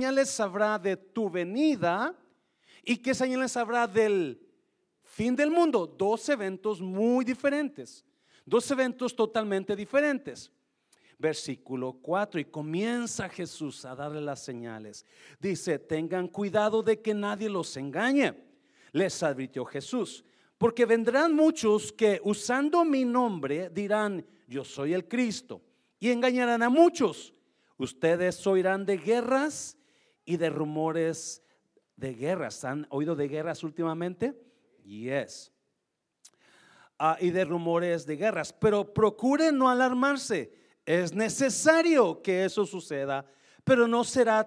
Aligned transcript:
señales 0.00 0.38
habrá 0.38 0.78
de 0.78 0.96
tu 0.96 1.28
venida 1.28 2.16
y 2.84 2.98
qué 2.98 3.12
señales 3.12 3.56
habrá 3.56 3.84
del 3.84 4.40
fin 5.02 5.34
del 5.34 5.50
mundo? 5.50 5.88
Dos 5.88 6.28
eventos 6.28 6.80
muy 6.80 7.24
diferentes, 7.24 8.04
dos 8.46 8.70
eventos 8.70 9.16
totalmente 9.16 9.74
diferentes. 9.74 10.52
Versículo 11.18 11.94
4, 12.00 12.38
y 12.38 12.44
comienza 12.44 13.28
Jesús 13.28 13.84
a 13.84 13.96
darle 13.96 14.20
las 14.20 14.40
señales. 14.40 15.04
Dice, 15.40 15.80
tengan 15.80 16.28
cuidado 16.28 16.80
de 16.80 17.02
que 17.02 17.12
nadie 17.12 17.50
los 17.50 17.76
engañe. 17.76 18.36
Les 18.92 19.20
advirtió 19.24 19.64
Jesús, 19.64 20.24
porque 20.58 20.86
vendrán 20.86 21.34
muchos 21.34 21.90
que 21.90 22.20
usando 22.22 22.84
mi 22.84 23.04
nombre 23.04 23.68
dirán, 23.70 24.24
yo 24.46 24.62
soy 24.62 24.94
el 24.94 25.08
Cristo, 25.08 25.60
y 25.98 26.10
engañarán 26.10 26.62
a 26.62 26.68
muchos. 26.68 27.34
Ustedes 27.78 28.46
oirán 28.46 28.86
de 28.86 28.96
guerras 28.96 29.74
y 30.28 30.36
de 30.36 30.50
rumores 30.50 31.42
de 31.96 32.12
guerras. 32.12 32.62
¿Han 32.62 32.86
oído 32.90 33.16
de 33.16 33.28
guerras 33.28 33.64
últimamente? 33.64 34.38
Yes. 34.84 35.50
Ah, 36.98 37.16
y 37.18 37.30
de 37.30 37.46
rumores 37.46 38.04
de 38.04 38.16
guerras. 38.16 38.52
Pero 38.52 38.92
procuren 38.92 39.56
no 39.56 39.70
alarmarse. 39.70 40.52
Es 40.84 41.14
necesario 41.14 42.20
que 42.20 42.44
eso 42.44 42.66
suceda, 42.66 43.24
pero 43.64 43.88
no 43.88 44.04
será 44.04 44.44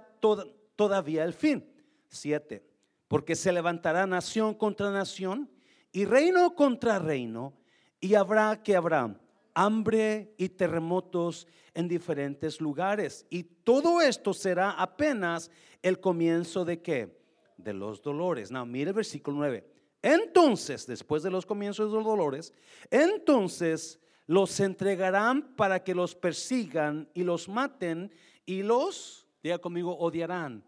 todavía 0.76 1.24
el 1.24 1.34
fin. 1.34 1.68
Siete. 2.08 2.64
Porque 3.08 3.36
se 3.36 3.52
levantará 3.52 4.06
nación 4.06 4.54
contra 4.54 4.92
nación 4.92 5.50
y 5.92 6.06
reino 6.06 6.54
contra 6.54 7.00
reino, 7.00 7.58
y 8.00 8.14
habrá 8.14 8.62
que 8.62 8.76
habrá 8.76 9.20
hambre 9.54 10.34
y 10.38 10.50
terremotos 10.50 11.48
en 11.74 11.88
diferentes 11.88 12.60
lugares. 12.60 13.26
Y 13.30 13.44
todo 13.44 14.02
esto 14.02 14.34
será 14.34 14.72
apenas 14.72 15.52
el 15.82 16.00
comienzo 16.00 16.66
de 16.66 16.82
qué? 16.82 17.22
De 17.58 17.74
los 17.74 18.02
dolores. 18.02 18.52
No, 18.52 18.66
mire 18.66 18.92
versículo 18.92 19.38
9. 19.38 19.68
Entonces, 20.02 20.88
después 20.88 21.24
de 21.24 21.32
los 21.32 21.46
comienzos 21.46 21.92
de 21.92 21.98
los 21.98 22.06
dolores, 22.06 22.54
entonces 22.90 24.00
los 24.26 24.60
entregarán 24.60 25.56
para 25.56 25.84
que 25.84 25.94
los 25.94 26.16
persigan 26.16 27.10
y 27.14 27.24
los 27.24 27.48
maten 27.48 28.12
y 28.46 28.64
los, 28.64 29.28
diga 29.44 29.60
conmigo, 29.60 29.98
odiarán. 29.98 30.64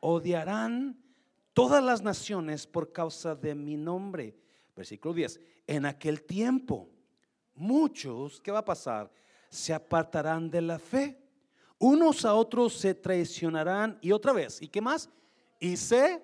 Odiarán 0.00 1.00
todas 1.52 1.82
las 1.82 2.02
naciones 2.02 2.66
por 2.66 2.92
causa 2.92 3.36
de 3.36 3.54
mi 3.54 3.76
nombre. 3.76 4.36
Versículo 4.74 5.14
10. 5.14 5.40
En 5.66 5.86
aquel 5.86 6.22
tiempo, 6.22 6.88
muchos, 7.54 8.40
¿qué 8.40 8.50
va 8.50 8.60
a 8.60 8.64
pasar? 8.64 9.10
Se 9.48 9.72
apartarán 9.72 10.50
de 10.50 10.62
la 10.62 10.78
fe 10.78 11.22
unos 11.82 12.24
a 12.24 12.34
otros 12.34 12.74
se 12.74 12.94
traicionarán 12.94 13.98
y 14.00 14.12
otra 14.12 14.32
vez, 14.32 14.62
¿y 14.62 14.68
qué 14.68 14.80
más? 14.80 15.10
Y 15.58 15.76
se 15.76 16.22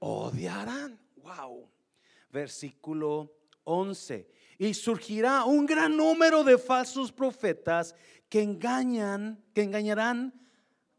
odiarán. 0.00 1.00
Wow. 1.22 1.66
Versículo 2.30 3.32
11. 3.64 4.30
Y 4.58 4.74
surgirá 4.74 5.44
un 5.44 5.64
gran 5.64 5.96
número 5.96 6.44
de 6.44 6.58
falsos 6.58 7.10
profetas 7.10 7.94
que 8.28 8.42
engañan, 8.42 9.42
que 9.54 9.62
engañarán 9.62 10.38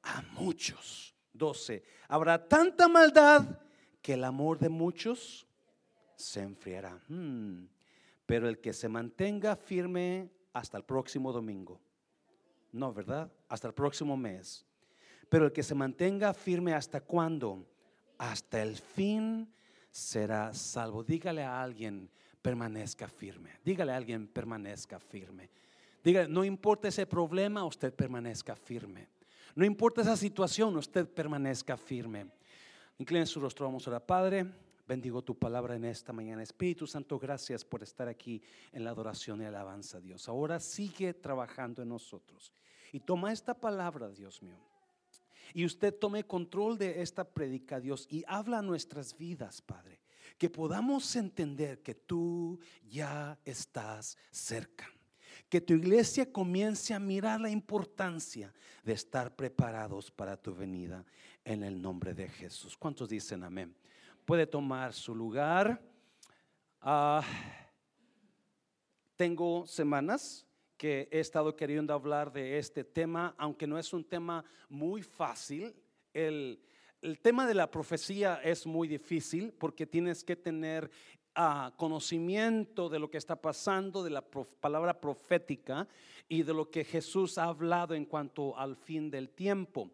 a 0.02 0.24
muchos. 0.40 1.14
12. 1.34 1.84
Habrá 2.08 2.48
tanta 2.48 2.88
maldad 2.88 3.60
que 4.02 4.14
el 4.14 4.24
amor 4.24 4.58
de 4.58 4.70
muchos 4.70 5.46
se 6.16 6.42
enfriará. 6.42 7.00
Hmm. 7.08 7.68
Pero 8.30 8.48
el 8.48 8.60
que 8.60 8.74
se 8.74 8.88
mantenga 8.88 9.56
firme 9.56 10.30
hasta 10.54 10.78
el 10.78 10.84
próximo 10.84 11.34
domingo 11.34 11.82
no, 12.72 12.94
¿verdad? 12.94 13.32
Hasta 13.48 13.68
el 13.68 13.74
próximo 13.74 14.16
mes. 14.16 14.66
Pero 15.28 15.46
el 15.46 15.52
que 15.52 15.64
se 15.64 15.76
mantenga 15.76 16.34
firme 16.34 16.74
hasta 16.74 17.02
cuándo? 17.02 17.66
Hasta 18.18 18.62
el 18.62 18.76
fin 18.76 19.52
será 19.92 20.54
salvo. 20.54 21.04
Dígale 21.04 21.44
a 21.44 21.62
alguien, 21.62 22.10
permanezca 22.42 23.08
firme. 23.08 23.52
Dígale 23.64 23.92
a 23.92 23.98
alguien, 23.98 24.28
permanezca 24.28 25.00
firme. 25.00 25.50
Dígale, 26.04 26.30
no 26.30 26.44
importa 26.44 26.88
ese 26.88 27.06
problema, 27.06 27.66
usted 27.66 27.94
permanezca 27.94 28.56
firme. 28.56 29.08
No 29.56 29.66
importa 29.66 30.02
esa 30.02 30.16
situación, 30.16 30.78
usted 30.78 31.08
permanezca 31.08 31.76
firme. 31.76 32.28
Incline 32.98 33.26
su 33.26 33.40
rostro, 33.40 33.66
vamos 33.66 33.86
a 33.88 33.92
orar. 33.92 34.06
Padre, 34.06 34.46
bendigo 34.90 35.22
tu 35.22 35.38
palabra 35.38 35.76
en 35.76 35.86
esta 35.86 36.12
mañana. 36.12 36.42
Espíritu 36.42 36.88
Santo, 36.88 37.20
gracias 37.20 37.64
por 37.64 37.84
estar 37.84 38.08
aquí 38.08 38.42
en 38.72 38.84
la 38.84 38.90
adoración 38.90 39.40
y 39.40 39.46
alabanza, 39.46 40.02
Dios. 40.02 40.28
Ahora 40.28 40.60
sigue 40.60 41.14
trabajando 41.14 41.84
en 41.84 41.90
nosotros. 41.90 42.52
Y 42.92 43.00
toma 43.00 43.32
esta 43.32 43.54
palabra, 43.54 44.10
Dios 44.10 44.42
mío. 44.42 44.58
Y 45.54 45.64
usted 45.64 45.94
tome 45.94 46.24
control 46.24 46.80
de 46.80 47.04
esta 47.04 47.24
predica, 47.24 47.80
Dios, 47.80 48.08
y 48.10 48.24
habla 48.28 48.58
a 48.58 48.62
nuestras 48.64 49.16
vidas, 49.16 49.62
Padre. 49.62 50.00
Que 50.40 50.50
podamos 50.50 51.16
entender 51.16 51.84
que 51.84 51.94
tú 51.94 52.60
ya 52.90 53.38
estás 53.46 54.18
cerca. 54.32 54.90
Que 55.50 55.62
tu 55.62 55.76
iglesia 55.76 56.32
comience 56.32 56.96
a 56.96 57.00
mirar 57.00 57.40
la 57.40 57.52
importancia 57.52 58.52
de 58.84 58.94
estar 58.94 59.36
preparados 59.36 60.10
para 60.10 60.36
tu 60.36 60.56
venida 60.56 61.06
en 61.46 61.64
el 61.64 61.80
nombre 61.80 62.16
de 62.16 62.28
Jesús. 62.28 62.76
¿Cuántos 62.76 63.08
dicen 63.08 63.44
amén? 63.44 63.76
Puede 64.30 64.46
tomar 64.46 64.94
su 64.94 65.16
lugar. 65.16 65.82
Ah, 66.82 67.24
tengo 69.16 69.66
semanas 69.66 70.46
que 70.78 71.10
he 71.12 71.20
estado 71.20 71.56
queriendo 71.56 71.96
hablar 71.96 72.32
de 72.32 72.60
este 72.60 72.84
tema, 72.84 73.34
aunque 73.40 73.66
no 73.66 73.80
es 73.80 73.92
un 73.92 74.04
tema 74.04 74.46
muy 74.70 75.02
fácil. 75.02 75.74
El, 76.14 76.62
tema 77.24 77.48
de 77.48 77.56
la 77.56 77.72
profecía 77.72 78.40
es 78.44 78.68
muy 78.68 78.88
difícil 78.88 79.52
porque 79.52 79.88
tienes 79.88 80.24
que 80.24 80.36
tener 80.36 80.92
ah, 81.34 81.74
conocimiento 81.76 82.88
de 82.88 83.00
lo 83.00 83.10
que 83.10 83.18
está 83.18 83.36
pasando, 83.36 84.04
de 84.04 84.12
la 84.12 84.22
palabra 84.22 85.02
profética 85.02 85.88
y 86.28 86.44
de 86.44 86.54
lo 86.54 86.70
que 86.70 86.84
Jesús 86.84 87.40
ha 87.40 87.46
hablado 87.46 87.96
en 87.96 88.06
cuanto 88.06 88.56
al 88.56 88.76
fin 88.76 89.10
del 89.10 89.32
tiempo. 89.32 89.90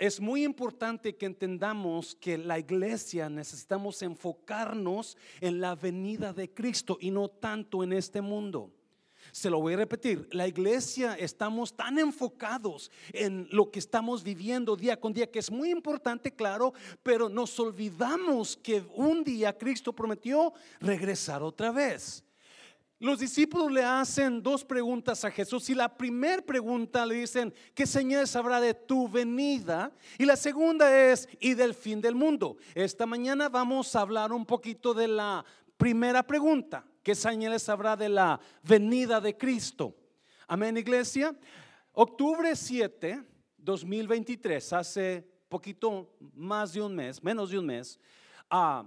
Es 0.00 0.18
muy 0.18 0.44
importante 0.44 1.14
que 1.14 1.26
entendamos 1.26 2.14
que 2.14 2.38
la 2.38 2.58
iglesia 2.58 3.28
necesitamos 3.28 4.00
enfocarnos 4.00 5.18
en 5.42 5.60
la 5.60 5.74
venida 5.74 6.32
de 6.32 6.54
Cristo 6.54 6.96
y 7.02 7.10
no 7.10 7.28
tanto 7.28 7.84
en 7.84 7.92
este 7.92 8.22
mundo. 8.22 8.72
Se 9.30 9.50
lo 9.50 9.60
voy 9.60 9.74
a 9.74 9.76
repetir, 9.76 10.26
la 10.32 10.48
iglesia 10.48 11.16
estamos 11.16 11.76
tan 11.76 11.98
enfocados 11.98 12.90
en 13.12 13.46
lo 13.50 13.70
que 13.70 13.78
estamos 13.78 14.24
viviendo 14.24 14.74
día 14.74 14.98
con 14.98 15.12
día, 15.12 15.30
que 15.30 15.38
es 15.38 15.50
muy 15.50 15.70
importante, 15.70 16.34
claro, 16.34 16.72
pero 17.02 17.28
nos 17.28 17.60
olvidamos 17.60 18.56
que 18.56 18.82
un 18.94 19.22
día 19.22 19.58
Cristo 19.58 19.92
prometió 19.92 20.54
regresar 20.80 21.42
otra 21.42 21.72
vez. 21.72 22.24
Los 23.00 23.18
discípulos 23.18 23.72
le 23.72 23.82
hacen 23.82 24.42
dos 24.42 24.62
preguntas 24.62 25.24
a 25.24 25.30
Jesús 25.30 25.70
y 25.70 25.74
la 25.74 25.88
primera 25.96 26.42
pregunta 26.42 27.06
le 27.06 27.14
dicen, 27.14 27.54
¿qué 27.74 27.86
señales 27.86 28.36
habrá 28.36 28.60
de 28.60 28.74
tu 28.74 29.08
venida? 29.08 29.90
Y 30.18 30.26
la 30.26 30.36
segunda 30.36 31.10
es, 31.10 31.26
¿y 31.40 31.54
del 31.54 31.72
fin 31.72 32.02
del 32.02 32.14
mundo? 32.14 32.58
Esta 32.74 33.06
mañana 33.06 33.48
vamos 33.48 33.96
a 33.96 34.02
hablar 34.02 34.34
un 34.34 34.44
poquito 34.44 34.92
de 34.92 35.08
la 35.08 35.42
primera 35.78 36.22
pregunta. 36.22 36.84
¿Qué 37.02 37.14
señales 37.14 37.70
habrá 37.70 37.96
de 37.96 38.10
la 38.10 38.38
venida 38.62 39.18
de 39.18 39.34
Cristo? 39.34 39.96
Amén, 40.46 40.76
iglesia. 40.76 41.34
Octubre 41.92 42.54
7, 42.54 43.24
2023, 43.56 44.74
hace 44.74 45.26
poquito 45.48 46.18
más 46.34 46.74
de 46.74 46.82
un 46.82 46.94
mes, 46.94 47.22
menos 47.22 47.48
de 47.48 47.58
un 47.58 47.64
mes, 47.64 47.98
ah, 48.50 48.84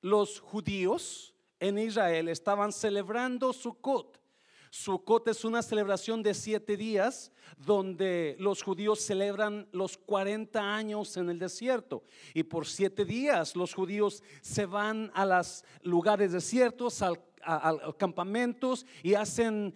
los 0.00 0.40
judíos 0.40 1.35
en 1.60 1.78
Israel 1.78 2.28
estaban 2.28 2.72
celebrando 2.72 3.52
Sukkot. 3.52 4.20
Sukkot 4.70 5.28
es 5.28 5.44
una 5.44 5.62
celebración 5.62 6.22
de 6.22 6.34
siete 6.34 6.76
días 6.76 7.32
donde 7.56 8.36
los 8.38 8.62
judíos 8.62 9.00
celebran 9.00 9.68
los 9.72 9.96
40 9.96 10.60
años 10.60 11.16
en 11.16 11.30
el 11.30 11.38
desierto. 11.38 12.04
Y 12.34 12.42
por 12.42 12.66
siete 12.66 13.04
días 13.04 13.56
los 13.56 13.74
judíos 13.74 14.22
se 14.42 14.66
van 14.66 15.10
a 15.14 15.24
los 15.24 15.64
lugares 15.82 16.32
desiertos, 16.32 17.00
al 17.00 17.20
campamentos 17.98 18.86
y 19.02 19.14
hacen 19.14 19.74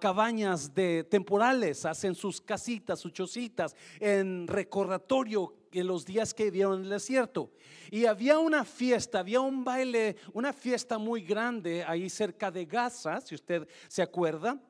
cabañas 0.00 0.74
de 0.74 1.04
temporales, 1.04 1.84
hacen 1.84 2.14
sus 2.14 2.40
casitas, 2.40 3.00
sus 3.00 3.12
chocitas 3.12 3.74
en 3.98 4.46
recordatorio 4.46 5.54
en 5.72 5.86
los 5.86 6.04
días 6.04 6.34
que 6.34 6.44
vivieron 6.44 6.78
en 6.78 6.84
el 6.84 6.90
desierto. 6.90 7.50
Y 7.90 8.06
había 8.06 8.38
una 8.38 8.64
fiesta, 8.64 9.20
había 9.20 9.40
un 9.40 9.64
baile, 9.64 10.16
una 10.32 10.52
fiesta 10.52 10.98
muy 10.98 11.22
grande 11.22 11.84
ahí 11.84 12.08
cerca 12.08 12.50
de 12.50 12.64
Gaza, 12.64 13.20
si 13.20 13.34
usted 13.34 13.68
se 13.88 14.02
acuerda. 14.02 14.60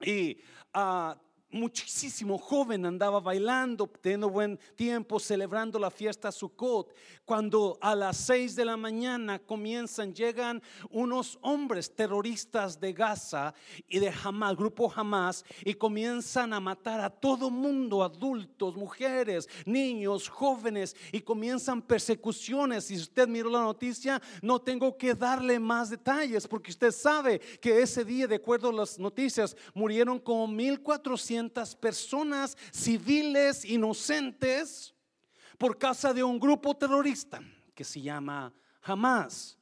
Y 0.00 0.38
ah, 0.72 1.16
muchísimo 1.52 2.38
joven 2.38 2.86
andaba 2.86 3.20
bailando, 3.20 3.86
teniendo 3.86 4.30
buen 4.30 4.58
tiempo, 4.74 5.20
celebrando 5.20 5.78
la 5.78 5.90
fiesta 5.90 6.32
Sukkot. 6.32 6.94
Cuando 7.24 7.78
a 7.80 7.94
las 7.94 8.16
seis 8.16 8.56
de 8.56 8.64
la 8.64 8.76
mañana 8.76 9.38
comienzan, 9.38 10.14
llegan 10.14 10.62
unos 10.90 11.38
hombres 11.42 11.94
terroristas 11.94 12.80
de 12.80 12.92
Gaza 12.92 13.54
y 13.88 13.98
de 13.98 14.10
Hamas, 14.10 14.56
grupo 14.56 14.92
Hamas, 14.94 15.44
y 15.64 15.74
comienzan 15.74 16.52
a 16.52 16.60
matar 16.60 17.00
a 17.00 17.10
todo 17.10 17.50
mundo, 17.50 18.02
adultos, 18.02 18.74
mujeres, 18.76 19.48
niños, 19.66 20.28
jóvenes, 20.28 20.96
y 21.12 21.20
comienzan 21.20 21.82
persecuciones. 21.82 22.84
Si 22.84 22.96
usted 22.96 23.28
miró 23.28 23.50
la 23.50 23.60
noticia, 23.60 24.20
no 24.40 24.60
tengo 24.60 24.96
que 24.96 25.14
darle 25.14 25.58
más 25.60 25.90
detalles, 25.90 26.48
porque 26.48 26.70
usted 26.70 26.90
sabe 26.90 27.38
que 27.60 27.82
ese 27.82 28.04
día, 28.04 28.26
de 28.26 28.36
acuerdo 28.36 28.70
a 28.70 28.72
las 28.72 28.98
noticias, 28.98 29.56
murieron 29.74 30.18
como 30.18 30.48
1400 30.48 31.41
personas 31.80 32.56
civiles 32.72 33.64
inocentes 33.64 34.94
por 35.58 35.78
causa 35.78 36.12
de 36.12 36.22
un 36.22 36.38
grupo 36.38 36.76
terrorista 36.76 37.40
que 37.74 37.84
se 37.84 38.00
llama 38.00 38.52
Hamas. 38.82 39.58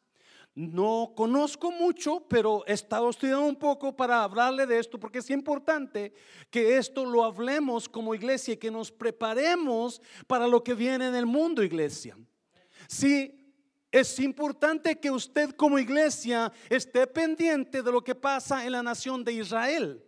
No 0.54 1.12
conozco 1.16 1.70
mucho, 1.70 2.26
pero 2.28 2.64
he 2.66 2.72
estado 2.72 3.08
estudiando 3.08 3.46
un 3.46 3.56
poco 3.56 3.94
para 3.94 4.24
hablarle 4.24 4.66
de 4.66 4.78
esto, 4.78 4.98
porque 4.98 5.18
es 5.18 5.30
importante 5.30 6.12
que 6.50 6.76
esto 6.76 7.04
lo 7.04 7.24
hablemos 7.24 7.88
como 7.88 8.14
iglesia 8.14 8.54
y 8.54 8.56
que 8.56 8.70
nos 8.70 8.90
preparemos 8.90 10.02
para 10.26 10.48
lo 10.48 10.62
que 10.64 10.74
viene 10.74 11.06
en 11.06 11.14
el 11.14 11.24
mundo, 11.24 11.62
iglesia. 11.62 12.16
Sí, 12.88 13.40
es 13.92 14.18
importante 14.18 14.98
que 14.98 15.10
usted 15.10 15.50
como 15.52 15.78
iglesia 15.78 16.52
esté 16.68 17.06
pendiente 17.06 17.82
de 17.82 17.92
lo 17.92 18.02
que 18.02 18.14
pasa 18.14 18.64
en 18.64 18.72
la 18.72 18.82
nación 18.82 19.24
de 19.24 19.32
Israel. 19.32 20.04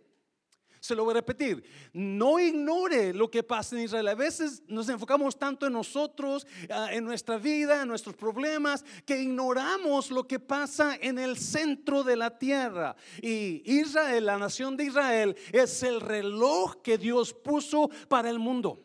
Se 0.83 0.95
lo 0.95 1.05
voy 1.05 1.11
a 1.11 1.13
repetir. 1.13 1.63
No 1.93 2.37
ignore 2.39 3.13
lo 3.13 3.31
que 3.31 3.41
pasa 3.41 3.77
en 3.77 3.83
Israel. 3.83 4.05
A 4.09 4.15
veces 4.15 4.61
nos 4.67 4.89
enfocamos 4.89 5.39
tanto 5.39 5.65
en 5.65 5.71
nosotros, 5.71 6.45
ah, 6.69 6.89
en 6.91 7.05
nuestra 7.05 7.37
vida, 7.37 7.81
en 7.81 7.87
nuestros 7.87 8.17
problemas, 8.17 8.83
que 9.05 9.21
ignoramos 9.21 10.11
lo 10.11 10.27
que 10.27 10.39
pasa 10.39 10.97
en 10.99 11.19
el 11.19 11.37
centro 11.37 12.03
de 12.03 12.17
la 12.17 12.37
tierra. 12.37 12.97
Y 13.21 13.63
Israel, 13.63 14.25
la 14.25 14.37
nación 14.37 14.75
de 14.75 14.83
Israel, 14.83 15.37
es 15.53 15.83
el 15.83 16.01
reloj 16.01 16.81
que 16.83 16.97
Dios 16.97 17.33
puso 17.33 17.89
para 18.09 18.29
el 18.29 18.39
mundo. 18.39 18.83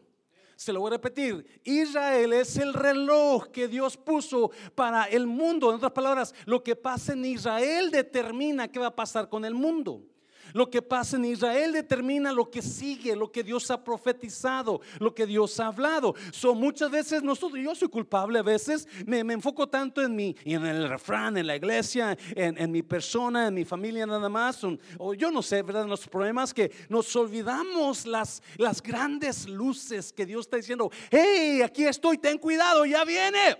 Se 0.55 0.73
lo 0.73 0.79
voy 0.79 0.91
a 0.91 0.99
repetir. 0.99 1.61
Israel 1.65 2.33
es 2.33 2.59
el 2.59 2.75
reloj 2.75 3.49
que 3.49 3.67
Dios 3.67 3.97
puso 3.97 4.53
para 4.77 5.06
el 5.06 5.27
mundo. 5.27 5.71
En 5.71 5.75
otras 5.75 5.91
palabras, 5.91 6.33
lo 6.45 6.62
que 6.62 6.77
pasa 6.77 7.15
en 7.15 7.25
Israel 7.25 7.91
determina 7.91 8.69
qué 8.69 8.79
va 8.79 8.87
a 8.87 8.95
pasar 8.95 9.29
con 9.29 9.45
el 9.45 9.55
mundo. 9.55 10.05
Lo 10.53 10.71
que 10.71 10.83
pasa 10.83 11.17
en 11.17 11.25
Israel 11.25 11.73
determina 11.73 12.33
lo 12.33 12.50
que 12.50 12.62
sigue, 12.62 13.15
lo 13.17 13.31
que 13.31 13.43
Dios 13.43 13.71
ha 13.71 13.83
profetizado, 13.83 14.81
lo 14.99 15.15
que 15.15 15.27
Dios 15.27 15.59
ha 15.61 15.69
hablado. 15.69 16.15
Son 16.33 16.59
muchas 16.59 16.91
veces 16.91 17.23
nosotros, 17.23 17.61
yo 17.62 17.75
soy 17.75 17.89
culpable 17.89 18.39
a 18.39 18.43
veces, 18.43 18.87
me, 19.06 19.21
enfoco 19.21 19.69
tanto 19.69 20.03
en 20.03 20.17
mí 20.17 20.35
en 20.45 20.65
el 20.65 20.89
refrán, 20.89 21.37
en 21.37 21.47
la 21.47 21.56
iglesia, 21.56 22.17
en, 22.35 22.71
mi 22.73 22.83
persona, 22.83 23.49
en 23.49 23.55
mi 23.55 23.65
familia 23.65 24.06
nada 24.06 24.29
más, 24.29 24.62
o 24.99 25.15
yo 25.15 25.31
no 25.31 25.43
sé, 25.43 25.62
¿verdad? 25.62 25.87
Los 25.87 26.06
problemas 26.06 26.53
que 26.55 26.73
nos 26.89 27.15
olvidamos 27.15 28.06
las, 28.06 28.43
las 28.56 28.83
grandes 28.83 29.49
luces 29.49 30.12
que 30.12 30.27
Dios 30.27 30.47
está 30.47 30.56
diciendo, 30.56 30.91
hey, 31.11 31.62
aquí 31.62 31.85
estoy, 31.85 32.19
ten 32.19 32.39
cuidado, 32.39 32.85
ya 32.85 33.05
viene. 33.05 33.56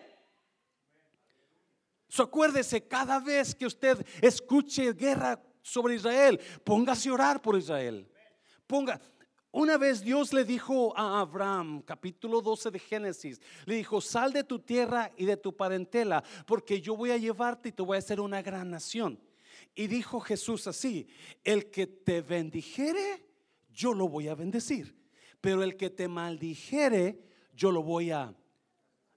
Acuérdese, 2.17 2.87
cada 2.87 3.21
vez 3.21 3.55
que 3.55 3.67
usted 3.67 4.05
escuche 4.21 4.93
guerra 4.93 5.41
sobre 5.69 5.95
Israel. 5.95 6.41
Póngase 6.65 7.09
a 7.09 7.13
orar 7.13 7.43
por 7.43 7.57
Israel. 7.57 8.09
Ponga. 8.67 9.01
Una 9.51 9.79
vez 9.79 10.03
Dios 10.03 10.33
le 10.33 10.45
dijo 10.45 10.97
a 10.97 11.21
Abraham, 11.21 11.83
capítulo 11.83 12.43
12 12.43 12.71
de 12.71 12.79
Génesis, 12.79 13.41
le 13.65 13.77
dijo, 13.77 14.01
sal 14.01 14.33
de 14.33 14.45
tu 14.45 14.59
tierra 14.59 15.11
y 15.17 15.25
de 15.25 15.39
tu 15.39 15.57
parentela, 15.57 16.23
porque 16.47 16.83
yo 16.83 16.95
voy 16.95 17.11
a 17.13 17.17
llevarte 17.17 17.71
y 17.71 17.73
te 17.73 17.83
voy 17.83 17.97
a 17.97 17.99
hacer 17.99 18.21
una 18.21 18.43
gran 18.43 18.71
nación. 18.71 19.19
Y 19.75 19.87
dijo 19.87 20.21
Jesús 20.21 20.67
así, 20.67 21.09
el 21.45 21.71
que 21.71 21.87
te 21.87 22.21
bendijere, 22.21 23.27
yo 23.71 23.95
lo 23.95 24.09
voy 24.09 24.29
a 24.29 24.35
bendecir, 24.35 24.95
pero 25.41 25.63
el 25.63 25.77
que 25.77 25.89
te 25.89 26.09
maldijere, 26.09 27.19
yo 27.55 27.73
lo 27.73 27.83
voy 27.83 28.11
a... 28.11 28.35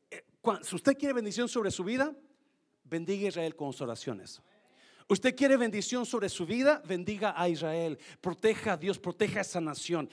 Eh, 0.09 0.23
si 0.61 0.75
usted 0.75 0.97
quiere 0.97 1.13
bendición 1.13 1.49
sobre 1.49 1.71
su 1.71 1.83
vida, 1.83 2.15
bendiga 2.85 3.25
a 3.25 3.29
Israel 3.29 3.55
con 3.55 3.73
sus 3.73 3.81
oraciones. 3.81 4.41
Usted 5.11 5.35
quiere 5.35 5.57
bendición 5.57 6.05
sobre 6.05 6.29
su 6.29 6.45
vida, 6.45 6.81
bendiga 6.87 7.33
a 7.35 7.49
Israel, 7.49 7.99
proteja 8.21 8.71
a 8.71 8.77
Dios, 8.77 8.97
proteja 8.97 9.39
a 9.39 9.41
esa 9.41 9.59
nación. 9.59 10.09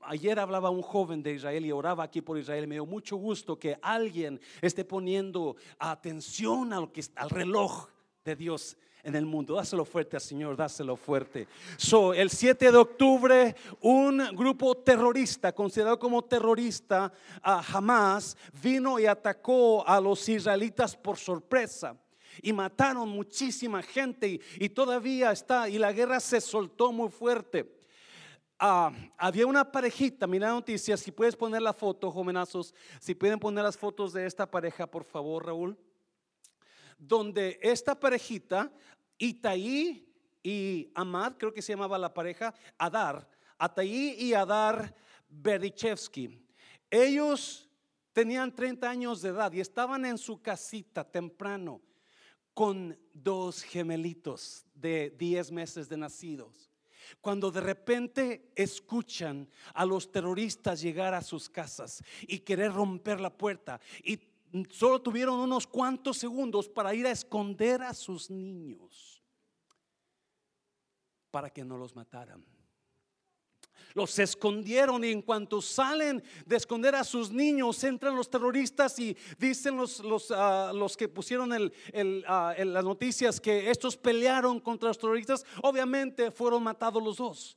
Ayer 0.00 0.38
hablaba 0.38 0.70
un 0.70 0.80
joven 0.80 1.22
de 1.22 1.34
Israel 1.34 1.66
y 1.66 1.72
oraba 1.72 2.04
aquí 2.04 2.22
por 2.22 2.38
Israel. 2.38 2.66
Me 2.66 2.76
dio 2.76 2.86
mucho 2.86 3.16
gusto 3.16 3.58
que 3.58 3.76
alguien 3.82 4.40
esté 4.62 4.82
poniendo 4.82 5.56
atención 5.78 6.72
a 6.72 6.80
lo 6.80 6.90
que, 6.90 7.04
al 7.16 7.28
reloj 7.28 7.88
de 8.24 8.34
Dios 8.34 8.78
en 9.02 9.14
el 9.14 9.26
mundo. 9.26 9.56
Dáselo 9.56 9.84
fuerte 9.84 10.16
al 10.16 10.22
Señor, 10.22 10.56
dáselo 10.56 10.96
fuerte. 10.96 11.46
So, 11.76 12.14
el 12.14 12.30
7 12.30 12.72
de 12.72 12.78
octubre, 12.78 13.54
un 13.82 14.26
grupo 14.34 14.74
terrorista, 14.74 15.52
considerado 15.52 15.98
como 15.98 16.22
terrorista, 16.22 17.12
a 17.42 17.60
Hamas, 17.60 18.38
vino 18.62 18.98
y 18.98 19.04
atacó 19.04 19.86
a 19.86 20.00
los 20.00 20.26
israelitas 20.30 20.96
por 20.96 21.18
sorpresa 21.18 21.94
y 22.42 22.52
mataron 22.52 23.08
muchísima 23.08 23.82
gente 23.82 24.40
y, 24.58 24.68
todavía 24.68 25.32
está, 25.32 25.68
y 25.68 25.78
la 25.78 25.92
guerra 25.92 26.20
se 26.20 26.40
soltó 26.40 26.92
muy 26.92 27.08
fuerte. 27.08 27.80
Ah, 28.58 28.92
había 29.16 29.46
una 29.46 29.70
parejita, 29.70 30.26
mira 30.26 30.50
noticias, 30.50 31.00
si 31.00 31.10
puedes 31.10 31.34
poner 31.34 31.62
la 31.62 31.72
foto, 31.72 32.10
jovenazos, 32.10 32.74
si 33.00 33.14
pueden 33.14 33.38
poner 33.38 33.64
las 33.64 33.76
fotos 33.76 34.12
de 34.12 34.26
esta 34.26 34.50
pareja, 34.50 34.86
por 34.86 35.04
favor, 35.04 35.46
Raúl, 35.46 35.78
donde 36.98 37.58
esta 37.62 37.98
parejita, 37.98 38.70
Itaí 39.16 40.06
y 40.42 40.90
Amad, 40.94 41.34
creo 41.38 41.54
que 41.54 41.62
se 41.62 41.72
llamaba 41.72 41.96
la 41.96 42.12
pareja, 42.12 42.54
Adar, 42.76 43.26
Ataí 43.58 44.16
y 44.18 44.34
Adar 44.34 44.94
Berichevsky, 45.28 46.38
ellos 46.90 47.66
tenían 48.12 48.54
30 48.54 48.90
años 48.90 49.22
de 49.22 49.30
edad 49.30 49.52
y 49.52 49.60
estaban 49.60 50.04
en 50.04 50.18
su 50.18 50.42
casita 50.42 51.02
temprano 51.02 51.80
con 52.54 52.98
dos 53.12 53.62
gemelitos 53.62 54.66
de 54.74 55.10
10 55.10 55.52
meses 55.52 55.88
de 55.88 55.96
nacidos. 55.96 56.70
Cuando 57.20 57.50
de 57.50 57.60
repente 57.60 58.52
escuchan 58.54 59.48
a 59.74 59.84
los 59.84 60.12
terroristas 60.12 60.80
llegar 60.80 61.14
a 61.14 61.22
sus 61.22 61.48
casas 61.48 62.02
y 62.22 62.40
querer 62.40 62.72
romper 62.72 63.20
la 63.20 63.36
puerta 63.36 63.80
y 64.04 64.20
solo 64.70 65.00
tuvieron 65.00 65.38
unos 65.40 65.66
cuantos 65.66 66.18
segundos 66.18 66.68
para 66.68 66.94
ir 66.94 67.06
a 67.06 67.10
esconder 67.10 67.82
a 67.82 67.94
sus 67.94 68.30
niños 68.30 69.22
para 71.30 71.50
que 71.50 71.64
no 71.64 71.76
los 71.76 71.94
mataran. 71.94 72.44
Los 73.94 74.18
escondieron 74.18 75.04
y 75.04 75.10
en 75.10 75.22
cuanto 75.22 75.60
salen 75.60 76.22
de 76.46 76.56
esconder 76.56 76.94
a 76.94 77.04
sus 77.04 77.30
niños, 77.30 77.82
entran 77.84 78.14
los 78.14 78.30
terroristas 78.30 78.98
y 78.98 79.16
dicen 79.38 79.76
los, 79.76 80.00
los, 80.00 80.30
ah, 80.30 80.72
que 80.96 81.08
pusieron 81.08 81.50
ah, 82.26 82.54
las 82.58 82.84
noticias 82.84 83.40
que 83.40 83.70
estos 83.70 83.96
pelearon 83.96 84.60
contra 84.60 84.88
los 84.88 84.98
terroristas. 84.98 85.44
Obviamente 85.62 86.30
fueron 86.30 86.62
matados 86.62 87.02
los 87.02 87.16
dos. 87.16 87.56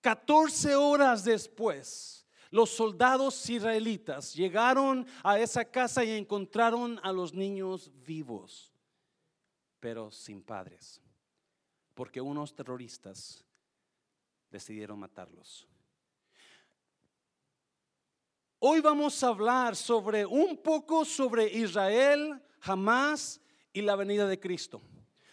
14 0.00 0.76
horas 0.76 1.24
después, 1.24 2.24
los 2.50 2.70
soldados 2.70 3.50
israelitas 3.50 4.34
llegaron 4.34 5.06
a 5.24 5.38
esa 5.38 5.64
casa 5.64 6.04
y 6.04 6.12
encontraron 6.12 7.00
a 7.02 7.10
los 7.12 7.34
niños 7.34 7.90
vivos, 8.04 8.72
pero 9.80 10.10
sin 10.10 10.42
padres, 10.42 11.00
porque 11.94 12.20
unos 12.20 12.54
terroristas 12.54 13.45
decidieron 14.50 14.98
matarlos. 14.98 15.66
Hoy 18.58 18.80
vamos 18.80 19.22
a 19.22 19.28
hablar 19.28 19.76
sobre 19.76 20.24
un 20.24 20.56
poco 20.56 21.04
sobre 21.04 21.46
Israel, 21.52 22.40
Hamas 22.62 23.40
y 23.72 23.82
la 23.82 23.96
venida 23.96 24.26
de 24.26 24.40
Cristo. 24.40 24.80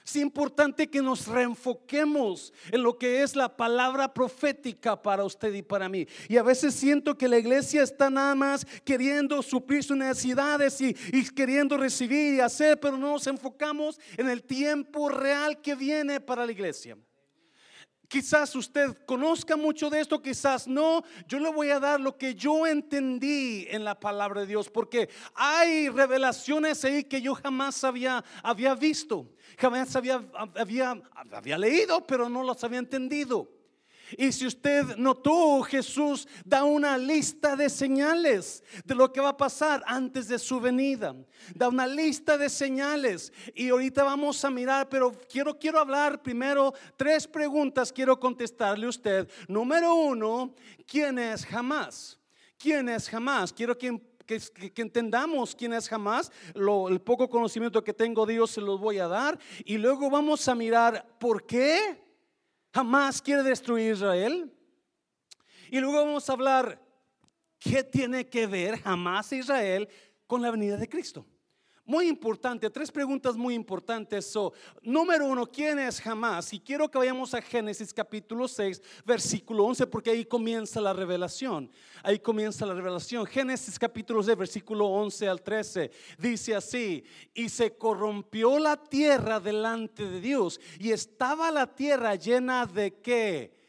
Es 0.05 0.17
importante 0.17 0.89
que 0.89 1.01
nos 1.01 1.27
reenfoquemos 1.27 2.51
en 2.71 2.83
lo 2.83 2.97
que 2.97 3.23
es 3.23 3.37
la 3.37 3.55
palabra 3.55 4.13
profética 4.13 5.01
para 5.01 5.23
usted 5.23 5.53
y 5.53 5.61
para 5.61 5.87
mí. 5.87 6.05
Y 6.27 6.35
a 6.35 6.43
veces 6.43 6.73
siento 6.73 7.17
que 7.17 7.29
la 7.29 7.37
iglesia 7.37 7.83
está 7.83 8.09
nada 8.09 8.35
más 8.35 8.65
queriendo 8.83 9.41
suplir 9.41 9.81
sus 9.81 9.95
necesidades 9.95 10.81
y, 10.81 10.95
y, 11.13 11.23
queriendo 11.29 11.77
recibir 11.77 12.33
y 12.33 12.41
hacer, 12.41 12.77
pero 12.81 12.97
no 12.97 13.13
nos 13.13 13.27
enfocamos 13.27 13.97
en 14.17 14.29
el 14.29 14.43
tiempo 14.43 15.07
real 15.07 15.61
que 15.61 15.73
viene 15.73 16.19
para 16.19 16.45
la 16.45 16.51
iglesia. 16.51 16.97
Quizás 18.13 18.55
usted 18.55 18.95
conozca 19.07 19.57
mucho 19.57 19.89
de 19.89 19.99
esto, 19.99 20.21
quizás 20.21 20.67
no. 20.67 21.03
Yo 21.27 21.39
le 21.39 21.51
voy 21.51 21.71
a 21.71 21.79
dar 21.79 21.99
lo 21.99 22.15
que 22.15 22.35
yo 22.35 22.67
entendí 22.67 23.65
en 23.71 23.83
la 23.83 23.99
palabra 23.99 24.41
de 24.41 24.45
Dios, 24.45 24.69
porque 24.69 25.09
hay 25.33 25.89
revelaciones 25.89 26.85
ahí 26.85 27.05
que 27.05 27.23
yo 27.23 27.33
jamás 27.33 27.83
había, 27.83 28.23
había 28.43 28.75
visto, 28.75 29.27
jamás 29.57 29.95
había, 29.95 30.23
había, 30.55 31.01
había 31.31 31.57
leído, 31.57 32.05
pero 32.05 32.29
no 32.29 32.43
las 32.43 32.63
había 32.63 32.77
entendido. 32.77 33.49
Y 34.17 34.31
si 34.31 34.47
usted 34.47 34.97
notó, 34.97 35.61
Jesús 35.63 36.27
da 36.45 36.63
una 36.63 36.97
lista 36.97 37.55
de 37.55 37.69
señales 37.69 38.63
de 38.85 38.95
lo 38.95 39.11
que 39.11 39.21
va 39.21 39.29
a 39.29 39.37
pasar 39.37 39.83
antes 39.85 40.27
de 40.27 40.39
su 40.39 40.59
venida. 40.59 41.15
Da 41.55 41.69
una 41.69 41.87
lista 41.87 42.37
de 42.37 42.49
señales. 42.49 43.31
Y 43.55 43.69
ahorita 43.69 44.03
vamos 44.03 44.43
a 44.43 44.49
mirar, 44.49 44.89
pero 44.89 45.13
quiero, 45.29 45.57
quiero 45.57 45.79
hablar 45.79 46.21
primero 46.21 46.73
tres 46.95 47.27
preguntas, 47.27 47.91
quiero 47.91 48.19
contestarle 48.19 48.85
a 48.85 48.89
usted. 48.89 49.29
Número 49.47 49.93
uno, 49.93 50.55
¿quién 50.85 51.19
es 51.19 51.45
jamás? 51.45 52.19
¿Quién 52.57 52.89
es 52.89 53.09
jamás? 53.09 53.51
Quiero 53.51 53.77
que 53.77 53.99
entendamos 54.77 55.55
quién 55.55 55.73
es 55.73 55.89
jamás, 55.89 56.31
lo, 56.53 56.87
el 56.87 57.01
poco 57.01 57.29
conocimiento 57.29 57.83
que 57.83 57.93
tengo 57.93 58.25
Dios 58.25 58.51
se 58.51 58.61
los 58.61 58.79
voy 58.79 58.99
a 58.99 59.07
dar 59.07 59.37
y 59.65 59.77
luego 59.77 60.09
vamos 60.09 60.47
a 60.47 60.55
mirar 60.55 61.05
por 61.19 61.45
qué 61.45 62.02
jamás 62.73 63.21
quiere 63.21 63.43
destruir 63.43 63.93
Israel. 63.93 64.51
Y 65.69 65.79
luego 65.79 66.05
vamos 66.05 66.29
a 66.29 66.33
hablar 66.33 66.81
qué 67.59 67.83
tiene 67.83 68.27
que 68.27 68.47
ver 68.47 68.79
jamás 68.81 69.31
Israel 69.31 69.87
con 70.27 70.41
la 70.41 70.51
venida 70.51 70.77
de 70.77 70.89
Cristo. 70.89 71.25
Muy 71.85 72.07
importante, 72.07 72.69
tres 72.69 72.89
preguntas 72.89 73.35
muy 73.35 73.53
importantes. 73.53 74.33
Número 74.81 75.25
uno, 75.25 75.45
¿quién 75.45 75.79
es 75.79 75.99
jamás? 75.99 76.53
Y 76.53 76.59
quiero 76.61 76.89
que 76.89 76.97
vayamos 76.97 77.33
a 77.33 77.41
Génesis 77.41 77.93
capítulo 77.93 78.47
6, 78.47 78.81
versículo 79.05 79.65
11, 79.65 79.87
porque 79.87 80.11
ahí 80.11 80.23
comienza 80.23 80.79
la 80.79 80.93
revelación. 80.93 81.69
Ahí 82.01 82.19
comienza 82.19 82.65
la 82.65 82.73
revelación. 82.73 83.25
Génesis 83.25 83.77
capítulo 83.77 84.23
6, 84.23 84.37
versículo 84.37 84.87
11 84.87 85.27
al 85.27 85.41
13, 85.41 85.91
dice 86.17 86.55
así, 86.55 87.03
y 87.33 87.49
se 87.49 87.75
corrompió 87.75 88.59
la 88.59 88.77
tierra 88.77 89.41
delante 89.41 90.07
de 90.07 90.21
Dios, 90.21 90.61
y 90.79 90.91
estaba 90.91 91.51
la 91.51 91.67
tierra 91.67 92.15
llena 92.15 92.65
de 92.65 92.93
qué? 93.01 93.61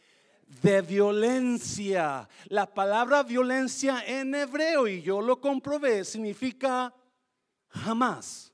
de 0.62 0.83
violencia. 0.83 2.28
La 2.47 2.73
palabra 2.73 3.25
violencia 3.25 4.04
en 4.06 4.37
hebreo, 4.37 4.87
y 4.87 5.02
yo 5.02 5.21
lo 5.21 5.40
comprobé, 5.40 6.04
significa 6.04 6.94
Jamás. 7.75 8.52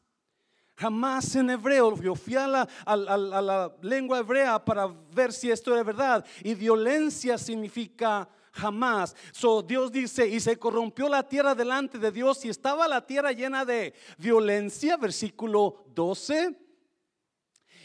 Jamás 0.76 1.34
en 1.36 1.50
hebreo. 1.50 1.94
Yo 2.00 2.14
fui 2.14 2.36
a 2.36 2.48
la, 2.48 3.74
lengua 3.82 4.18
hebrea 4.18 4.64
para 4.64 4.86
ver 4.86 5.32
si 5.32 5.50
esto 5.50 5.74
era 5.74 5.82
verdad. 5.82 6.24
Y 6.42 6.54
violencia 6.54 7.36
significa 7.36 8.28
jamás. 8.52 9.14
So 9.32 9.62
Dios 9.62 9.92
dice, 9.92 10.26
y 10.26 10.40
se 10.40 10.58
corrompió 10.58 11.08
la 11.08 11.22
tierra 11.28 11.54
delante 11.54 11.98
de 11.98 12.10
Dios 12.10 12.44
y 12.44 12.48
estaba 12.48 12.88
la 12.88 13.06
tierra 13.06 13.32
llena 13.32 13.64
de 13.64 13.92
violencia, 14.16 14.96
versículo 14.96 15.84
12. 15.94 16.56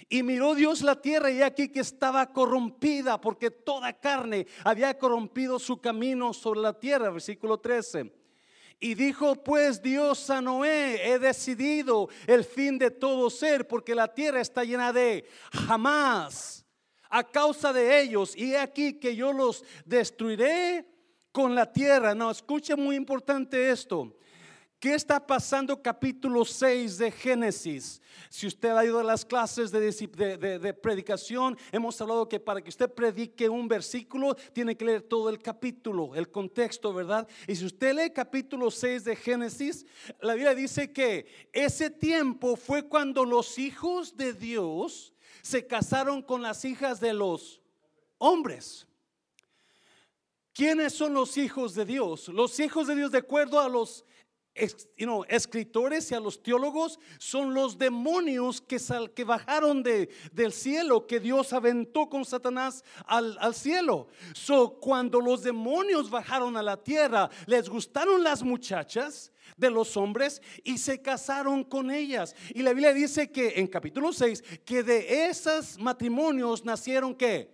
Y 0.07 0.23
miró 0.23 0.55
Dios 0.55 0.81
la 0.81 1.01
tierra 1.01 1.31
y 1.31 1.41
aquí 1.41 1.69
que 1.69 1.81
estaba 1.81 2.31
corrompida 2.31 3.19
porque 3.19 3.51
toda 3.51 3.91
carne 3.91 4.47
había 4.63 4.97
corrompido 4.97 5.59
su 5.59 5.81
camino 5.81 6.31
sobre 6.31 6.61
la 6.61 6.79
tierra, 6.79 7.09
versículo 7.09 7.57
13. 7.59 8.24
Y 8.85 8.93
dijo 8.93 9.33
pues 9.43 9.81
Dios 9.81 10.29
a 10.29 10.41
Noé, 10.41 11.09
he 11.11 11.17
decidido 11.17 12.07
el 12.27 12.43
fin 12.43 12.77
de 12.77 12.91
todo 12.91 13.31
ser, 13.31 13.67
porque 13.67 13.95
la 13.95 14.13
tierra 14.13 14.41
está 14.41 14.63
llena 14.63 14.93
de 14.93 15.25
jamás 15.51 16.63
a 17.09 17.23
causa 17.23 17.73
de 17.73 17.99
ellos. 17.99 18.37
Y 18.37 18.51
he 18.51 18.59
aquí 18.59 18.99
que 18.99 19.15
yo 19.15 19.33
los 19.33 19.63
destruiré 19.85 20.85
con 21.31 21.55
la 21.55 21.73
tierra. 21.73 22.13
No, 22.13 22.29
escuche 22.29 22.75
muy 22.75 22.95
importante 22.95 23.71
esto. 23.71 24.15
¿Qué 24.85 24.93
está 24.93 25.19
pasando 25.19 25.81
capítulo 25.81 26.45
6 26.45 26.99
de 26.99 27.09
Génesis? 27.09 27.99
Si 28.29 28.45
usted 28.45 28.69
ha 28.69 28.85
ido 28.85 28.99
a 28.99 29.03
las 29.03 29.25
clases 29.25 29.71
de, 29.71 30.77
predicación, 30.79 31.57
hemos 31.71 31.99
hablado 31.99 32.29
que 32.29 32.39
para 32.39 32.61
que 32.61 32.69
usted 32.69 32.93
predique 32.93 33.49
un 33.49 33.67
versículo, 33.67 34.35
tiene 34.53 34.77
que 34.77 34.85
leer 34.85 35.01
todo 35.01 35.31
el 35.31 35.39
capítulo, 35.39 36.13
el 36.13 36.29
contexto, 36.29 36.93
¿verdad? 36.93 37.27
Y 37.47 37.55
si 37.55 37.65
usted 37.65 37.95
lee 37.95 38.11
capítulo 38.13 38.69
6 38.69 39.05
de 39.05 39.15
Génesis, 39.15 39.87
la 40.21 40.35
Biblia 40.35 40.53
dice 40.53 40.93
que 40.93 41.49
ese 41.51 41.89
tiempo 41.89 42.55
fue 42.55 42.87
cuando 42.87 43.25
los 43.25 43.57
hijos 43.57 44.15
de 44.15 44.33
Dios 44.33 45.15
se 45.41 45.65
casaron 45.65 46.21
con 46.21 46.43
las 46.43 46.63
hijas 46.63 46.99
de 46.99 47.15
los 47.15 47.59
hombres. 48.19 48.85
¿Quiénes 50.53 50.93
son 50.93 51.15
los 51.15 51.37
hijos 51.37 51.73
de 51.73 51.85
Dios? 51.85 52.27
Los 52.27 52.59
hijos 52.59 52.85
de 52.85 52.95
Dios 52.95 53.11
de 53.11 53.17
acuerdo 53.17 53.59
a 53.59 53.67
los 53.67 54.05
escritores 54.55 56.09
y 56.09 56.15
a 56.15 56.19
los 56.19 56.41
teólogos 56.41 56.99
son 57.17 57.53
los 57.53 57.77
demonios 57.77 58.61
que, 58.61 58.79
que 59.13 59.23
bajaron 59.23 59.83
de, 59.83 60.09
del 60.31 60.53
cielo, 60.53 61.05
que 61.05 61.19
Dios 61.19 61.51
aventó 61.53 62.09
con 62.09 62.23
Satanás 62.23 62.83
al, 63.05 63.37
al 63.39 63.53
cielo. 63.53 64.07
So, 64.33 64.79
cuando 64.79 65.19
los 65.19 65.43
demonios 65.43 66.09
bajaron 66.09 66.55
a 66.55 66.63
la 66.63 66.77
tierra, 66.77 67.29
les 67.45 67.69
gustaron 67.69 68.23
las 68.23 68.43
muchachas 68.43 69.31
de 69.57 69.69
los 69.69 69.95
hombres 69.97 70.41
y 70.63 70.77
se 70.77 71.01
casaron 71.01 71.63
con 71.63 71.91
ellas. 71.91 72.35
Y 72.53 72.61
la 72.61 72.71
Biblia 72.71 72.93
dice 72.93 73.31
que 73.31 73.53
en 73.57 73.67
capítulo 73.67 74.13
6, 74.13 74.43
que 74.63 74.83
de 74.83 75.25
esos 75.25 75.77
matrimonios 75.79 76.63
nacieron 76.63 77.13
que 77.13 77.53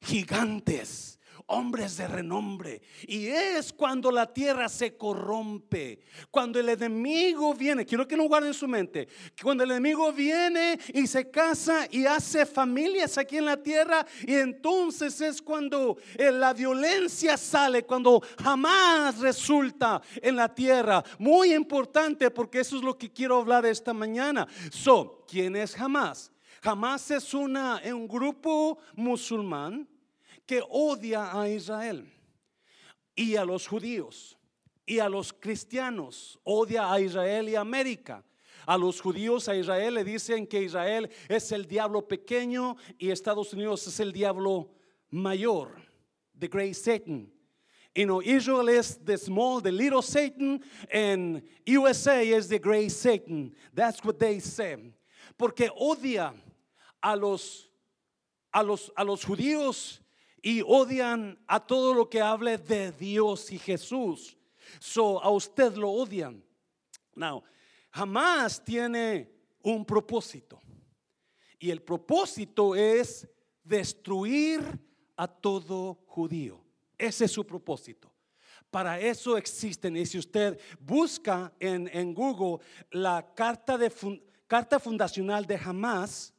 gigantes 0.00 1.20
hombres 1.52 1.98
de 1.98 2.08
renombre. 2.08 2.80
Y 3.06 3.26
es 3.26 3.72
cuando 3.72 4.10
la 4.10 4.32
tierra 4.32 4.68
se 4.68 4.96
corrompe, 4.96 6.00
cuando 6.30 6.58
el 6.58 6.68
enemigo 6.68 7.54
viene, 7.54 7.84
quiero 7.84 8.08
que 8.08 8.16
no 8.16 8.24
guarden 8.24 8.54
su 8.54 8.66
mente, 8.66 9.06
cuando 9.42 9.62
el 9.62 9.70
enemigo 9.70 10.12
viene 10.12 10.78
y 10.94 11.06
se 11.06 11.30
casa 11.30 11.86
y 11.90 12.06
hace 12.06 12.46
familias 12.46 13.18
aquí 13.18 13.36
en 13.36 13.44
la 13.44 13.62
tierra, 13.62 14.04
y 14.26 14.34
entonces 14.34 15.20
es 15.20 15.42
cuando 15.42 15.98
eh, 16.16 16.32
la 16.32 16.54
violencia 16.54 17.36
sale, 17.36 17.84
cuando 17.84 18.22
jamás 18.42 19.18
resulta 19.18 20.00
en 20.22 20.36
la 20.36 20.52
tierra. 20.52 21.04
Muy 21.18 21.52
importante 21.52 22.30
porque 22.30 22.60
eso 22.60 22.76
es 22.76 22.82
lo 22.82 22.96
que 22.96 23.12
quiero 23.12 23.36
hablar 23.36 23.66
esta 23.66 23.92
mañana. 23.92 24.48
So, 24.70 25.24
¿quién 25.28 25.54
es 25.56 25.74
jamás? 25.74 26.32
Jamás 26.62 27.10
es 27.10 27.34
una, 27.34 27.82
un 27.84 28.08
grupo 28.08 28.78
musulmán 28.94 29.91
odia 30.60 31.30
a 31.32 31.48
Israel 31.48 32.06
y 33.14 33.36
a 33.36 33.44
los 33.44 33.66
judíos 33.66 34.36
y 34.86 34.98
a 34.98 35.08
los 35.08 35.32
cristianos, 35.32 36.38
odia 36.44 36.92
a 36.92 37.00
Israel 37.00 37.48
y 37.48 37.54
América. 37.54 38.24
A 38.64 38.78
los 38.78 39.00
judíos, 39.00 39.48
a 39.48 39.56
Israel 39.56 39.94
le 39.94 40.04
dicen 40.04 40.46
que 40.46 40.62
Israel 40.62 41.10
es 41.28 41.50
el 41.50 41.66
diablo 41.66 42.06
pequeño 42.06 42.76
y 42.96 43.10
Estados 43.10 43.52
Unidos 43.52 43.86
es 43.88 43.98
el 43.98 44.12
diablo 44.12 44.70
mayor, 45.10 45.74
the 46.38 46.46
great 46.46 46.74
Satan. 46.76 47.28
You 47.94 48.06
know, 48.06 48.22
Israel 48.22 48.68
is 48.68 48.98
the 49.04 49.18
small, 49.18 49.60
the 49.60 49.72
little 49.72 50.00
Satan, 50.00 50.60
and 50.90 51.42
USA 51.66 52.26
is 52.26 52.48
the 52.48 52.58
great 52.58 52.90
Satan. 52.90 53.52
That's 53.74 54.02
what 54.02 54.18
they 54.18 54.38
say. 54.38 54.76
Porque 55.36 55.68
odia 55.70 56.32
a 57.02 57.16
los, 57.16 57.68
a 58.54 58.62
los, 58.62 58.90
a 58.96 59.04
los 59.04 59.24
judíos 59.24 59.98
y 60.42 60.60
odian 60.66 61.38
a 61.46 61.64
todo 61.64 61.94
lo 61.94 62.10
que 62.10 62.20
hable 62.20 62.58
de 62.58 62.90
Dios 62.90 63.52
y 63.52 63.58
Jesús. 63.58 64.36
So 64.80 65.22
a 65.22 65.30
usted 65.30 65.74
lo 65.76 65.90
odian. 65.90 66.42
Now, 67.14 67.44
jamás 67.90 68.62
tiene 68.62 69.30
un 69.62 69.84
propósito. 69.84 70.60
Y 71.60 71.70
el 71.70 71.80
propósito 71.80 72.74
es 72.74 73.28
destruir 73.62 74.60
a 75.16 75.28
todo 75.28 76.02
judío. 76.06 76.60
Ese 76.98 77.26
es 77.26 77.30
su 77.30 77.46
propósito. 77.46 78.12
Para 78.68 78.98
eso 78.98 79.36
existen. 79.36 79.96
Y 79.96 80.06
si 80.06 80.18
usted 80.18 80.58
busca 80.80 81.52
en, 81.60 81.88
en 81.92 82.14
Google 82.14 82.64
la 82.90 83.32
carta, 83.34 83.78
de, 83.78 83.92
carta 84.48 84.80
fundacional 84.80 85.46
de 85.46 85.56
Hamas, 85.56 86.34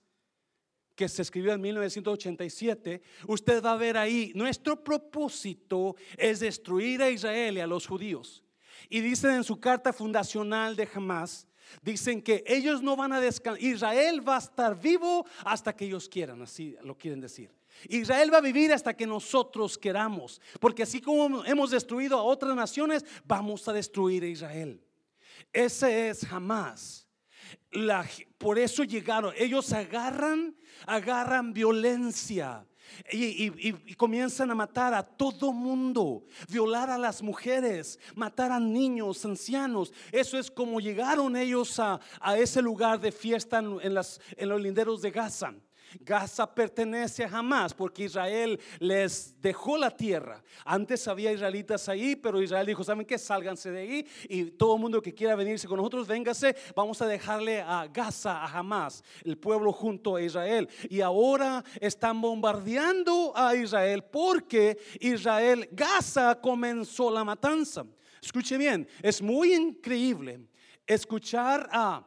que 0.96 1.10
se 1.10 1.22
escribió 1.22 1.54
en 1.54 1.62
1987, 1.62 3.02
usted 3.28 3.64
va 3.64 3.74
a 3.74 3.78
ver 3.78 3.98
ahí, 3.98 4.32
nuestro 4.36 4.84
propósito 4.84 5.96
es 6.18 6.40
destruir 6.40 7.02
a 7.02 7.10
Israel 7.10 7.58
y 7.58 7.62
a 7.62 7.68
los 7.68 7.88
judíos. 7.88 8.44
Y 8.90 9.02
dicen 9.02 9.32
en 9.32 9.44
su 9.44 9.60
carta 9.60 9.92
fundacional 9.92 10.76
de 10.76 10.88
Hamas, 10.94 11.48
dicen 11.82 12.22
que 12.22 12.44
ellos 12.46 12.82
no 12.82 12.96
van 12.96 13.14
a 13.14 13.22
descansar, 13.22 13.64
Israel 13.64 14.28
va 14.28 14.36
a 14.36 14.40
estar 14.40 14.80
vivo 14.80 15.26
hasta 15.44 15.76
que 15.76 15.86
ellos 15.86 16.08
quieran, 16.08 16.42
así 16.42 16.76
lo 16.84 16.98
quieren 16.98 17.22
decir. 17.22 17.50
Israel 17.90 18.32
va 18.32 18.38
a 18.38 18.42
vivir 18.42 18.72
hasta 18.72 18.96
que 18.96 19.08
nosotros 19.08 19.78
queramos, 19.78 20.40
porque 20.60 20.84
así 20.84 21.02
como 21.02 21.44
hemos 21.46 21.72
destruido 21.72 22.20
a 22.20 22.24
otras 22.24 22.56
naciones, 22.56 23.04
vamos 23.26 23.68
a 23.68 23.74
destruir 23.74 24.24
a 24.24 24.28
Israel. 24.28 24.80
Ese 25.52 26.10
es 26.10 26.24
Hamas 26.32 27.03
por 28.38 28.60
eso 28.60 28.84
llegaron. 28.84 29.34
Ellos 29.38 29.72
agarran, 29.74 30.56
agarran 30.86 31.54
violencia. 31.54 32.66
Y, 33.12 33.96
comienzan 33.96 34.52
a 34.52 34.56
matar 34.56 34.94
a 34.94 35.02
todo 35.02 35.52
mundo, 35.52 36.26
violar 36.50 36.90
a 36.92 36.98
las 36.98 37.24
mujeres, 37.24 38.00
matar 38.16 38.52
a 38.52 38.60
niños, 38.60 39.26
ancianos. 39.26 39.92
Eso 40.12 40.38
es 40.38 40.52
como 40.52 40.80
llegaron 40.80 41.36
ellos 41.36 41.80
a, 41.80 42.00
ese 42.38 42.62
lugar 42.62 43.00
de 43.00 43.12
fiesta 43.12 43.60
en 43.60 43.94
los 43.94 44.62
linderos 44.62 45.02
de 45.02 45.12
Gaza. 45.12 45.56
Gaza 46.02 46.54
pertenece 46.54 47.24
a 47.24 47.28
Hamas 47.28 47.74
porque 47.74 48.06
Israel 48.06 48.60
les 48.80 49.40
dejó 49.42 49.78
la 49.78 49.92
tierra. 49.92 50.44
Antes 50.66 51.08
había 51.08 51.32
israelitas 51.32 51.90
ahí, 51.90 52.16
pero 52.16 52.42
Israel 52.42 52.66
dijo, 52.66 52.84
¿saben 52.84 53.06
qué? 53.06 53.18
Sálganse 53.18 53.72
de 53.72 53.80
ahí 53.80 54.08
y 54.30 54.46
todo 54.52 54.76
el 54.76 54.82
mundo 54.82 55.02
que 55.02 55.14
quiera 55.14 55.36
venirse 55.36 55.68
con 55.68 55.78
nosotros, 55.78 56.08
véngase, 56.08 56.56
vamos 56.76 57.02
a 57.02 57.08
dejarle 57.08 57.62
a 57.62 57.88
Gaza, 57.88 58.44
a 58.44 58.60
Hamas, 58.60 59.04
el 59.24 59.38
pueblo 59.38 59.72
junto 59.72 60.16
a 60.16 60.22
Israel. 60.22 60.70
Y 60.90 61.02
ahora 61.02 61.64
están 61.80 62.22
bombardeando 62.22 63.34
a 63.36 63.56
Israel 63.56 64.04
porque 64.04 64.78
Israel, 65.00 65.68
Gaza 65.72 66.40
comenzó 66.40 67.12
la 67.12 67.24
matanza. 67.24 67.86
Escuche 68.22 68.58
bien, 68.58 68.88
es 69.02 69.22
muy 69.22 69.54
increíble 69.54 70.40
escuchar 70.88 71.70
a 71.72 72.06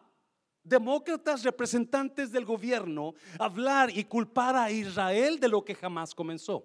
demócratas 0.68 1.42
representantes 1.42 2.32
del 2.32 2.44
gobierno 2.44 3.14
hablar 3.38 3.90
y 3.90 4.04
culpar 4.04 4.56
a 4.56 4.70
Israel 4.70 5.38
de 5.38 5.48
lo 5.48 5.64
que 5.64 5.74
jamás 5.74 6.14
comenzó. 6.14 6.64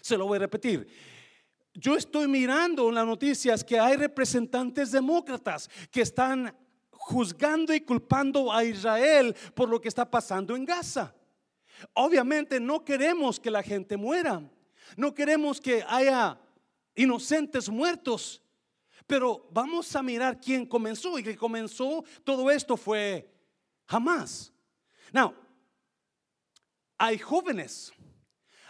Se 0.00 0.16
lo 0.16 0.26
voy 0.26 0.36
a 0.36 0.40
repetir. 0.40 0.86
Yo 1.74 1.96
estoy 1.96 2.26
mirando 2.26 2.88
en 2.88 2.96
las 2.96 3.06
noticias 3.06 3.64
que 3.64 3.78
hay 3.78 3.96
representantes 3.96 4.90
demócratas 4.90 5.70
que 5.90 6.02
están 6.02 6.54
juzgando 6.90 7.72
y 7.72 7.80
culpando 7.80 8.52
a 8.52 8.64
Israel 8.64 9.34
por 9.54 9.68
lo 9.68 9.80
que 9.80 9.88
está 9.88 10.08
pasando 10.08 10.54
en 10.56 10.64
Gaza. 10.64 11.14
Obviamente 11.94 12.60
no 12.60 12.84
queremos 12.84 13.40
que 13.40 13.50
la 13.50 13.62
gente 13.62 13.96
muera. 13.96 14.42
No 14.96 15.14
queremos 15.14 15.60
que 15.60 15.84
haya 15.88 16.38
inocentes 16.94 17.68
muertos. 17.68 18.42
Pero 19.10 19.48
vamos 19.50 19.96
a 19.96 20.04
mirar 20.04 20.40
quién 20.40 20.64
comenzó 20.64 21.18
y 21.18 21.24
que 21.24 21.36
comenzó 21.36 22.04
todo 22.22 22.48
esto 22.48 22.76
fue 22.76 23.28
jamás. 23.84 24.52
Now, 25.12 25.34
hay 26.96 27.18
jóvenes, 27.18 27.92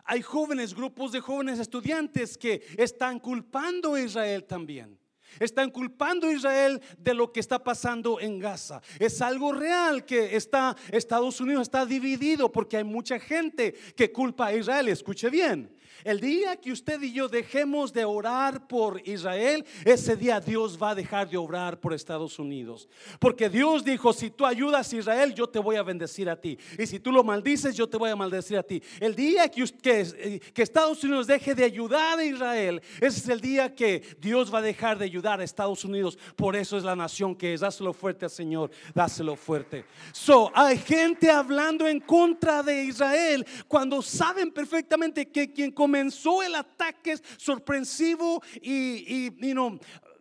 hay 0.03 0.23
jóvenes, 0.23 0.73
grupos 0.73 1.13
de 1.13 1.21
jóvenes 1.21 1.59
estudiantes 1.59 2.39
que 2.39 2.63
están 2.79 3.21
culpando 3.21 3.93
a 3.93 4.01
Israel 4.01 4.45
también. 4.45 4.99
Están 5.39 5.71
culpando 5.71 6.29
a 6.29 6.33
Israel 6.33 6.81
de 6.97 7.13
lo 7.13 7.31
que 7.31 7.41
está 7.41 7.63
pasando 7.63 8.19
en 8.19 8.39
Gaza. 8.39 8.81
Es 8.99 9.21
algo 9.21 9.53
real 9.53 10.07
que 10.07 10.35
está 10.37 10.75
Estados 10.91 11.39
Unidos 11.43 11.65
está 11.65 11.85
dividido 11.85 12.51
porque 12.51 12.79
hay 12.79 12.85
mucha 12.85 13.21
gente 13.21 13.75
que 13.95 14.11
culpa 14.11 14.47
a 14.47 14.55
Israel. 14.55 14.89
Escuche 14.89 15.29
bien. 15.29 15.71
El 16.05 16.21
día 16.21 16.57
que 16.57 16.73
usted 16.73 17.01
y 17.03 17.13
yo 17.13 17.29
dejemos 17.29 17.93
de 17.93 18.05
orar 18.05 18.67
por 18.67 19.07
Israel, 19.07 19.65
ese 19.85 20.17
día 20.17 20.41
Dios 20.41 20.79
va 20.81 20.91
a 20.91 20.95
dejar 20.95 21.29
de 21.29 21.37
orar 21.37 21.79
por 21.79 21.93
Estados 21.93 22.39
Unidos. 22.39 22.89
Porque 23.19 23.49
Dios 23.49 23.85
dijo, 23.85 24.13
si 24.13 24.31
tú 24.31 24.47
ayudas 24.47 24.93
a 24.93 24.97
Israel, 24.97 25.35
yo 25.35 25.49
te 25.49 25.59
voy 25.59 25.77
a 25.77 25.83
bendecir 25.83 26.29
a 26.29 26.41
ti. 26.41 26.59
Y 26.79 26.87
si 26.87 26.99
tú 26.99 27.13
lo 27.13 27.23
maldices, 27.23 27.77
yo 27.77 27.89
te 27.89 27.97
voy 27.97 28.11
a 28.11 28.17
maldecir 28.17 28.57
a 28.57 28.63
ti. 28.63 28.83
El 28.99 29.15
día 29.15 29.49
que, 29.49 29.65
que, 29.83 30.63
Estados 30.63 31.03
Unidos 31.05 31.27
deje 31.27 31.55
de 31.55 31.65
ayudar 31.65 32.19
a 32.19 32.25
Israel, 32.25 32.83
ese 33.01 33.21
es 33.21 33.29
el 33.29 33.41
día 33.41 33.75
que 33.75 34.03
Dios 34.21 34.53
va 34.53 34.59
a 34.59 34.63
dejar 34.63 34.99
de 34.99 35.05
ayudar 35.05 35.41
a 35.41 35.45
Estados 35.45 35.85
Unidos. 35.85 36.19
Por 36.37 36.57
eso 36.57 36.77
es 36.77 36.85
la 36.85 36.97
nación 36.97 37.35
que 37.35 37.55
es. 37.55 37.61
Dáselo 37.61 37.93
fuerte 37.93 38.25
al 38.25 38.31
Señor, 38.31 38.71
dáselo 38.95 39.37
fuerte. 39.37 39.85
So, 40.13 40.51
hay 40.55 40.79
gente 40.79 41.31
hablando 41.31 41.87
en 41.87 42.01
contra 42.01 42.63
de 42.63 42.85
Israel 42.85 43.47
cuando 43.69 44.03
saben 44.03 44.51
perfectamente 44.51 45.29
que 45.29 45.53
quien 45.53 45.71
comenzó 45.91 46.41
el 46.41 46.55
ataque 46.55 47.17
sorpresivo 47.37 48.41
y, 48.63 49.27
y 49.27 49.55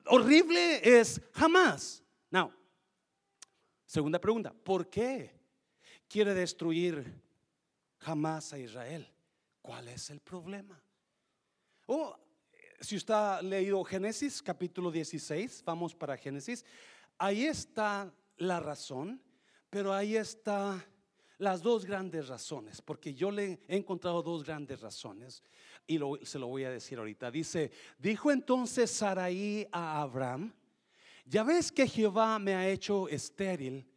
horrible 0.08 1.00
es 1.00 1.22
jamás. 1.32 2.04
Now, 2.32 2.52
segunda 3.86 4.20
pregunta, 4.20 4.52
¿por 4.52 4.90
qué 4.90 5.32
quiere 6.08 6.34
destruir 6.34 7.22
jamás 8.00 8.52
a 8.52 8.58
Israel? 8.58 9.08
¿Cuál 9.62 9.90
es 9.90 10.10
el 10.10 10.22
problema? 10.22 10.82
Oh, 11.86 12.18
si 12.80 12.96
usted 12.96 13.14
ha 13.14 13.40
leído 13.44 13.84
Génesis 13.84 14.42
capítulo 14.42 14.90
16, 14.90 15.62
vamos 15.64 15.94
para 15.94 16.18
Génesis, 16.18 16.66
ahí 17.20 17.46
está 17.46 18.12
la 18.38 18.60
razón, 18.60 19.22
pero 19.70 19.94
ahí 19.94 20.16
está 20.16 20.84
las 21.40 21.62
dos 21.62 21.86
grandes 21.86 22.28
razones, 22.28 22.82
porque 22.82 23.14
yo 23.14 23.32
le 23.32 23.60
he 23.68 23.78
encontrado 23.78 24.22
dos 24.22 24.44
grandes 24.44 24.82
razones 24.82 25.42
y 25.88 25.98
se 26.24 26.38
lo 26.38 26.48
voy 26.48 26.66
a 26.66 26.70
decir 26.70 27.00
ahorita. 27.00 27.32
Dice, 27.32 27.72
dijo 27.98 28.30
entonces 28.30 28.92
Saraí 28.92 29.66
a 29.72 30.02
Abraham, 30.02 30.54
ya 31.26 31.44
ves 31.44 31.72
que 31.72 31.88
Jehová 31.88 32.38
me 32.40 32.56
ha 32.56 32.68
hecho 32.70 33.08
estéril, 33.08 33.88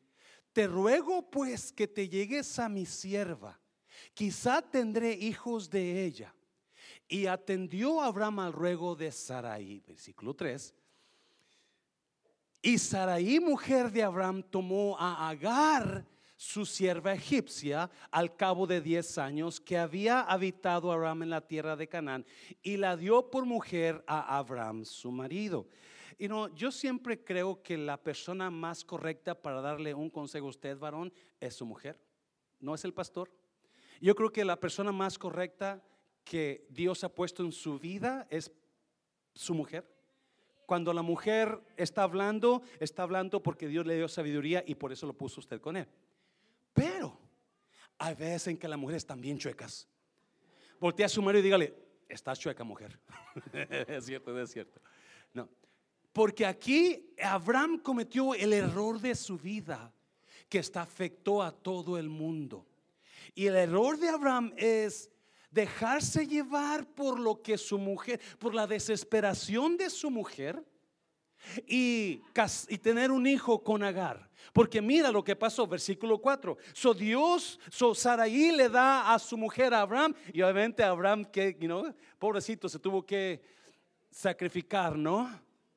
te 0.53 0.67
ruego 0.67 1.29
pues 1.31 1.73
que 1.73 1.89
te 1.89 2.09
llegues 2.09 2.59
a 2.59 2.69
mi 2.69 2.87
sierva, 2.87 3.59
quizá 4.15 4.63
tendré 4.63 5.13
hijos 5.13 5.69
de 5.69 6.05
ella. 6.05 6.35
Y 7.09 7.27
atendió 7.27 8.01
Abraham 8.01 8.39
al 8.39 8.53
ruego 8.55 8.95
de 8.95 9.13
Saraí, 9.13 9.83
versículo 9.87 10.33
3. 10.33 10.75
Y 12.63 12.79
Saraí, 12.79 13.39
mujer 13.39 13.91
de 13.91 14.03
Abraham, 14.03 14.43
tomó 14.43 14.97
a 14.99 15.29
Agar, 15.29 16.07
su 16.43 16.67
sierva 16.67 17.13
egipcia 17.13 17.89
al 18.11 18.35
cabo 18.35 18.67
de 18.67 18.81
diez 18.81 19.17
años 19.17 19.61
que 19.61 19.79
había 19.79 20.23
habitado 20.23 20.91
Abraham 20.91 21.23
en 21.23 21.31
la 21.31 21.47
tierra 21.47 21.77
de 21.77 21.87
Canaán 21.87 22.27
y 22.65 22.79
la 22.79 22.97
dio 22.97 23.31
por 23.31 23.47
mujer 23.47 24.03
a 24.09 24.39
Abraham, 24.39 24.85
su 24.85 25.13
marido. 25.13 25.69
Y 26.19 26.27
no, 26.27 26.53
yo 26.57 26.73
siempre 26.73 27.23
creo 27.23 27.63
que 27.63 27.79
la 27.79 27.97
persona 27.97 28.51
más 28.51 28.85
correcta 28.85 29.41
para 29.41 29.61
darle 29.61 29.95
un 29.95 30.11
consejo 30.11 30.47
a 30.47 30.51
usted, 30.51 30.77
varón, 30.77 31.13
es 31.39 31.55
su 31.55 31.65
mujer, 31.65 31.97
no 32.59 32.75
es 32.75 32.85
el 32.85 32.93
pastor. 32.93 33.31
Yo 34.01 34.17
creo 34.17 34.33
que 34.33 34.45
la 34.45 34.59
persona 34.59 34.91
más 34.91 35.21
correcta 35.21 35.81
que 36.25 36.67
Dios 36.71 37.05
ha 37.05 37.15
puesto 37.15 37.45
en 37.45 37.53
su 37.53 37.79
vida 37.79 38.27
es 38.31 38.51
su 39.33 39.55
mujer. 39.55 39.89
Cuando 40.67 40.93
la 40.93 41.03
mujer 41.03 41.63
está 41.77 42.03
hablando, 42.03 42.63
está 42.81 43.05
hablando 43.05 43.45
porque 43.45 43.69
Dios 43.69 43.87
le 43.87 43.95
dio 43.95 44.09
sabiduría 44.09 44.65
y 44.67 44.75
por 44.75 44.91
eso 44.91 45.07
lo 45.07 45.13
puso 45.13 45.39
usted 45.39 45.61
con 45.61 45.77
él. 45.77 45.87
Pero 46.73 47.19
hay 47.99 48.15
veces 48.15 48.49
en 48.49 48.59
que 48.59 48.69
las 48.69 48.79
mujeres 48.79 49.07
bien 49.17 49.39
chuecas. 49.39 49.89
Voltea 50.81 51.07
a 51.07 51.09
su 51.09 51.23
marido 51.23 51.41
y 51.41 51.45
dígale, 51.45 51.75
estás 52.09 52.39
chueca 52.39 52.65
mujer. 52.65 52.99
es 53.89 54.07
cierto, 54.07 54.39
es 54.41 54.51
cierto. 54.51 54.81
No, 55.33 55.49
porque 56.13 56.45
aquí 56.45 57.15
Abraham 57.23 57.79
cometió 57.79 58.35
el 58.35 58.53
error 58.53 59.01
de 59.01 59.15
su 59.15 59.39
vida 59.39 59.93
que 60.49 60.59
está 60.59 60.83
afectó 60.83 61.43
a 61.43 61.51
todo 61.51 61.97
el 61.97 62.09
mundo. 62.09 62.67
Y 63.35 63.47
el 63.47 63.57
error 63.57 63.99
de 63.99 64.09
Abraham 64.09 64.53
es 64.57 65.11
dejarse 65.51 66.27
llevar 66.27 66.87
por 66.87 67.19
lo 67.19 67.41
que 67.41 67.57
su 67.57 67.79
mujer, 67.79 68.21
por 68.39 68.55
la 68.55 68.67
desesperación 68.67 69.77
de 69.77 69.89
su 69.89 70.11
mujer 70.11 70.63
y, 71.67 72.23
tener 72.83 73.11
un 73.11 73.27
hijo 73.27 73.63
con 73.63 73.83
Agar. 73.83 74.29
Porque 74.53 74.83
mira 74.83 75.11
lo 75.11 75.23
que 75.23 75.37
pasó, 75.37 75.67
versículo 75.67 76.19
4. 76.19 76.57
So 76.73 76.93
Dios, 76.93 77.59
so 77.71 77.95
Saraí 77.95 78.53
le 78.53 78.69
da 78.69 79.15
a 79.15 79.19
su 79.19 79.37
mujer 79.37 79.73
a 79.73 79.81
Abraham 79.81 80.15
y 80.33 80.43
obviamente 80.43 80.83
Abraham 80.83 81.25
que, 81.25 81.57
you 81.61 81.67
know, 81.67 81.95
pobrecito, 82.19 82.69
se 82.69 82.79
tuvo 82.79 83.05
que 83.05 83.41
sacrificar, 84.11 84.97
¿no? 84.97 85.31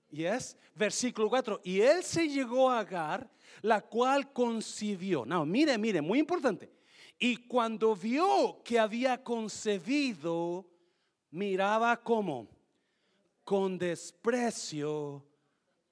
Yes. 0.09 0.57
Versículo 0.73 1.29
4. 1.29 1.61
Y 1.63 1.81
él 1.81 2.03
se 2.03 2.27
llegó 2.27 2.69
a 2.69 2.79
Agar, 2.79 3.29
la 3.61 3.81
cual 3.81 4.31
concibió. 4.33 5.25
No, 5.25 5.45
mire, 5.45 5.77
mire, 5.77 6.01
muy 6.01 6.19
importante. 6.19 6.71
Y 7.17 7.37
cuando 7.47 7.95
vio 7.95 8.61
que 8.63 8.77
había 8.77 9.23
concebido, 9.23 10.65
miraba 11.31 11.95
como 12.01 12.49
con 13.43 13.77
desprecio 13.77 15.23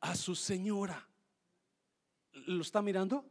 a 0.03 0.15
su 0.15 0.35
señora. 0.35 1.07
¿Lo 2.45 2.61
está 2.61 2.81
mirando? 2.81 3.25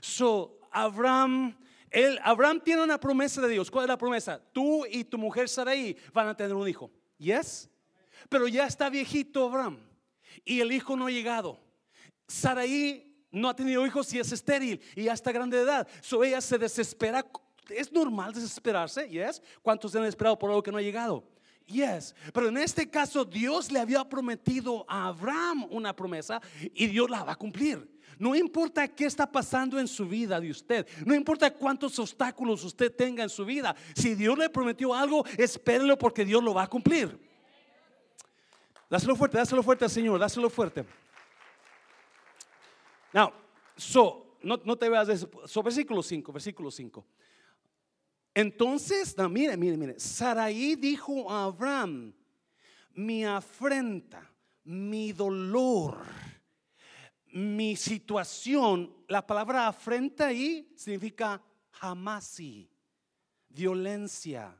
So, 0.00 0.58
Abraham, 0.70 1.56
él, 1.90 2.18
Abraham 2.22 2.60
tiene 2.60 2.82
una 2.82 3.00
promesa 3.00 3.40
de 3.40 3.48
Dios. 3.48 3.70
¿Cuál 3.70 3.84
es 3.84 3.88
la 3.88 3.96
promesa? 3.96 4.38
Tú 4.52 4.84
y 4.84 5.04
tu 5.04 5.16
mujer 5.16 5.48
Sarai 5.48 5.96
van 6.12 6.28
a 6.28 6.36
tener 6.36 6.54
un 6.54 6.68
hijo. 6.68 6.90
¿Yes? 7.18 7.70
Pero 8.28 8.46
ya 8.46 8.66
está 8.66 8.90
viejito 8.90 9.46
Abraham 9.46 9.78
y 10.44 10.60
el 10.60 10.70
hijo 10.72 10.96
no 10.96 11.06
ha 11.06 11.10
llegado. 11.10 11.58
Sarai 12.28 13.10
no 13.30 13.48
ha 13.48 13.56
tenido 13.56 13.86
hijos 13.86 14.12
y 14.12 14.18
es 14.18 14.32
estéril 14.32 14.82
y 14.94 15.04
ya 15.04 15.14
está 15.14 15.32
grande 15.32 15.56
de 15.56 15.62
edad. 15.62 15.88
So 16.02 16.22
ella 16.22 16.42
se 16.42 16.58
desespera. 16.58 17.24
Es 17.70 17.90
normal 17.90 18.34
desesperarse, 18.34 19.08
¿yes? 19.08 19.40
¿Cuántos 19.62 19.94
han 19.94 20.04
esperado 20.04 20.38
por 20.38 20.50
algo 20.50 20.62
que 20.62 20.70
no 20.70 20.76
ha 20.76 20.82
llegado? 20.82 21.24
Yes, 21.66 22.14
pero 22.32 22.48
en 22.48 22.58
este 22.58 22.90
caso 22.90 23.24
Dios 23.24 23.70
le 23.70 23.80
había 23.80 24.04
prometido 24.08 24.84
a 24.88 25.08
Abraham 25.08 25.66
una 25.70 25.94
promesa 25.94 26.40
y 26.74 26.86
Dios 26.86 27.08
la 27.08 27.24
va 27.24 27.32
a 27.32 27.36
cumplir. 27.36 27.88
No 28.18 28.34
importa 28.34 28.86
qué 28.88 29.06
está 29.06 29.30
pasando 29.30 29.78
en 29.78 29.88
su 29.88 30.06
vida 30.06 30.40
de 30.40 30.50
usted, 30.50 30.86
no 31.04 31.14
importa 31.14 31.52
cuántos 31.52 31.98
obstáculos 31.98 32.62
usted 32.62 32.94
tenga 32.94 33.22
en 33.22 33.30
su 33.30 33.44
vida, 33.44 33.74
si 33.94 34.14
Dios 34.14 34.38
le 34.38 34.50
prometió 34.50 34.94
algo, 34.94 35.24
espérelo 35.38 35.96
porque 35.96 36.24
Dios 36.24 36.42
lo 36.42 36.54
va 36.54 36.64
a 36.64 36.68
cumplir. 36.68 37.18
Dáselo 38.88 39.16
fuerte, 39.16 39.38
dáselo 39.38 39.62
fuerte 39.62 39.84
al 39.84 39.90
Señor, 39.90 40.20
dáselo 40.20 40.50
fuerte. 40.50 40.84
Now, 43.12 43.32
so, 43.76 44.36
no, 44.42 44.76
te 44.76 44.88
veas 44.88 45.06
de 45.06 45.14
eso. 45.14 45.30
So, 45.46 45.62
versículo 45.62 46.02
5, 46.02 46.32
versículo 46.32 46.70
5. 46.70 47.04
Entonces, 48.34 49.16
mire, 49.30 49.56
mire, 49.56 49.76
mire, 49.76 50.00
Saraí 50.00 50.74
dijo 50.76 51.30
a 51.30 51.44
Abraham, 51.44 52.14
mi 52.94 53.24
afrenta, 53.24 54.30
mi 54.64 55.12
dolor, 55.12 55.98
mi 57.32 57.76
situación, 57.76 59.04
la 59.08 59.26
palabra 59.26 59.68
afrenta 59.68 60.26
ahí 60.26 60.72
significa 60.76 61.42
jamasi, 61.70 62.70
violencia. 63.48 64.56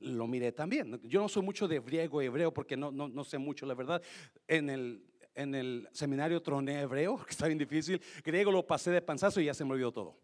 Lo 0.00 0.26
miré 0.26 0.52
también. 0.52 1.00
Yo 1.04 1.20
no 1.22 1.28
soy 1.28 1.42
mucho 1.42 1.66
de 1.66 1.80
griego 1.80 2.20
hebreo 2.20 2.52
porque 2.52 2.76
no, 2.76 2.90
no, 2.90 3.08
no 3.08 3.24
sé 3.24 3.38
mucho, 3.38 3.64
la 3.64 3.74
verdad. 3.74 4.02
En 4.46 4.68
el, 4.68 5.02
en 5.34 5.54
el 5.54 5.88
seminario 5.92 6.42
troné 6.42 6.80
hebreo, 6.80 7.16
que 7.24 7.30
está 7.30 7.46
bien 7.46 7.58
difícil. 7.58 8.00
Griego 8.22 8.50
lo 8.50 8.66
pasé 8.66 8.90
de 8.90 9.00
panzazo 9.00 9.40
y 9.40 9.46
ya 9.46 9.54
se 9.54 9.64
me 9.64 9.72
olvidó 9.72 9.92
todo. 9.92 10.18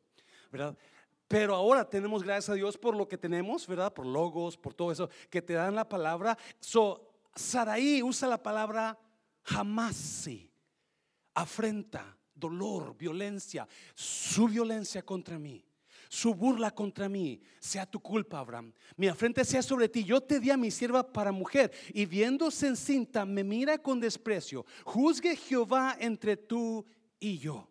¿Verdad? 0.50 0.76
Pero 1.30 1.54
ahora 1.54 1.88
tenemos 1.88 2.24
gracias 2.24 2.48
a 2.48 2.54
Dios 2.54 2.76
por 2.76 2.96
lo 2.96 3.06
que 3.06 3.16
tenemos, 3.16 3.64
¿verdad? 3.64 3.94
Por 3.94 4.04
logos, 4.04 4.56
por 4.56 4.74
todo 4.74 4.90
eso, 4.90 5.08
que 5.30 5.40
te 5.40 5.52
dan 5.52 5.76
la 5.76 5.88
palabra. 5.88 6.36
So, 6.58 7.08
Saraí 7.36 8.02
usa 8.02 8.26
la 8.26 8.42
palabra 8.42 8.98
jamasi, 9.44 10.50
afrenta, 11.32 12.18
dolor, 12.34 12.96
violencia, 12.98 13.68
su 13.94 14.48
violencia 14.48 15.02
contra 15.02 15.38
mí 15.38 15.64
su 16.08 16.34
burla 16.34 16.72
contra 16.72 17.08
mí 17.08 17.40
sea 17.60 17.86
tu 17.86 18.00
culpa, 18.00 18.40
Abraham. 18.40 18.72
Mi 18.96 19.06
afrenta 19.06 19.44
sea 19.44 19.62
sobre 19.62 19.88
ti. 19.88 20.02
Yo 20.02 20.20
te 20.20 20.40
di 20.40 20.50
a 20.50 20.56
mi 20.56 20.72
sierva 20.72 21.12
para 21.12 21.30
mujer 21.30 21.70
y 21.94 22.04
viéndose 22.04 22.66
encinta 22.66 23.24
me 23.24 23.44
mira 23.44 23.78
con 23.78 24.00
desprecio. 24.00 24.66
Juzgue 24.84 25.36
Jehová 25.36 25.96
entre 26.00 26.36
tú 26.36 26.84
y 27.20 27.38
yo. 27.38 27.70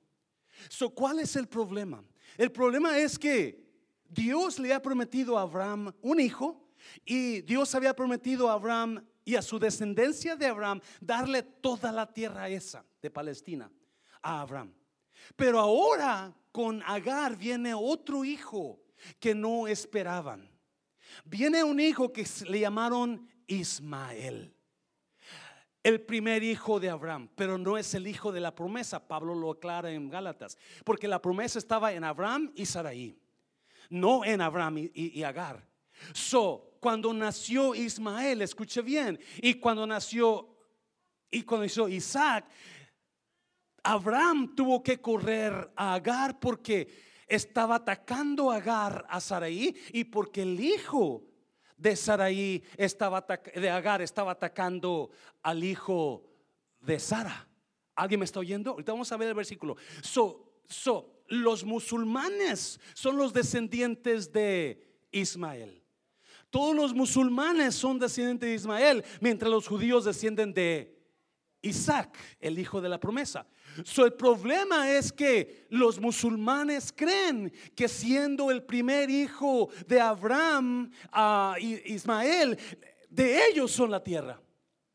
So, 0.70 0.90
¿Cuál 0.90 1.20
es 1.20 1.36
el 1.36 1.50
problema? 1.50 2.02
El 2.40 2.54
problema 2.54 2.98
es 2.98 3.20
que 3.20 3.68
Dios 4.08 4.60
le 4.60 4.74
ha 4.74 4.82
prometido 4.82 5.38
a 5.38 5.42
Abraham 5.42 5.94
un 6.02 6.22
hijo 6.22 6.70
y 7.06 7.42
Dios 7.42 7.76
había 7.76 7.94
prometido 7.94 8.50
a 8.50 8.54
Abraham 8.54 9.06
y 9.26 9.36
a 9.36 9.42
su 9.42 9.60
descendencia 9.60 10.38
de 10.38 10.46
Abraham 10.46 10.80
darle 11.02 11.44
toda 11.44 11.92
la 11.92 12.08
tierra 12.08 12.48
esa 12.48 12.86
de 13.02 13.12
Palestina 13.12 13.70
a 14.22 14.40
Abraham. 14.40 14.74
Pero 15.36 15.60
ahora 15.60 16.34
con 16.54 16.82
Agar 16.84 17.36
viene 17.36 17.74
otro 17.74 18.24
hijo 18.24 18.80
que 19.20 19.36
no 19.36 19.68
esperaban. 19.68 20.50
Viene 21.26 21.62
un 21.62 21.78
hijo 21.82 22.14
que 22.14 22.26
le 22.48 22.62
llamaron 22.62 23.28
Ismael. 23.48 24.56
El 25.82 26.02
primer 26.02 26.44
hijo 26.44 26.80
de 26.80 26.90
Abraham, 26.90 27.30
pero 27.36 27.58
no 27.58 27.78
es 27.78 27.94
el 27.94 28.06
hijo 28.06 28.34
de 28.34 28.42
la 28.42 28.54
promesa. 28.54 29.08
Pablo 29.08 29.34
lo 29.34 29.52
aclara 29.52 29.92
en 29.92 30.10
Gálatas, 30.10 30.58
porque 30.84 31.08
la 31.08 31.22
promesa 31.22 31.58
estaba 31.58 31.94
en 31.94 32.04
Abraham 32.04 32.52
y 32.56 32.66
Sarai, 32.66 33.18
no 33.90 34.26
en 34.26 34.42
Abraham 34.42 34.90
y, 34.94 35.24
Agar. 35.24 35.66
So, 36.14 36.76
cuando 36.82 37.14
nació 37.14 37.76
Ismael, 37.76 38.42
escuche 38.42 38.82
bien, 38.82 39.20
y 39.42 39.56
cuando 39.56 39.88
nació 39.88 40.56
y 41.32 41.44
cuando 41.44 41.66
nació 41.66 41.88
Isaac, 41.88 42.46
Abraham 43.84 44.56
tuvo 44.56 44.84
que 44.84 45.00
correr 45.00 45.72
a 45.76 45.94
Agar 45.94 46.40
porque 46.40 47.24
estaba 47.26 47.76
atacando 47.76 48.52
a 48.52 48.58
Agar 48.58 49.06
a 49.08 49.22
Saraí 49.22 49.74
y 49.94 50.04
porque 50.06 50.42
el 50.42 50.60
hijo 50.60 51.29
de 51.80 51.96
Saraí 51.96 52.64
estaba 52.78 53.26
de 53.56 53.70
Agar 53.70 54.02
estaba 54.02 54.34
atacando 54.34 55.10
al 55.42 55.64
hijo 55.64 56.24
de 56.82 57.00
Sara. 57.00 57.48
¿Alguien 57.96 58.20
me 58.20 58.26
está 58.26 58.40
oyendo? 58.40 58.72
Ahorita 58.72 58.92
vamos 58.92 59.12
a 59.12 59.18
ver 59.18 59.30
el 59.30 59.34
versículo. 59.34 59.76
So, 60.02 60.54
so, 60.68 61.24
los 61.28 61.64
musulmanes 61.64 62.80
son 62.94 63.18
los 63.18 63.34
descendientes 63.34 64.32
de 64.32 64.86
Ismael. 65.12 65.84
Todos 66.50 66.76
los 66.76 66.94
musulmanes 66.94 67.76
son 67.76 68.00
descendientes 68.00 68.50
de 68.50 68.56
Ismael, 68.56 69.04
mientras 69.22 69.52
los 69.52 69.68
judíos 69.68 70.06
descienden 70.06 70.54
de 70.54 70.99
Isaac, 71.62 72.18
el 72.40 72.58
hijo 72.58 72.80
de 72.82 72.90
la 72.90 73.00
promesa. 73.00 73.46
So, 73.84 74.06
el 74.06 74.14
problema 74.14 74.90
es 74.92 75.12
que 75.12 75.68
los 75.70 76.00
musulmanes 76.00 76.94
creen 76.96 77.52
que 77.76 77.88
siendo 77.88 78.50
el 78.52 78.64
primer 78.64 79.10
hijo 79.10 79.70
de 79.88 80.00
Abraham, 80.00 80.92
a 81.12 81.56
Ismael, 81.60 82.58
de 83.10 83.48
ellos 83.48 83.72
son 83.72 83.92
la 83.92 84.04
tierra. 84.04 84.42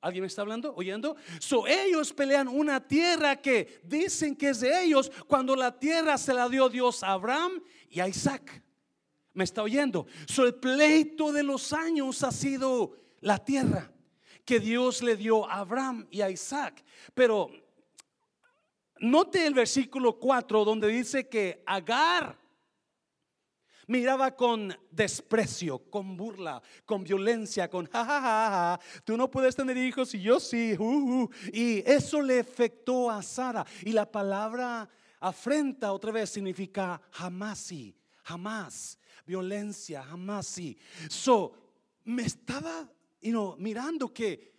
¿Alguien 0.00 0.22
me 0.22 0.26
está 0.26 0.42
hablando? 0.42 0.74
¿Oyendo? 0.74 1.16
So, 1.38 1.66
ellos 1.66 2.12
pelean 2.12 2.48
una 2.48 2.86
tierra 2.86 3.36
que 3.36 3.80
dicen 3.84 4.36
que 4.36 4.50
es 4.50 4.60
de 4.60 4.84
ellos 4.84 5.10
cuando 5.26 5.56
la 5.56 5.78
tierra 5.78 6.18
se 6.18 6.34
la 6.34 6.48
dio 6.48 6.68
Dios 6.68 7.02
a 7.02 7.12
Abraham 7.12 7.62
y 7.88 8.00
a 8.00 8.08
Isaac. 8.08 8.62
¿Me 9.32 9.44
está 9.44 9.62
oyendo? 9.62 10.06
So, 10.26 10.44
el 10.44 10.54
pleito 10.54 11.32
de 11.32 11.42
los 11.42 11.72
años 11.72 12.22
ha 12.22 12.32
sido 12.32 12.96
la 13.20 13.38
tierra 13.38 13.93
que 14.44 14.60
Dios 14.60 15.02
le 15.02 15.16
dio 15.16 15.48
a 15.48 15.60
Abraham 15.60 16.06
y 16.10 16.20
a 16.20 16.30
Isaac. 16.30 16.84
Pero 17.14 17.50
note 18.98 19.46
el 19.46 19.54
versículo 19.54 20.18
4 20.18 20.64
donde 20.64 20.88
dice 20.88 21.28
que 21.28 21.62
Agar 21.66 22.38
miraba 23.86 24.34
con 24.34 24.76
desprecio, 24.90 25.78
con 25.90 26.16
burla, 26.16 26.62
con 26.84 27.04
violencia, 27.04 27.68
con 27.68 27.86
jajaja, 27.86 28.80
tú 29.04 29.16
no 29.16 29.30
puedes 29.30 29.54
tener 29.56 29.76
hijos 29.76 30.14
y 30.14 30.22
yo 30.22 30.40
sí, 30.40 30.76
y 31.52 31.78
eso 31.90 32.22
le 32.22 32.40
afectó 32.40 33.10
a 33.10 33.22
Sara. 33.22 33.66
Y 33.82 33.92
la 33.92 34.10
palabra 34.10 34.88
afrenta 35.20 35.92
otra 35.92 36.12
vez 36.12 36.30
significa 36.30 37.00
jamás, 37.10 37.72
jamás, 38.22 38.98
violencia, 39.26 40.02
jamás. 40.02 40.60
So, 41.08 41.54
me 42.04 42.22
estaba 42.22 42.88
mirando 43.58 44.12
que 44.12 44.52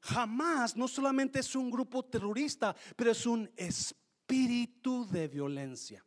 jamás 0.00 0.76
no 0.76 0.88
solamente 0.88 1.40
es 1.40 1.54
un 1.54 1.70
grupo 1.70 2.04
terrorista, 2.04 2.74
pero 2.96 3.10
es 3.10 3.26
un 3.26 3.50
espíritu 3.56 5.06
de 5.10 5.28
violencia. 5.28 6.04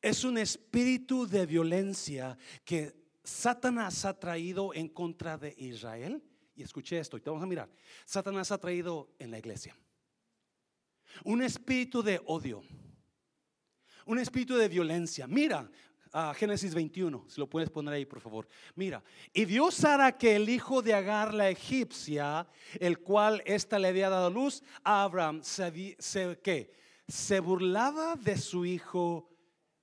Es 0.00 0.24
un 0.24 0.38
espíritu 0.38 1.26
de 1.26 1.46
violencia 1.46 2.36
que 2.64 2.94
Satanás 3.24 4.04
ha 4.04 4.18
traído 4.18 4.72
en 4.74 4.88
contra 4.88 5.36
de 5.36 5.54
Israel. 5.58 6.22
Y 6.54 6.62
escuché 6.62 6.98
esto, 6.98 7.16
y 7.16 7.20
te 7.20 7.28
vamos 7.28 7.42
a 7.42 7.46
mirar. 7.46 7.70
Satanás 8.04 8.50
ha 8.50 8.58
traído 8.58 9.14
en 9.18 9.30
la 9.30 9.38
iglesia 9.38 9.76
un 11.24 11.42
espíritu 11.42 12.02
de 12.02 12.20
odio, 12.26 12.62
un 14.06 14.18
espíritu 14.18 14.56
de 14.56 14.68
violencia. 14.68 15.26
Mira, 15.26 15.70
Génesis 16.34 16.74
21, 16.74 17.24
si 17.28 17.40
lo 17.40 17.48
puedes 17.48 17.70
poner 17.70 17.94
ahí, 17.94 18.04
por 18.04 18.20
favor. 18.20 18.48
Mira, 18.74 19.02
y 19.32 19.44
vio 19.44 19.70
Sara 19.70 20.16
que 20.16 20.36
el 20.36 20.48
hijo 20.48 20.82
de 20.82 20.94
Agar, 20.94 21.34
la 21.34 21.50
egipcia, 21.50 22.46
el 22.80 23.00
cual 23.00 23.42
ésta 23.44 23.78
le 23.78 23.88
había 23.88 24.08
dado 24.08 24.30
luz 24.30 24.62
a 24.82 25.02
Abraham, 25.02 25.42
se, 25.42 25.96
se, 25.98 26.70
se 27.08 27.40
burlaba 27.40 28.16
de 28.16 28.36
su 28.36 28.64
hijo 28.64 29.30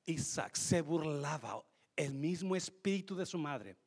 Isaac, 0.06 0.56
se 0.56 0.82
burlaba 0.82 1.64
el 1.96 2.14
mismo 2.14 2.56
espíritu 2.56 3.16
de 3.16 3.26
su 3.26 3.38
madre. 3.38 3.78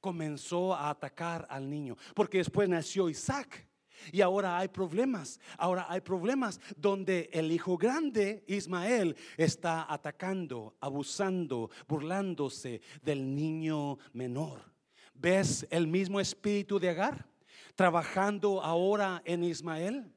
Comenzó 0.00 0.74
a 0.74 0.90
atacar 0.90 1.46
al 1.48 1.68
niño, 1.68 1.96
porque 2.14 2.38
después 2.38 2.68
nació 2.68 3.08
Isaac. 3.08 3.66
Y 4.10 4.20
ahora 4.20 4.58
hay 4.58 4.68
problemas. 4.68 5.38
Ahora 5.58 5.86
hay 5.88 6.00
problemas 6.00 6.60
donde 6.76 7.30
el 7.32 7.52
hijo 7.52 7.76
grande, 7.76 8.44
Ismael, 8.46 9.16
está 9.36 9.92
atacando, 9.92 10.74
abusando, 10.80 11.70
burlándose 11.86 12.80
del 13.02 13.34
niño 13.34 13.98
menor. 14.12 14.72
¿Ves 15.14 15.66
el 15.70 15.86
mismo 15.86 16.18
espíritu 16.20 16.78
de 16.78 16.90
Agar 16.90 17.28
trabajando 17.74 18.62
ahora 18.62 19.22
en 19.24 19.44
Ismael? 19.44 20.12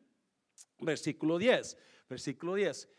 Versículo 0.80 1.38
10. 1.38 1.78
Versículo 2.10 2.56
10. 2.56 2.90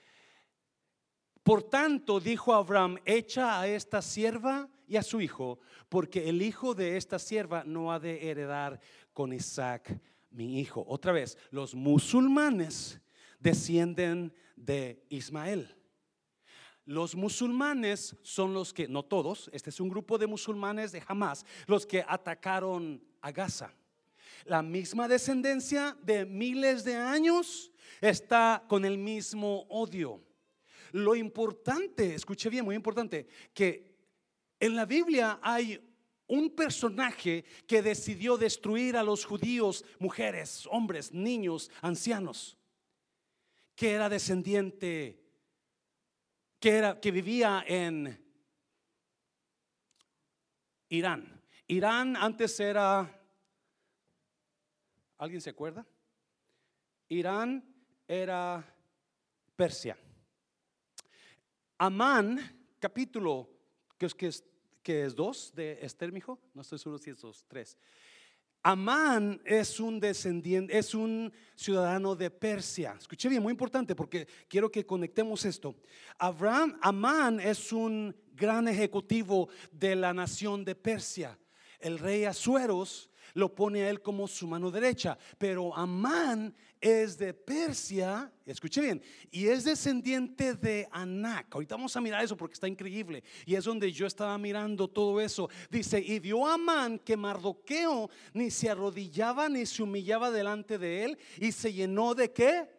Por 1.42 1.62
tanto, 1.62 2.18
dijo 2.18 2.53
Abraham, 2.53 2.99
echa 3.05 3.61
a 3.61 3.68
esta 3.68 4.03
sierva 4.03 4.68
y 4.88 4.96
a 4.96 5.03
su 5.03 5.20
hijo, 5.20 5.61
porque 5.88 6.29
el 6.29 6.42
hijo 6.42 6.75
de 6.75 6.96
esta 6.96 7.18
sierva 7.18 7.62
no 7.64 7.92
ha 7.92 8.01
de 8.01 8.29
heredar 8.29 8.81
con 9.12 9.33
Isaac 9.33 9.96
mi 10.37 10.61
hijo. 10.61 10.85
Otra 10.87 11.12
vez, 11.12 11.37
los 11.51 11.75
musulmanes 11.75 13.01
descienden 13.40 14.33
de 14.55 15.03
Ismael. 15.09 15.75
Los 16.85 17.16
musulmanes 17.16 18.16
son 18.22 18.55
los 18.55 18.72
que, 18.72 18.87
no 18.87 19.03
todos, 19.03 19.51
este 19.53 19.70
es 19.70 19.81
un 19.81 19.88
grupo 19.88 20.18
de 20.18 20.29
musulmanes 20.29 20.92
de 20.92 21.03
Hamas, 21.09 21.44
los 21.66 21.85
que 21.85 22.05
atacaron 22.07 23.03
a 23.20 23.33
Gaza. 23.33 23.72
La 24.44 24.62
misma 24.62 25.09
descendencia 25.09 25.96
de 26.03 26.25
miles 26.25 26.85
de 26.85 26.94
años 26.94 27.72
está 28.01 28.62
con 28.68 28.85
el 28.85 28.99
mismo 28.99 29.66
odio. 29.68 30.22
Lo 30.92 31.16
importante, 31.16 32.14
escuche 32.14 32.49
bien, 32.49 32.64
muy 32.64 32.77
importante, 32.77 33.27
que 33.53 33.96
en 34.61 34.77
la 34.77 34.85
Biblia 34.85 35.40
hay 35.42 35.81
un 36.29 36.51
personaje 36.51 37.45
que 37.67 37.83
decidió 37.83 38.37
destruir 38.37 38.97
a 38.97 39.03
los 39.03 39.25
judíos, 39.25 39.85
mujeres, 39.99 40.67
hombres, 40.71 41.12
niños, 41.12 41.71
ancianos, 41.81 42.57
que 43.75 43.93
era 43.93 44.09
descendiente, 44.09 45.23
que, 46.59 46.71
era, 46.71 47.01
que 47.01 47.11
vivía 47.11 47.65
en 47.67 48.23
Irán. 50.89 51.43
Irán 51.69 52.17
antes 52.17 52.59
era, 52.59 53.21
¿alguien 55.19 55.41
se 55.41 55.51
acuerda? 55.51 55.87
Irán 57.09 57.65
era 58.09 58.65
Persia. 59.55 59.97
Amán, 61.79 62.39
capítulo, 62.79 63.51
que 63.99 64.07
es, 64.07 64.15
que 64.15 64.31
que 64.87 65.05
es 65.05 65.16
dos 65.16 65.53
de 65.53 65.81
Esther, 65.83 66.12
mijo, 66.12 66.38
no 66.55 66.62
estoy 66.62 66.79
seguro 66.79 66.96
si 66.96 67.11
es 67.11 67.20
dos, 67.20 67.44
tres. 67.49 67.77
Amán 68.62 69.42
es 69.44 69.81
un 69.81 69.99
descendiente, 69.99 70.79
es 70.79 70.94
un 70.94 71.33
ciudadano 71.57 72.14
de 72.14 72.31
Persia. 72.31 72.94
Escuché 72.96 73.29
bien, 73.29 73.42
muy 73.42 73.51
importante 73.51 73.96
porque 73.96 74.29
quiero 74.46 74.70
que 74.70 74.87
conectemos 74.87 75.44
esto. 75.44 75.75
Abraham, 76.18 76.79
Amán 76.81 77.40
es 77.40 77.72
un 77.72 78.14
gran 78.33 78.68
ejecutivo 78.68 79.49
de 79.72 79.96
la 79.96 80.14
nación 80.14 80.64
de 80.64 80.77
Persia. 80.77 81.37
El 81.81 81.99
rey 81.99 82.25
Asueros 82.25 83.11
lo 83.37 83.55
pone 83.55 83.83
a 83.83 83.90
él 83.90 84.01
como 84.01 84.27
su 84.27 84.46
mano 84.46 84.70
derecha, 84.70 85.16
pero 85.37 85.77
Amán 85.77 86.55
es 86.81 87.18
de 87.18 87.35
Persia, 87.35 88.33
escuche 88.46 88.81
bien, 88.81 89.03
y 89.31 89.46
es 89.46 89.64
descendiente 89.64 90.55
de 90.55 90.88
Anac. 90.90 91.55
Ahorita 91.55 91.75
vamos 91.75 91.94
a 91.94 92.01
mirar 92.01 92.25
eso 92.25 92.35
porque 92.35 92.55
está 92.55 92.66
increíble. 92.66 93.22
Y 93.44 93.55
es 93.55 93.64
donde 93.64 93.92
yo 93.92 94.07
estaba 94.07 94.38
mirando 94.38 94.88
todo 94.88 95.20
eso. 95.20 95.51
Dice, 95.70 96.01
y 96.01 96.18
vio 96.18 96.46
Amán 96.46 96.99
que 96.99 97.14
Mardoqueo 97.14 98.09
ni 98.33 98.51
se 98.51 98.70
arrodillaba 98.70 99.51
ni 99.51 99.66
se 99.66 99.83
humillaba 99.83 100.31
delante 100.31 100.79
de 100.79 101.05
él 101.05 101.18
y 101.38 101.53
se 101.53 101.72
llenó 101.75 102.14
de 102.14 102.33
qué? 102.33 102.70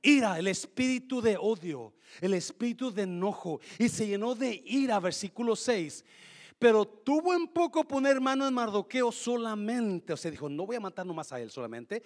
Ira, 0.00 0.38
el 0.38 0.46
espíritu 0.46 1.20
de 1.20 1.36
odio, 1.36 1.92
el 2.20 2.34
espíritu 2.34 2.92
de 2.92 3.02
enojo 3.02 3.60
y 3.78 3.88
se 3.88 4.06
llenó 4.06 4.36
de 4.36 4.62
ira, 4.64 5.00
versículo 5.00 5.56
6 5.56 6.04
pero 6.58 6.84
tuvo 6.86 7.34
en 7.34 7.46
poco 7.48 7.84
poner 7.84 8.20
mano 8.20 8.46
en 8.46 8.54
Mardoqueo 8.54 9.12
solamente. 9.12 10.12
O 10.12 10.16
sea, 10.16 10.30
dijo, 10.30 10.48
no 10.48 10.66
voy 10.66 10.76
a 10.76 10.80
matar 10.80 11.04
nomás 11.04 11.32
a 11.32 11.40
él 11.40 11.50
solamente, 11.50 12.02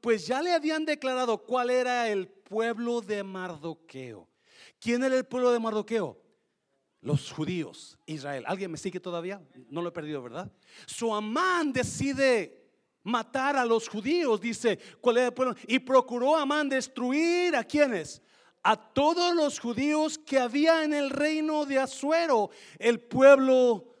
pues 0.00 0.26
ya 0.26 0.42
le 0.42 0.52
habían 0.52 0.84
declarado 0.84 1.38
cuál 1.38 1.70
era 1.70 2.08
el 2.08 2.28
pueblo 2.28 3.00
de 3.00 3.22
Mardoqueo. 3.22 4.28
¿Quién 4.80 5.04
era 5.04 5.16
el 5.16 5.24
pueblo 5.24 5.52
de 5.52 5.58
Mardoqueo? 5.58 6.20
Los 7.00 7.30
judíos, 7.30 7.98
Israel. 8.06 8.44
¿Alguien 8.46 8.70
me 8.72 8.78
sigue 8.78 8.98
todavía? 8.98 9.40
No 9.70 9.82
lo 9.82 9.90
he 9.90 9.92
perdido, 9.92 10.22
¿verdad? 10.22 10.50
Su 10.86 11.14
Amán 11.14 11.72
decide 11.72 12.66
matar 13.04 13.56
a 13.56 13.64
los 13.64 13.88
judíos, 13.88 14.40
dice, 14.40 14.78
¿cuál 15.00 15.18
era 15.18 15.26
el 15.26 15.32
pueblo? 15.32 15.54
Y 15.66 15.78
procuró 15.78 16.36
Amán 16.36 16.68
destruir 16.68 17.54
a 17.54 17.64
quienes? 17.64 18.20
A 18.62 18.76
todos 18.76 19.34
los 19.34 19.58
judíos 19.58 20.18
que 20.18 20.38
había 20.38 20.84
en 20.84 20.92
el 20.92 21.10
reino 21.10 21.64
de 21.64 21.78
Asuero, 21.78 22.50
el 22.78 23.00
pueblo 23.00 23.96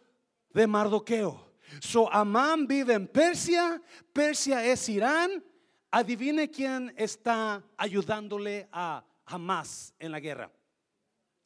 de 0.50 0.66
Mardoqueo. 0.66 1.48
So 1.80 2.12
Amán 2.12 2.66
vive 2.66 2.94
en 2.94 3.06
Persia, 3.06 3.80
Persia 4.12 4.64
es 4.64 4.88
Irán. 4.88 5.44
Adivine 5.90 6.50
quién 6.50 6.92
está 6.96 7.64
ayudándole 7.76 8.68
a 8.72 9.04
Hamas 9.24 9.94
en 9.98 10.12
la 10.12 10.20
guerra. 10.20 10.50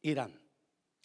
Irán. 0.00 0.40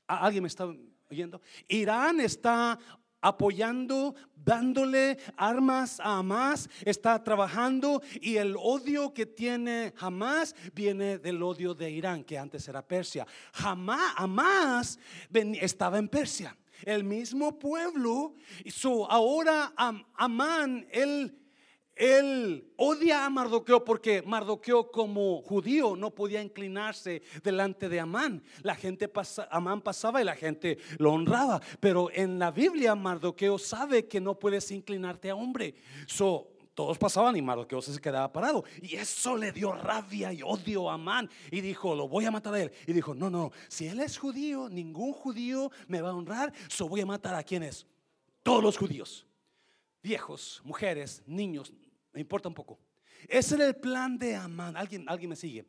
¿Alguien 0.08 0.43
me 0.43 0.48
está 0.48 0.67
oyendo? 1.10 1.41
Irán 1.67 2.20
está 2.20 2.80
apoyando, 3.21 4.15
dándole 4.36 5.17
armas 5.36 5.99
a 5.99 6.17
Hamas, 6.17 6.69
está 6.86 7.23
trabajando 7.23 8.01
y 8.21 8.38
el 8.38 8.56
odio 8.58 9.13
que 9.13 9.25
tiene 9.25 9.93
Hamas 9.99 10.56
viene 10.73 11.17
del 11.17 11.41
odio 11.43 11.73
de 11.73 11.91
Irán, 11.91 12.23
que 12.23 12.38
antes 12.38 12.67
era 12.67 12.82
Persia. 12.82 13.25
Hamas, 13.53 14.13
Hamas 14.15 14.99
estaba 15.32 15.97
en 15.97 16.08
Persia, 16.08 16.56
el 16.84 17.03
mismo 17.03 17.58
pueblo. 17.60 18.36
So, 18.67 19.10
ahora 19.10 19.73
Amán, 20.15 20.88
él 20.91 21.34
él 21.97 22.71
odia 22.75 23.25
a 23.25 23.29
Mardoqueo 23.29 23.83
porque 23.83 24.21
Mardoqueo 24.21 24.91
como 24.91 25.41
judío 25.41 25.95
no 25.95 26.13
podía 26.13 26.41
inclinarse 26.41 27.21
delante 27.43 27.89
de 27.89 27.99
Amán. 27.99 28.43
La 28.62 28.75
gente 28.75 29.12
Amán 29.49 29.81
pasaba 29.81 30.21
y 30.21 30.25
la 30.25 30.36
gente 30.36 30.77
lo 30.97 31.13
honraba, 31.13 31.62
pero 31.79 32.10
en 32.13 32.39
la 32.39 32.51
Biblia 32.51 32.95
Mardoqueo 32.95 33.57
sabe 33.57 34.07
que 34.07 34.21
no 34.21 34.38
puedes 34.39 34.71
inclinarte 34.71 35.29
a 35.29 35.36
hombre. 35.36 35.75
So, 36.05 36.49
todos 36.77 36.99
pasaban 36.99 37.36
y 37.36 37.41
Mardoqueo 37.41 37.81
se 37.81 37.99
quedaba 37.99 38.31
parado. 38.31 38.63
Y 38.83 38.97
eso 38.97 39.36
le 39.36 39.51
dio 39.51 39.71
rabia 39.71 40.31
y 40.31 40.43
odio 40.43 40.91
a 40.91 40.93
Amán. 40.93 41.27
Y 41.49 41.62
dijo, 41.62 41.95
lo 41.95 42.07
voy 42.07 42.25
a 42.25 42.31
matar 42.31 42.53
a 42.53 42.62
él. 42.62 42.71
Y 42.86 42.93
dijo, 42.93 43.15
no, 43.15 43.31
no, 43.31 43.51
si 43.67 43.88
él 43.88 43.99
es 43.99 44.19
judío, 44.19 44.69
ningún 44.69 45.12
judío 45.12 45.71
me 45.88 46.01
va 46.01 46.12
a 46.12 46.13
honrar. 46.13 46.53
So 46.67 46.88
voy 46.88 47.01
a 47.01 47.05
matar 47.07 47.33
a 47.33 47.41
quienes? 47.41 47.88
Todos 48.43 48.62
los 48.62 48.77
judíos. 48.77 49.25
Viejos, 50.03 50.62
mujeres, 50.63 51.23
niños, 51.25 51.73
me 52.17 52.21
importa 52.21 52.49
un 52.49 52.56
poco. 52.56 52.80
Ese 53.27 53.53
era 53.53 53.67
el 53.67 53.75
plan 53.75 54.17
de 54.17 54.36
Amán. 54.36 54.75
¿Alguien, 54.75 55.06
alguien 55.08 55.30
me 55.30 55.36
sigue? 55.36 55.67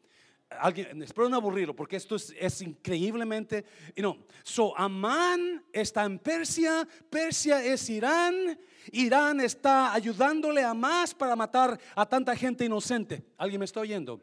Alguien, 0.48 1.02
espero 1.02 1.28
no 1.28 1.37
aburrirlo 1.37 1.76
porque 1.76 1.96
esto 1.96 2.16
es, 2.16 2.62
increíblemente. 2.62 3.66
Y 3.94 4.00
no, 4.00 4.24
so 4.42 4.74
Amán 4.78 5.62
está 5.70 6.06
en 6.06 6.18
Persia, 6.18 6.88
Persia 7.11 7.62
es 7.62 7.90
Irán, 7.90 8.58
Irán 8.92 9.42
está 9.42 9.92
ayudándole 9.92 10.64
a 10.64 10.72
más 10.72 11.14
para 11.14 11.37
matar 11.37 11.78
a 11.94 12.06
tanta 12.06 12.34
gente 12.34 12.64
inocente. 12.64 13.22
¿Alguien 13.37 13.58
me 13.58 13.66
está 13.66 13.80
oyendo? 13.80 14.22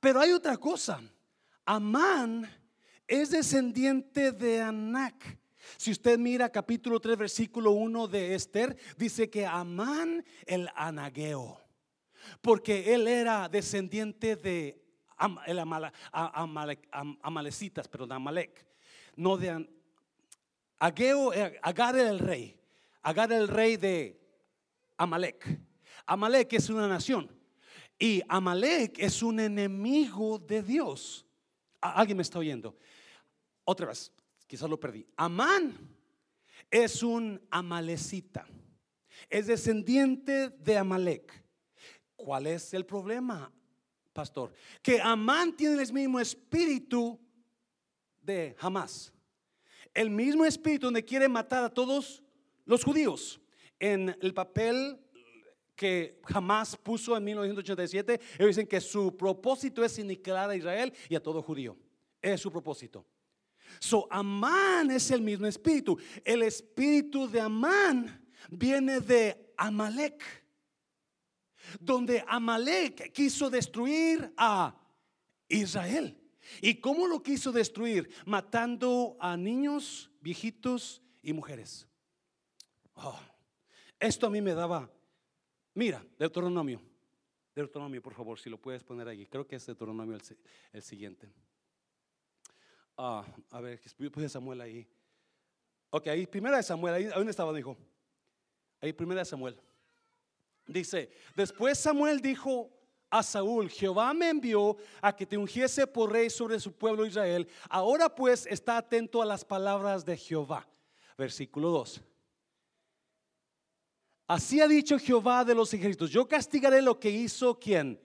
Pero 0.00 0.18
hay 0.18 0.32
otra 0.32 0.56
cosa. 0.56 1.00
Amán 1.64 2.50
es 3.06 3.30
descendiente 3.30 4.32
de 4.32 4.62
Anac. 4.62 5.38
Si 5.76 5.90
usted 5.90 6.18
mira 6.18 6.50
capítulo 6.50 7.00
3, 7.00 7.16
versículo 7.16 7.72
1 7.72 8.08
de 8.08 8.34
Esther, 8.34 8.76
dice 8.96 9.28
que 9.30 9.46
Amán 9.46 10.24
el 10.46 10.68
Anageo, 10.74 11.60
porque 12.40 12.94
él 12.94 13.06
era 13.08 13.48
descendiente 13.48 14.36
de 14.36 14.82
el 15.46 15.58
Amalecitas, 17.22 17.88
perdón, 17.88 18.12
Amalek, 18.12 18.66
no 19.16 19.36
de 19.36 19.66
Ageo, 20.78 21.32
eh, 21.32 21.58
Agar 21.62 21.96
el 21.96 22.18
rey, 22.18 22.58
Agar 23.02 23.32
el 23.32 23.48
rey 23.48 23.76
de 23.76 24.20
Amalek. 24.96 25.60
Amalek 26.06 26.52
es 26.52 26.68
una 26.70 26.86
nación 26.86 27.30
y 27.98 28.22
Amalek 28.28 28.98
es 28.98 29.22
un 29.22 29.40
enemigo 29.40 30.38
de 30.38 30.62
Dios. 30.62 31.26
¿Alguien 31.80 32.18
me 32.18 32.22
está 32.22 32.38
oyendo? 32.38 32.76
Otra 33.64 33.86
vez, 33.86 34.12
quizás 34.46 34.68
lo 34.68 34.78
perdí. 34.78 35.06
Amán 35.16 35.76
es 36.70 37.02
un 37.02 37.40
amalecita, 37.50 38.46
es 39.28 39.46
descendiente 39.46 40.50
de 40.50 40.76
Amalek. 40.76 41.44
¿Cuál 42.16 42.46
es 42.46 42.72
el 42.74 42.86
problema, 42.86 43.52
pastor? 44.12 44.52
Que 44.82 45.00
Amán 45.00 45.54
tiene 45.54 45.82
el 45.82 45.92
mismo 45.92 46.18
espíritu 46.18 47.18
de 48.22 48.56
Hamas. 48.58 49.12
El 49.92 50.10
mismo 50.10 50.44
espíritu 50.44 50.86
donde 50.86 51.04
quiere 51.04 51.28
matar 51.28 51.64
a 51.64 51.70
todos 51.70 52.22
los 52.64 52.84
judíos. 52.84 53.40
En 53.78 54.16
el 54.20 54.34
papel 54.34 54.98
que 55.74 56.18
Hamas 56.24 56.76
puso 56.76 57.16
en 57.16 57.24
1987, 57.24 58.20
ellos 58.38 58.48
dicen 58.48 58.66
que 58.66 58.80
su 58.80 59.16
propósito 59.16 59.84
es 59.84 59.98
aniquilar 59.98 60.50
a 60.50 60.56
Israel 60.56 60.92
y 61.08 61.14
a 61.14 61.22
todo 61.22 61.42
judío. 61.42 61.76
Es 62.20 62.40
su 62.40 62.50
propósito. 62.50 63.06
So, 63.78 64.08
Amán 64.10 64.90
es 64.90 65.10
el 65.10 65.22
mismo 65.22 65.46
espíritu. 65.46 65.98
El 66.24 66.42
espíritu 66.42 67.28
de 67.28 67.40
Amán 67.40 68.26
viene 68.50 69.00
de 69.00 69.52
Amalek, 69.56 70.22
donde 71.80 72.24
Amalek 72.26 73.12
quiso 73.12 73.50
destruir 73.50 74.32
a 74.36 74.74
Israel. 75.48 76.16
¿Y 76.60 76.76
cómo 76.76 77.06
lo 77.06 77.22
quiso 77.22 77.52
destruir? 77.52 78.08
Matando 78.24 79.16
a 79.20 79.36
niños, 79.36 80.10
viejitos 80.20 81.02
y 81.22 81.32
mujeres. 81.32 81.86
Oh, 82.94 83.18
esto 83.98 84.26
a 84.26 84.30
mí 84.30 84.40
me 84.40 84.54
daba, 84.54 84.90
mira, 85.74 86.04
Deuteronomio. 86.18 86.80
Deuteronomio, 87.54 88.02
por 88.02 88.14
favor, 88.14 88.38
si 88.38 88.50
lo 88.50 88.60
puedes 88.60 88.84
poner 88.84 89.08
ahí. 89.08 89.26
Creo 89.26 89.46
que 89.46 89.56
es 89.56 89.66
Deuteronomio 89.66 90.14
el, 90.14 90.22
el 90.72 90.82
siguiente. 90.82 91.32
Ah, 92.96 93.24
a 93.50 93.60
ver, 93.60 93.80
puse 94.10 94.28
Samuel 94.28 94.60
ahí. 94.60 94.86
Ok, 95.90 96.08
ahí 96.08 96.26
primera 96.26 96.56
de 96.56 96.62
Samuel, 96.62 96.94
ahí 96.94 97.04
dónde 97.04 97.30
estaba, 97.30 97.52
dijo. 97.52 97.76
Ahí 98.80 98.92
primera 98.92 99.20
de 99.20 99.24
Samuel. 99.24 99.60
Dice, 100.66 101.10
después 101.34 101.78
Samuel 101.78 102.20
dijo 102.20 102.70
a 103.08 103.22
Saúl, 103.22 103.70
Jehová 103.70 104.12
me 104.12 104.28
envió 104.28 104.76
a 105.00 105.14
que 105.14 105.26
te 105.26 105.36
ungiese 105.36 105.86
por 105.86 106.12
rey 106.12 106.28
sobre 106.28 106.58
su 106.58 106.72
pueblo 106.72 107.06
Israel. 107.06 107.48
Ahora 107.68 108.12
pues 108.12 108.46
está 108.46 108.78
atento 108.78 109.22
a 109.22 109.26
las 109.26 109.44
palabras 109.44 110.04
de 110.04 110.16
Jehová. 110.16 110.66
Versículo 111.16 111.70
2. 111.70 112.02
Así 114.26 114.60
ha 114.60 114.66
dicho 114.66 114.98
Jehová 114.98 115.44
de 115.44 115.54
los 115.54 115.72
ejércitos, 115.72 116.10
yo 116.10 116.26
castigaré 116.26 116.82
lo 116.82 116.98
que 116.98 117.10
hizo 117.10 117.58
quien? 117.58 118.00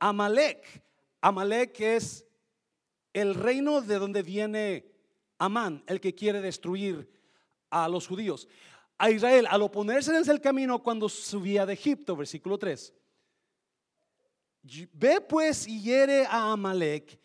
Amalek. 0.00 0.82
Amalek 1.20 1.80
es 1.80 2.26
el 3.12 3.34
reino 3.34 3.80
de 3.80 3.98
donde 3.98 4.22
viene 4.22 4.86
Amán, 5.38 5.82
el 5.86 6.00
que 6.00 6.14
quiere 6.14 6.40
destruir 6.40 7.08
a 7.70 7.88
los 7.88 8.06
judíos, 8.06 8.48
a 8.98 9.10
Israel, 9.10 9.46
al 9.48 9.62
oponerse 9.62 10.14
en 10.14 10.28
el 10.28 10.40
camino 10.40 10.82
cuando 10.82 11.08
subía 11.08 11.64
de 11.64 11.72
Egipto, 11.72 12.16
versículo 12.16 12.58
3. 12.58 12.92
Ve 14.92 15.20
pues 15.22 15.66
y 15.66 15.80
hiere 15.80 16.26
a 16.26 16.52
Amalek. 16.52 17.18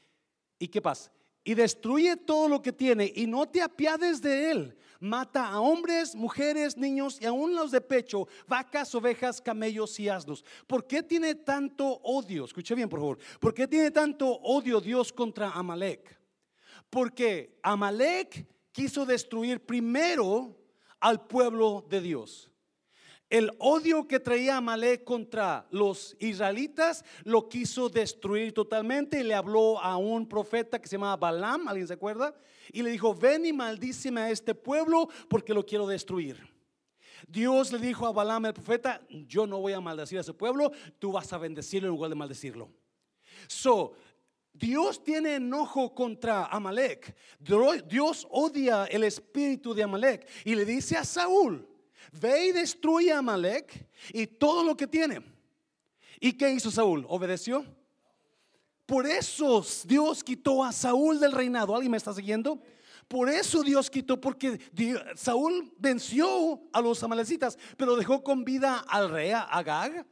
¿Y 0.58 0.68
qué 0.70 0.82
pasa? 0.82 1.12
Y 1.44 1.54
destruye 1.54 2.16
todo 2.16 2.48
lo 2.48 2.62
que 2.62 2.72
tiene 2.72 3.12
y 3.14 3.28
no 3.28 3.46
te 3.48 3.62
apiades 3.62 4.22
de 4.22 4.52
él. 4.52 4.78
Mata 5.06 5.50
a 5.50 5.60
hombres, 5.60 6.16
mujeres, 6.16 6.76
niños 6.76 7.20
y 7.22 7.26
aún 7.28 7.54
los 7.54 7.70
de 7.70 7.80
pecho, 7.80 8.28
vacas, 8.48 8.96
ovejas, 8.96 9.40
camellos 9.40 10.00
y 10.00 10.10
asnos. 10.10 10.44
¿Por 10.66 10.88
qué 10.88 11.04
tiene 11.04 11.36
tanto 11.36 11.86
odio? 12.02 12.46
Escuche 12.46 12.74
bien, 12.74 12.90
por 12.90 13.00
favor. 13.00 13.20
¿Por 13.40 13.54
qué 13.54 13.68
tiene 13.68 13.92
tanto 13.92 14.28
odio 14.28 14.82
Dios 14.82 15.14
contra 15.14 15.52
Amalek? 15.52 16.20
Porque 16.90 17.60
Amalek 17.62 18.48
quiso 18.72 19.06
destruir 19.06 19.64
primero 19.64 20.58
al 21.00 21.28
pueblo 21.28 21.86
de 21.88 22.02
Dios. 22.02 22.50
El 23.36 23.52
odio 23.60 24.08
que 24.08 24.22
traía 24.22 24.56
Amalek 24.56 25.04
contra 25.04 25.68
los 25.70 26.16
israelitas 26.22 27.04
lo 27.26 27.50
quiso 27.50 27.90
destruir 27.90 28.54
totalmente 28.54 29.20
y 29.20 29.24
le 29.24 29.34
habló 29.34 29.78
a 29.78 29.98
un 29.98 30.26
profeta 30.26 30.80
que 30.80 30.88
se 30.88 30.96
llamaba 30.96 31.18
Balaam, 31.18 31.68
¿alguien 31.68 31.86
se 31.86 31.96
acuerda? 31.96 32.34
Y 32.72 32.82
le 32.82 32.92
dijo, 32.92 33.14
ven 33.14 33.46
y 33.46 33.52
maldíceme 33.52 34.22
a 34.22 34.32
este 34.32 34.56
pueblo 34.56 35.10
porque 35.28 35.54
lo 35.54 35.66
quiero 35.66 35.86
destruir. 35.86 36.50
Dios 37.28 37.74
le 37.74 37.80
dijo 37.80 38.08
a 38.08 38.14
Balaam 38.14 38.46
el 38.46 38.54
profeta, 38.54 39.02
yo 39.10 39.46
no 39.46 39.60
voy 39.60 39.74
a 39.74 39.82
maldecir 39.82 40.18
a 40.18 40.22
ese 40.22 40.34
pueblo, 40.34 40.72
tú 40.98 41.12
vas 41.12 41.34
a 41.34 41.38
bendecirlo 41.38 41.90
en 41.90 41.94
lugar 41.94 42.12
de 42.12 42.16
maldecirlo. 42.16 42.72
So, 43.48 43.96
Dios 44.54 45.04
tiene 45.04 45.36
enojo 45.36 45.94
contra 45.94 46.46
Amalek. 46.46 47.14
Dios 47.40 48.26
odia 48.30 48.86
el 48.86 49.04
espíritu 49.04 49.74
de 49.74 49.84
Amalek 49.84 50.26
y 50.46 50.56
le 50.56 50.64
dice 50.64 50.96
a 50.96 51.04
Saúl, 51.04 51.75
Ve 52.12 52.48
y 52.48 52.52
destruye 52.52 53.12
a 53.12 53.20
Amalek 53.20 53.88
y 54.14 54.28
todo 54.28 54.64
lo 54.64 54.76
que 54.76 54.88
tiene. 54.88 55.22
¿Y 56.20 56.34
qué 56.34 56.52
hizo 56.52 56.72
Saúl? 56.72 57.06
¿Obedeció? 57.10 57.66
Por 58.86 59.08
eso 59.08 59.66
Dios 59.86 60.24
quitó 60.24 60.64
a 60.64 60.72
Saúl 60.72 61.20
del 61.20 61.32
reinado. 61.32 61.76
¿Alguien 61.76 61.92
me 61.92 61.98
está 61.98 62.14
siguiendo? 62.14 62.62
Por 63.08 63.30
eso 63.30 63.62
Dios 63.62 63.90
quitó, 63.90 64.20
porque 64.20 64.60
Saúl 65.16 65.72
venció 65.78 66.62
a 66.74 66.82
los 66.82 67.04
amalecitas, 67.04 67.58
pero 67.78 67.96
dejó 67.96 68.24
con 68.24 68.44
vida 68.44 68.80
al 68.88 69.10
rey 69.10 69.32
Agag 69.32 70.06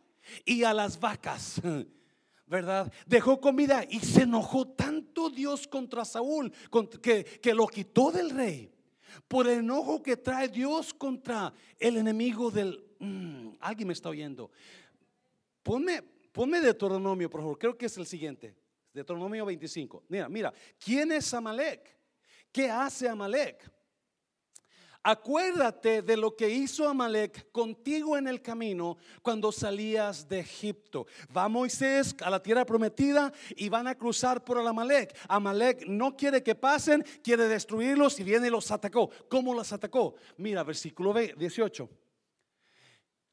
y 0.46 0.64
a 0.64 0.74
las 0.74 1.00
vacas. 1.00 1.62
¿Verdad? 2.46 2.92
Dejó 3.08 3.40
con 3.40 3.56
vida 3.56 3.84
y 3.90 4.00
se 4.00 4.24
enojó 4.24 4.68
tanto 4.68 5.30
Dios 5.30 5.68
contra 5.68 6.06
Saúl 6.06 6.52
que, 7.02 7.24
que 7.24 7.54
lo 7.54 7.66
quitó 7.68 8.12
del 8.12 8.30
rey 8.30 8.73
por 9.28 9.48
el 9.48 9.60
enojo 9.60 10.02
que 10.02 10.18
trae 10.18 10.48
Dios 10.48 10.94
contra 10.94 11.54
el 11.80 11.98
enemigo 11.98 12.52
del... 12.52 12.84
Mm, 13.00 13.50
alguien 13.60 13.88
me 13.88 13.94
está 13.94 14.10
oyendo. 14.10 14.52
Ponme, 15.62 16.02
ponme 16.32 16.62
Deuteronomio, 16.62 17.30
por 17.30 17.42
favor. 17.42 17.58
Creo 17.58 17.78
que 17.78 17.88
es 17.88 17.98
el 17.98 18.06
siguiente. 18.06 18.56
Deuteronomio 18.94 19.46
25. 19.46 20.04
Mira, 20.10 20.30
mira. 20.30 20.54
¿Quién 20.78 21.12
es 21.12 21.34
Amalek? 21.34 21.98
¿Qué 22.52 22.70
hace 22.70 23.10
Amalek? 23.10 23.72
Acuérdate 25.06 26.02
de 26.02 26.16
lo 26.16 26.34
que 26.34 26.50
hizo 26.50 26.88
Amalek 26.88 27.52
contigo 27.52 28.18
en 28.18 28.26
el 28.28 28.42
camino 28.42 28.98
cuando 29.22 29.52
salías 29.52 30.30
de 30.30 30.40
Egipto. 30.40 31.08
Va 31.36 31.50
Moisés 31.50 32.16
a 32.22 32.30
la 32.30 32.42
tierra 32.42 32.66
prometida 32.66 33.34
y 33.58 33.68
van 33.68 33.88
a 33.88 33.96
cruzar 33.96 34.46
por 34.46 34.60
el 34.60 34.68
Amalek. 34.68 35.14
Amalek 35.28 35.86
no 35.88 36.16
quiere 36.16 36.42
que 36.42 36.56
pasen, 36.56 37.06
quiere 37.22 37.50
destruirlos 37.50 38.18
y 38.22 38.24
viene 38.24 38.48
y 38.48 38.50
los 38.50 38.72
atacó. 38.72 39.10
¿Cómo 39.28 39.54
los 39.54 39.74
atacó? 39.74 40.16
Mira, 40.38 40.64
versículo 40.64 41.14
18 41.14 41.90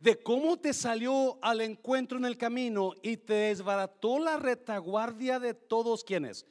de 0.00 0.22
cómo 0.22 0.58
te 0.58 0.72
salió 0.72 1.38
al 1.42 1.60
encuentro 1.60 2.16
en 2.16 2.24
el 2.24 2.38
camino 2.38 2.94
y 3.02 3.18
te 3.18 3.34
desbarató 3.34 4.18
la 4.18 4.38
retaguardia 4.38 5.38
de 5.38 5.52
todos 5.54 6.04
quienes. 6.04 6.46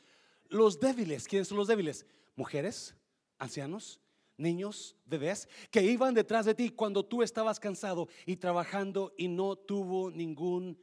Los 0.48 0.80
débiles, 0.80 1.28
¿quiénes 1.28 1.48
son 1.48 1.58
los 1.58 1.68
débiles? 1.68 2.06
Mujeres, 2.36 2.96
ancianos, 3.40 4.00
niños, 4.40 4.96
bebés, 5.06 5.48
que 5.70 5.84
iban 5.84 6.14
detrás 6.14 6.46
de 6.46 6.56
ti 6.56 6.70
cuando 6.70 7.06
tú 7.06 7.22
estabas 7.22 7.60
cansado 7.60 8.08
y 8.26 8.38
trabajando 8.38 9.14
y 9.18 9.28
no 9.28 9.56
tuvo 9.56 10.10
ningún 10.10 10.80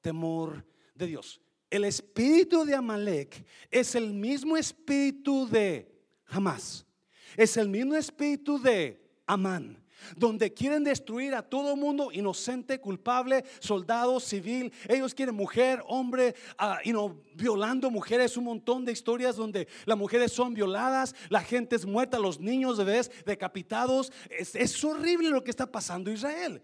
temor 0.00 0.66
de 0.94 1.06
Dios. 1.06 1.40
El 1.70 1.84
espíritu 1.84 2.64
de 2.64 2.74
Amalek 2.74 3.44
es 3.70 3.94
el 3.94 4.12
mismo 4.12 4.56
espíritu 4.56 5.48
de 5.48 5.90
Hamas. 6.26 6.86
Es 7.36 7.56
el 7.56 7.68
mismo 7.68 7.94
espíritu 7.94 8.60
de 8.60 9.02
Amán 9.26 9.85
donde 10.16 10.52
quieren 10.52 10.84
destruir 10.84 11.34
a 11.34 11.42
todo 11.42 11.76
mundo 11.76 12.10
inocente, 12.12 12.80
culpable, 12.80 13.44
soldado, 13.60 14.20
civil. 14.20 14.72
Ellos 14.88 15.14
quieren 15.14 15.34
mujer, 15.34 15.82
hombre, 15.86 16.34
uh, 16.60 16.76
you 16.84 17.22
violando 17.34 17.90
mujeres, 17.90 18.36
un 18.36 18.44
montón 18.44 18.84
de 18.84 18.92
historias 18.92 19.36
donde 19.36 19.68
las 19.84 19.98
mujeres 19.98 20.32
son 20.32 20.54
violadas, 20.54 21.14
la 21.28 21.42
gente 21.42 21.76
es 21.76 21.84
muerta, 21.84 22.18
los 22.18 22.40
niños 22.40 22.78
bebés 22.78 23.10
decapitados. 23.24 24.12
Es, 24.30 24.84
horrible 24.84 25.30
lo 25.30 25.42
que 25.42 25.50
está 25.50 25.70
pasando 25.70 26.10
en 26.10 26.16
Israel. 26.16 26.62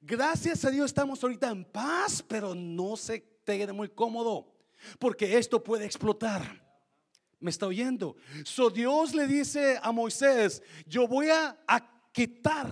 Gracias 0.00 0.64
a 0.64 0.70
Dios 0.70 0.86
estamos 0.86 1.22
ahorita 1.22 1.50
en 1.50 1.64
paz, 1.64 2.24
pero 2.26 2.54
no 2.54 2.96
se 2.96 3.20
te 3.44 3.72
muy 3.72 3.88
cómodo, 3.88 4.52
porque 4.98 5.38
esto 5.38 5.62
puede 5.62 5.84
explotar. 5.84 6.62
¿Me 7.38 7.50
está 7.50 7.66
oyendo? 7.66 8.16
So 8.44 8.68
Dios 8.68 9.14
le 9.14 9.26
dice 9.26 9.78
a 9.82 9.92
Moisés, 9.92 10.62
yo 10.86 11.08
voy 11.08 11.30
a 11.30 11.56
quitar 12.12 12.68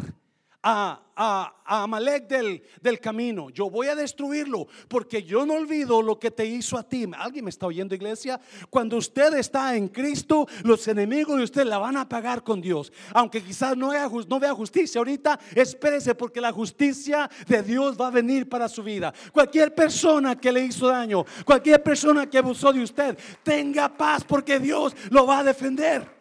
a, 0.62 1.01
a, 1.14 1.83
Amalek 1.83 2.27
del, 2.29 2.62
del, 2.83 2.98
camino. 2.98 3.51
Yo 3.51 3.70
voy 3.70 3.87
a 3.87 3.94
destruirlo 3.94 4.66
porque 4.88 5.22
yo 5.22 5.46
no 5.46 5.55
olvido 5.55 6.03
lo 6.03 6.18
que 6.18 6.31
te 6.31 6.44
hizo 6.46 6.77
a 6.77 6.83
ti. 6.83 7.07
¿Alguien 7.16 7.44
me 7.44 7.51
está 7.51 7.66
oyendo, 7.66 7.94
iglesia? 7.94 8.40
Cuando 8.68 8.96
usted 8.96 9.35
está 9.35 9.77
en 9.77 9.88
Cristo, 9.88 10.46
los 10.64 10.87
enemigos 10.88 11.37
de 11.37 11.44
usted 11.44 11.64
la 11.64 11.79
van 11.79 11.96
a 11.96 12.09
pagar 12.09 12.42
con 12.42 12.61
Dios. 12.61 12.92
Aunque 13.12 13.42
quizás 13.42 13.77
no 13.77 13.92
no 14.29 14.40
vea 14.40 14.55
justicia 14.55 14.98
ahorita, 14.98 15.38
espérese 15.55 16.14
porque 16.14 16.40
la 16.40 16.53
justicia 16.53 17.31
de 17.46 17.62
Dios 17.62 17.96
va 17.98 18.09
a 18.09 18.11
venir 18.11 18.48
para 18.48 18.68
su 18.68 18.83
vida. 18.83 19.12
Cualquier 19.33 19.74
persona 19.74 20.37
que 20.37 20.53
le 20.53 20.64
hizo 20.64 20.88
daño, 20.88 21.24
cualquier 21.44 21.83
persona 21.83 22.29
que 22.29 22.38
abusó 22.38 22.72
de 22.72 22.83
usted, 22.83 23.18
tenga 23.42 23.88
paz 23.88 24.24
porque 24.24 24.59
Dios 24.59 24.94
lo 25.11 25.27
va 25.27 25.38
a 25.38 25.44
defender. 25.44 26.17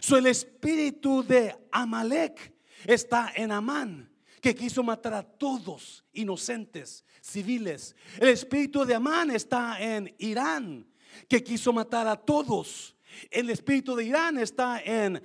So, 0.00 0.16
el 0.16 0.26
espíritu 0.26 1.22
de 1.22 1.54
Amalek 1.70 2.54
está 2.84 3.32
en 3.34 3.52
Amán, 3.52 4.10
que 4.40 4.54
quiso 4.54 4.82
matar 4.82 5.12
a 5.12 5.22
todos 5.22 6.04
inocentes, 6.14 7.04
civiles. 7.20 7.94
El 8.18 8.30
espíritu 8.30 8.84
de 8.84 8.94
Amán 8.94 9.30
está 9.30 9.78
en 9.78 10.14
Irán, 10.18 10.86
que 11.28 11.44
quiso 11.44 11.72
matar 11.72 12.08
a 12.08 12.16
todos. 12.16 12.96
El 13.30 13.50
espíritu 13.50 13.94
de 13.94 14.04
Irán 14.04 14.38
está 14.38 14.80
en 14.80 15.22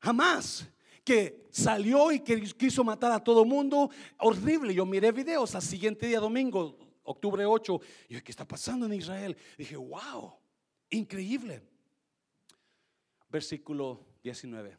Hamas, 0.00 0.68
que 1.04 1.46
salió 1.50 2.10
y 2.10 2.20
que 2.20 2.40
quiso 2.54 2.82
matar 2.82 3.12
a 3.12 3.22
todo 3.22 3.44
mundo. 3.44 3.90
Horrible. 4.18 4.74
Yo 4.74 4.84
miré 4.84 5.12
videos 5.12 5.54
al 5.54 5.62
siguiente 5.62 6.06
día, 6.06 6.18
domingo, 6.18 6.76
octubre 7.04 7.46
8. 7.46 7.80
Y 8.08 8.14
yo, 8.14 8.24
¿qué 8.24 8.32
está 8.32 8.46
pasando 8.46 8.86
en 8.86 8.94
Israel? 8.94 9.36
dije, 9.56 9.76
wow, 9.76 10.34
increíble. 10.90 11.62
Versículo 13.30 14.07
19. 14.28 14.76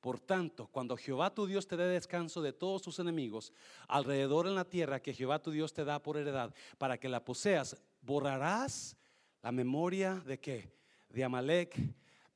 Por 0.00 0.20
tanto, 0.20 0.68
cuando 0.68 0.96
Jehová 0.96 1.34
tu 1.34 1.46
Dios 1.46 1.66
te 1.66 1.76
dé 1.76 1.86
descanso 1.86 2.42
de 2.42 2.52
todos 2.52 2.82
tus 2.82 2.98
enemigos 2.98 3.52
alrededor 3.88 4.46
en 4.46 4.54
la 4.54 4.64
tierra 4.64 5.00
que 5.00 5.14
Jehová 5.14 5.42
tu 5.42 5.50
Dios 5.50 5.72
te 5.72 5.84
da 5.84 6.00
por 6.00 6.16
heredad, 6.16 6.54
para 6.78 6.98
que 6.98 7.08
la 7.08 7.24
poseas, 7.24 7.76
borrarás 8.02 8.96
la 9.42 9.50
memoria 9.50 10.22
de 10.26 10.38
que 10.38 10.72
de 11.08 11.24
Amalek 11.24 11.76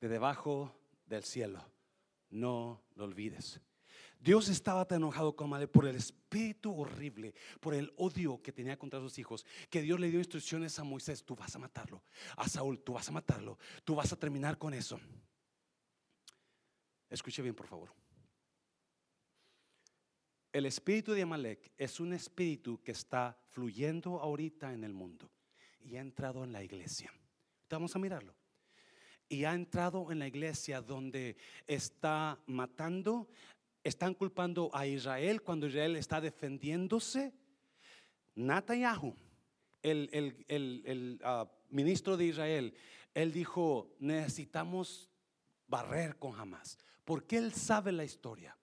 de 0.00 0.08
debajo 0.08 0.74
del 1.06 1.22
cielo. 1.24 1.62
No 2.30 2.82
lo 2.96 3.04
olvides. 3.04 3.60
Dios 4.20 4.48
estaba 4.48 4.84
tan 4.86 4.98
enojado 4.98 5.36
con 5.36 5.46
Amalek 5.46 5.70
por 5.70 5.86
el 5.86 5.96
espíritu 5.96 6.74
horrible, 6.74 7.34
por 7.60 7.74
el 7.74 7.92
odio 7.96 8.42
que 8.42 8.52
tenía 8.52 8.76
contra 8.78 9.00
sus 9.00 9.18
hijos, 9.18 9.46
que 9.70 9.82
Dios 9.82 10.00
le 10.00 10.10
dio 10.10 10.18
instrucciones 10.18 10.78
a 10.78 10.84
Moisés, 10.84 11.24
tú 11.24 11.36
vas 11.36 11.54
a 11.54 11.58
matarlo, 11.58 12.02
a 12.36 12.48
Saúl, 12.48 12.80
tú 12.80 12.94
vas 12.94 13.08
a 13.08 13.12
matarlo, 13.12 13.58
tú 13.84 13.94
vas 13.94 14.12
a 14.12 14.16
terminar 14.16 14.58
con 14.58 14.74
eso. 14.74 14.98
Escuche 17.08 17.42
bien, 17.42 17.54
por 17.54 17.66
favor. 17.66 17.92
El 20.52 20.66
espíritu 20.66 21.12
de 21.12 21.22
Amalek 21.22 21.72
es 21.76 22.00
un 22.00 22.12
espíritu 22.12 22.82
que 22.82 22.92
está 22.92 23.38
fluyendo 23.50 24.18
ahorita 24.18 24.72
en 24.72 24.82
el 24.82 24.92
mundo 24.92 25.30
y 25.80 25.96
ha 25.96 26.00
entrado 26.00 26.42
en 26.42 26.52
la 26.52 26.62
iglesia. 26.62 27.12
Vamos 27.70 27.94
a 27.94 27.98
mirarlo. 27.98 28.34
Y 29.28 29.44
ha 29.44 29.52
entrado 29.52 30.10
en 30.10 30.18
la 30.18 30.26
iglesia 30.26 30.80
donde 30.80 31.36
está 31.66 32.40
matando, 32.46 33.28
están 33.88 34.14
culpando 34.14 34.70
a 34.72 34.86
Israel 34.86 35.42
cuando 35.42 35.66
Israel 35.66 35.96
está 35.96 36.20
defendiéndose. 36.20 37.32
Netanyahu, 38.34 39.14
el, 39.82 41.20
ah, 41.24 41.50
ministro 41.70 42.16
de 42.16 42.26
Israel, 42.26 42.74
él 43.14 43.32
dijo, 43.32 43.96
necesitamos 43.98 45.10
barrer 45.66 46.16
con 46.16 46.32
jamás, 46.32 46.78
porque 47.04 47.36
él 47.36 47.52
sabe 47.52 47.90
la 47.92 48.04
historia. 48.04 48.54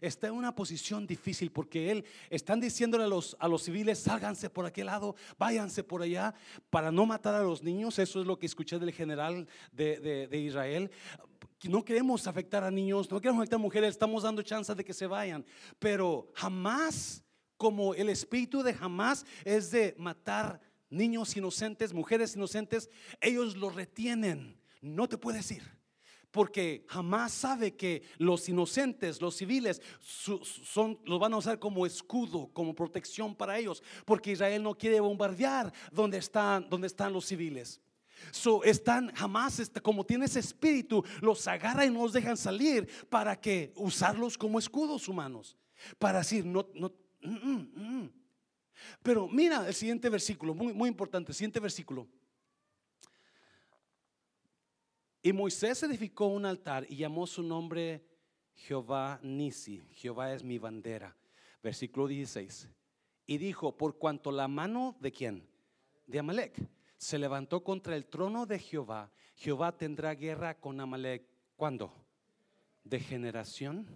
Está 0.00 0.28
en 0.28 0.34
una 0.34 0.54
posición 0.54 1.06
difícil 1.06 1.50
porque 1.52 1.90
él 1.90 2.04
están 2.30 2.58
diciéndole 2.58 3.04
a 3.04 3.48
los, 3.48 3.62
civiles, 3.62 3.98
sálganse 3.98 4.48
por 4.48 4.64
aquel 4.64 4.86
lado, 4.86 5.14
váyanse 5.38 5.84
por 5.84 6.00
allá 6.00 6.34
para 6.70 6.90
no 6.90 7.04
matar 7.04 7.34
a 7.34 7.42
los 7.42 7.62
niños. 7.62 7.98
Eso 7.98 8.20
es 8.20 8.26
lo 8.26 8.38
que 8.38 8.46
escuché 8.46 8.78
del 8.78 8.92
general 8.92 9.46
de 9.72 10.28
Israel 10.32 10.90
no 11.68 11.84
queremos 11.84 12.26
afectar 12.26 12.64
a 12.64 12.70
niños, 12.70 13.10
no 13.10 13.20
queremos 13.20 13.42
afectar 13.42 13.58
a 13.58 13.62
mujeres, 13.62 13.90
estamos 13.90 14.22
dando 14.22 14.42
chance 14.42 14.74
de 14.74 14.84
que 14.84 14.94
se 14.94 15.06
vayan, 15.06 15.44
pero 15.78 16.30
jamás, 16.34 17.22
como 17.56 17.94
el 17.94 18.08
espíritu 18.08 18.62
de 18.62 18.72
jamás 18.72 19.26
es 19.44 19.70
de 19.70 19.94
matar 19.98 20.60
niños 20.88 21.36
inocentes, 21.36 21.92
mujeres 21.92 22.34
inocentes, 22.34 22.88
ellos 23.20 23.56
lo 23.56 23.70
retienen, 23.70 24.58
no 24.80 25.08
te 25.08 25.18
puedes 25.18 25.50
ir. 25.50 25.80
Porque 26.30 26.84
jamás 26.88 27.32
sabe 27.32 27.74
que 27.74 28.02
los 28.16 28.48
inocentes, 28.48 29.20
los 29.20 29.34
civiles, 29.34 29.82
son, 30.00 31.00
los 31.04 31.18
van 31.18 31.32
a 31.34 31.38
usar 31.38 31.58
como 31.58 31.84
escudo, 31.86 32.50
como 32.52 32.72
protección 32.72 33.34
para 33.34 33.58
ellos. 33.58 33.82
Porque 34.04 34.30
Israel 34.30 34.62
no 34.62 34.76
quiere 34.76 35.00
bombardear 35.00 35.72
donde 35.90 36.18
están, 36.18 36.68
donde 36.70 36.86
están 36.86 37.12
los 37.12 37.26
civiles. 37.26 37.80
So, 38.30 38.62
están 38.64 39.12
jamás, 39.14 39.70
como 39.82 40.04
tiene 40.04 40.26
ese 40.26 40.40
espíritu, 40.40 41.04
los 41.20 41.46
agarra 41.48 41.84
y 41.84 41.90
no 41.90 42.02
los 42.02 42.12
dejan 42.12 42.36
salir 42.36 42.88
para 43.08 43.40
que 43.40 43.72
usarlos 43.76 44.38
como 44.38 44.58
escudos 44.58 45.08
humanos. 45.08 45.56
Para 45.98 46.18
decir, 46.18 46.44
no, 46.44 46.68
no, 46.74 46.92
mm, 47.22 47.30
mm, 47.30 48.02
mm. 48.02 48.12
Pero 49.02 49.28
mira 49.28 49.66
el 49.66 49.74
siguiente 49.74 50.08
versículo, 50.08 50.54
muy, 50.54 50.72
muy 50.72 50.88
importante, 50.88 51.32
el 51.32 51.36
siguiente 51.36 51.60
versículo. 51.60 52.06
Y 55.22 55.32
Moisés 55.32 55.82
edificó 55.82 56.26
un 56.26 56.46
altar 56.46 56.86
y 56.88 56.96
llamó 56.96 57.26
su 57.26 57.42
nombre 57.42 58.02
Jehová 58.54 59.20
Nisi. 59.22 59.82
Jehová 59.92 60.32
es 60.32 60.42
mi 60.42 60.58
bandera. 60.58 61.14
Versículo 61.62 62.06
16. 62.06 62.68
Y 63.26 63.38
dijo, 63.38 63.76
por 63.76 63.98
cuanto 63.98 64.32
la 64.32 64.48
mano 64.48 64.96
de 65.00 65.12
quién? 65.12 65.46
De 66.06 66.18
Amalek 66.18 66.56
se 67.00 67.18
levantó 67.18 67.64
contra 67.64 67.96
el 67.96 68.04
trono 68.04 68.44
de 68.44 68.58
Jehová, 68.58 69.10
Jehová 69.34 69.74
tendrá 69.74 70.14
guerra 70.14 70.60
con 70.60 70.78
Amalek. 70.80 71.24
¿Cuándo? 71.56 71.90
De 72.84 73.00
generación 73.00 73.86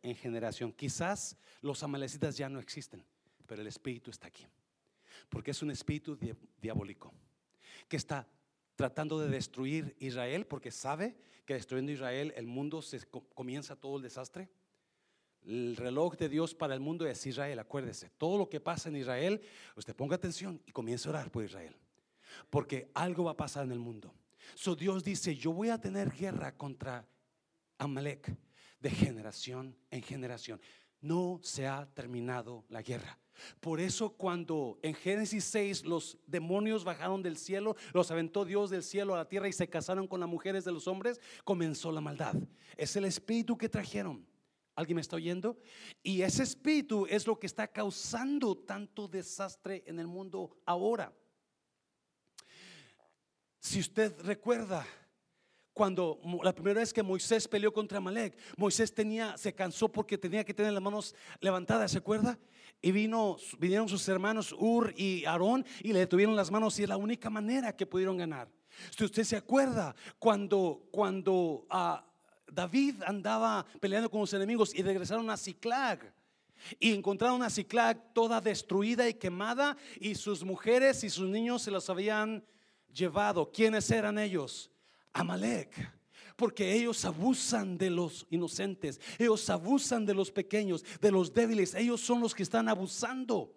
en 0.00 0.16
generación. 0.16 0.72
Quizás 0.72 1.36
los 1.60 1.82
amalecitas 1.82 2.38
ya 2.38 2.48
no 2.48 2.58
existen, 2.58 3.04
pero 3.46 3.60
el 3.60 3.68
espíritu 3.68 4.10
está 4.10 4.28
aquí. 4.28 4.46
Porque 5.28 5.50
es 5.50 5.60
un 5.62 5.70
espíritu 5.70 6.18
diabólico 6.58 7.12
que 7.88 7.98
está 7.98 8.26
tratando 8.74 9.20
de 9.20 9.28
destruir 9.28 9.94
Israel 9.98 10.46
porque 10.46 10.70
sabe 10.70 11.14
que 11.44 11.52
destruyendo 11.52 11.92
Israel 11.92 12.32
el 12.36 12.46
mundo 12.46 12.80
se 12.80 13.00
comienza 13.34 13.76
todo 13.76 13.98
el 13.98 14.02
desastre. 14.02 14.48
El 15.44 15.76
reloj 15.76 16.16
de 16.16 16.30
Dios 16.30 16.54
para 16.54 16.72
el 16.72 16.80
mundo 16.80 17.06
es 17.06 17.26
Israel, 17.26 17.58
acuérdese. 17.58 18.08
Todo 18.16 18.38
lo 18.38 18.48
que 18.48 18.60
pasa 18.60 18.88
en 18.88 18.96
Israel, 18.96 19.42
usted 19.76 19.94
ponga 19.94 20.16
atención 20.16 20.62
y 20.64 20.72
comience 20.72 21.06
a 21.06 21.10
orar 21.10 21.30
por 21.30 21.44
Israel 21.44 21.76
porque 22.50 22.90
algo 22.94 23.24
va 23.24 23.32
a 23.32 23.36
pasar 23.36 23.64
en 23.64 23.72
el 23.72 23.78
mundo. 23.78 24.14
So 24.54 24.76
Dios 24.76 25.02
dice, 25.02 25.34
yo 25.34 25.52
voy 25.52 25.70
a 25.70 25.80
tener 25.80 26.10
guerra 26.10 26.56
contra 26.56 27.06
Amalek 27.78 28.36
de 28.80 28.90
generación 28.90 29.76
en 29.90 30.02
generación. 30.02 30.60
No 31.00 31.40
se 31.42 31.66
ha 31.66 31.86
terminado 31.94 32.64
la 32.68 32.82
guerra. 32.82 33.18
Por 33.60 33.80
eso 33.80 34.10
cuando 34.10 34.78
en 34.82 34.94
Génesis 34.94 35.44
6 35.44 35.84
los 35.84 36.18
demonios 36.26 36.84
bajaron 36.84 37.22
del 37.22 37.36
cielo, 37.36 37.76
los 37.92 38.10
aventó 38.10 38.44
Dios 38.44 38.70
del 38.70 38.82
cielo 38.82 39.14
a 39.14 39.18
la 39.18 39.28
tierra 39.28 39.48
y 39.48 39.52
se 39.52 39.68
casaron 39.68 40.06
con 40.08 40.20
las 40.20 40.28
mujeres 40.28 40.64
de 40.64 40.72
los 40.72 40.88
hombres, 40.88 41.20
comenzó 41.44 41.92
la 41.92 42.00
maldad. 42.00 42.34
Es 42.76 42.96
el 42.96 43.04
espíritu 43.04 43.56
que 43.56 43.68
trajeron. 43.68 44.26
¿Alguien 44.74 44.96
me 44.96 45.00
está 45.00 45.16
oyendo? 45.16 45.58
Y 46.02 46.20
ese 46.20 46.42
espíritu 46.42 47.06
es 47.08 47.26
lo 47.26 47.38
que 47.38 47.46
está 47.46 47.66
causando 47.66 48.56
tanto 48.56 49.08
desastre 49.08 49.82
en 49.86 49.98
el 49.98 50.06
mundo 50.06 50.58
ahora. 50.66 51.12
Si 53.66 53.80
usted 53.80 54.14
recuerda, 54.20 54.86
cuando 55.72 56.20
la 56.44 56.54
primera 56.54 56.78
vez 56.78 56.92
que 56.92 57.02
Moisés 57.02 57.48
peleó 57.48 57.72
contra 57.72 57.98
Amalek, 57.98 58.38
Moisés 58.56 58.94
tenía, 58.94 59.36
se 59.36 59.52
cansó 59.56 59.90
porque 59.90 60.16
tenía 60.16 60.44
que 60.44 60.54
tener 60.54 60.72
las 60.72 60.80
manos 60.80 61.16
levantadas, 61.40 61.90
¿se 61.90 61.98
acuerda? 61.98 62.38
Y 62.80 62.92
vino, 62.92 63.36
vinieron 63.58 63.88
sus 63.88 64.08
hermanos 64.08 64.54
Ur 64.56 64.94
y 64.96 65.24
Aarón 65.24 65.66
y 65.80 65.92
le 65.92 65.98
detuvieron 65.98 66.36
las 66.36 66.52
manos 66.52 66.78
y 66.78 66.84
es 66.84 66.88
la 66.88 66.96
única 66.96 67.28
manera 67.28 67.74
que 67.74 67.86
pudieron 67.86 68.16
ganar. 68.16 68.48
Si 68.96 69.04
usted 69.04 69.24
se 69.24 69.36
acuerda, 69.36 69.96
cuando, 70.20 70.86
cuando 70.92 71.66
ah, 71.68 72.06
David 72.46 73.02
andaba 73.04 73.66
peleando 73.80 74.08
con 74.08 74.20
los 74.20 74.32
enemigos 74.32 74.72
y 74.76 74.82
regresaron 74.82 75.28
a 75.28 75.36
Ciclag. 75.36 76.14
Y 76.78 76.92
encontraron 76.92 77.42
a 77.42 77.50
Ciclag 77.50 78.12
toda 78.12 78.40
destruida 78.40 79.08
y 79.08 79.14
quemada 79.14 79.76
y 79.98 80.14
sus 80.14 80.44
mujeres 80.44 81.02
y 81.02 81.10
sus 81.10 81.28
niños 81.28 81.62
se 81.62 81.72
los 81.72 81.90
habían 81.90 82.44
llevado. 82.92 83.50
¿Quiénes 83.50 83.90
eran 83.90 84.18
ellos? 84.18 84.70
Amalek. 85.12 85.94
Porque 86.36 86.74
ellos 86.74 87.04
abusan 87.04 87.78
de 87.78 87.88
los 87.88 88.26
inocentes, 88.28 89.00
ellos 89.18 89.48
abusan 89.48 90.04
de 90.04 90.12
los 90.12 90.30
pequeños, 90.30 90.84
de 91.00 91.10
los 91.10 91.32
débiles, 91.32 91.74
ellos 91.74 92.02
son 92.02 92.20
los 92.20 92.34
que 92.34 92.42
están 92.42 92.68
abusando. 92.68 93.54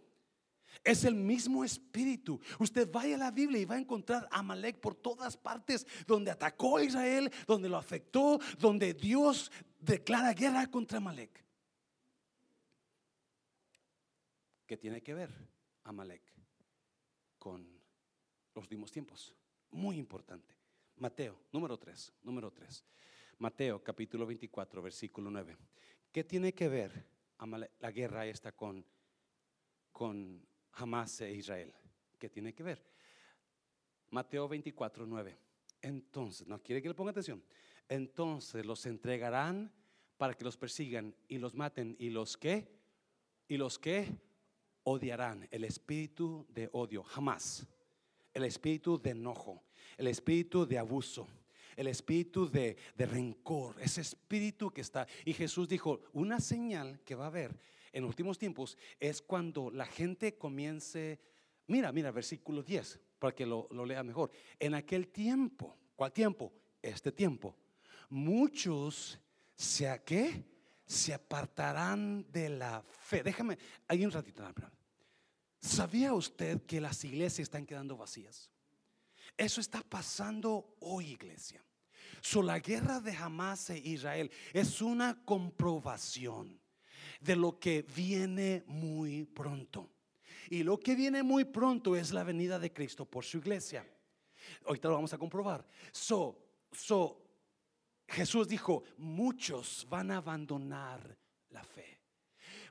Es 0.84 1.04
el 1.04 1.14
mismo 1.14 1.66
espíritu. 1.66 2.40
Usted 2.58 2.90
vaya 2.90 3.16
a 3.16 3.20
la 3.20 3.32
Biblia 3.32 3.60
y 3.60 3.66
va 3.66 3.76
a 3.76 3.80
encontrar 3.80 4.30
a 4.32 4.40
Amalek 4.40 4.80
por 4.80 4.96
todas 4.96 5.36
partes, 5.36 5.86
donde 6.08 6.32
atacó 6.32 6.78
a 6.78 6.84
Israel, 6.84 7.30
donde 7.46 7.68
lo 7.68 7.76
afectó, 7.76 8.40
donde 8.58 8.94
Dios 8.94 9.52
declara 9.80 10.34
guerra 10.34 10.68
contra 10.68 11.00
Amalek. 11.00 11.44
¿Qué 14.66 14.78
tiene 14.78 15.02
que 15.02 15.14
ver 15.14 15.34
Amalek 15.84 16.22
con 17.40 17.79
últimos 18.60 18.92
tiempos. 18.92 19.34
Muy 19.72 19.98
importante. 19.98 20.56
Mateo, 20.98 21.40
número 21.52 21.78
3, 21.78 22.14
número 22.24 22.52
3. 22.52 22.86
Mateo 23.40 23.84
capítulo 23.84 24.26
24, 24.26 24.82
versículo 24.82 25.32
9. 25.32 25.58
¿Qué 26.12 26.24
tiene 26.24 26.54
que 26.54 26.68
ver 26.68 27.06
la 27.80 27.92
guerra 27.92 28.26
esta 28.26 28.52
con, 28.52 28.86
con 29.92 30.46
Hamas 30.74 31.22
e 31.22 31.34
Israel? 31.34 31.74
¿Qué 32.18 32.30
tiene 32.30 32.54
que 32.54 32.64
ver? 32.64 32.86
Mateo 34.10 34.48
24, 34.48 35.06
9. 35.06 35.38
Entonces, 35.82 36.48
no 36.48 36.62
quiere 36.62 36.82
que 36.82 36.90
le 36.90 36.96
ponga 36.96 37.12
atención. 37.12 37.42
Entonces 37.88 38.66
los 38.66 38.86
entregarán 38.86 39.72
para 40.18 40.34
que 40.34 40.44
los 40.44 40.58
persigan 40.58 41.16
y 41.28 41.38
los 41.38 41.56
maten 41.56 41.96
y 41.98 42.10
los 42.10 42.38
que 42.38 42.78
y 43.48 43.58
los 43.58 43.80
que 43.80 44.06
odiarán 44.84 45.48
el 45.50 45.64
espíritu 45.64 46.46
de 46.50 46.70
odio 46.72 47.02
jamás 47.04 47.66
el 48.40 48.46
espíritu 48.46 49.00
de 49.00 49.12
enojo, 49.12 49.64
el 49.98 50.08
espíritu 50.08 50.66
de 50.66 50.78
abuso, 50.78 51.28
el 51.76 51.88
espíritu 51.88 52.50
de, 52.50 52.78
rencor, 52.98 53.76
ese 53.80 54.02
espíritu 54.02 54.72
que 54.72 54.82
está. 54.82 55.08
Y 55.24 55.34
Jesús 55.34 55.70
dijo, 55.70 56.02
una 56.14 56.40
señal 56.40 57.00
que 57.06 57.16
va 57.16 57.26
a 57.26 57.28
haber 57.28 57.58
en 57.94 58.04
últimos 58.04 58.38
tiempos 58.38 58.78
es 59.00 59.22
cuando 59.22 59.72
la 59.72 59.86
gente 59.86 60.38
comience, 60.38 61.20
mira, 61.68 61.92
mira, 61.92 62.12
versículo 62.12 62.64
10, 62.64 63.00
para 63.18 63.34
que 63.34 63.46
lo, 63.46 63.68
lea 63.86 64.04
mejor. 64.04 64.32
En 64.60 64.74
aquel 64.74 65.08
tiempo, 65.08 65.78
¿cuál 65.96 66.12
tiempo? 66.12 66.52
Este 66.82 67.12
tiempo. 67.12 67.56
Muchos 68.10 69.20
se, 69.56 70.02
¿qué? 70.06 70.44
se 70.90 71.14
apartarán 71.14 72.26
de 72.32 72.50
la 72.50 72.82
fe. 72.82 73.22
Déjame, 73.22 73.58
hay 73.88 74.04
un 74.04 74.12
ratito, 74.12 74.44
¿Sabía 75.60 76.14
usted 76.14 76.62
que 76.64 76.80
las 76.80 77.04
iglesias 77.04 77.40
están 77.40 77.66
quedando 77.66 77.98
vacías? 77.98 78.50
Eso 79.38 79.62
está 79.62 79.82
pasando 79.82 80.76
hoy, 80.80 81.12
iglesia. 81.12 81.64
So, 82.22 82.42
la 82.42 82.60
guerra 82.60 83.00
de 83.00 83.12
Hamas 83.12 83.70
e 83.70 83.78
Israel 83.78 84.32
es 84.54 84.82
una 84.82 85.24
comprobación 85.24 86.60
de 87.20 87.36
lo 87.36 87.60
que 87.60 87.84
viene 87.84 88.64
muy 88.68 89.26
pronto. 89.26 89.90
Y 90.50 90.64
lo 90.64 90.80
que 90.80 90.96
viene 90.96 91.24
muy 91.24 91.46
pronto 91.46 91.96
es 91.96 92.12
la 92.12 92.24
venida 92.24 92.58
de 92.60 92.74
Cristo 92.74 93.06
por 93.06 93.24
su 93.24 93.38
iglesia. 93.38 93.86
Ahorita 94.66 94.88
lo 94.88 94.96
vamos 94.96 95.14
a 95.14 95.18
comprobar. 95.18 95.66
So, 95.92 96.38
so, 96.72 97.22
Jesús 98.08 98.48
dijo, 98.48 98.84
muchos 98.98 99.86
van 99.90 100.12
a 100.12 100.18
abandonar 100.18 101.18
la 101.52 101.64
fe. 101.64 102.00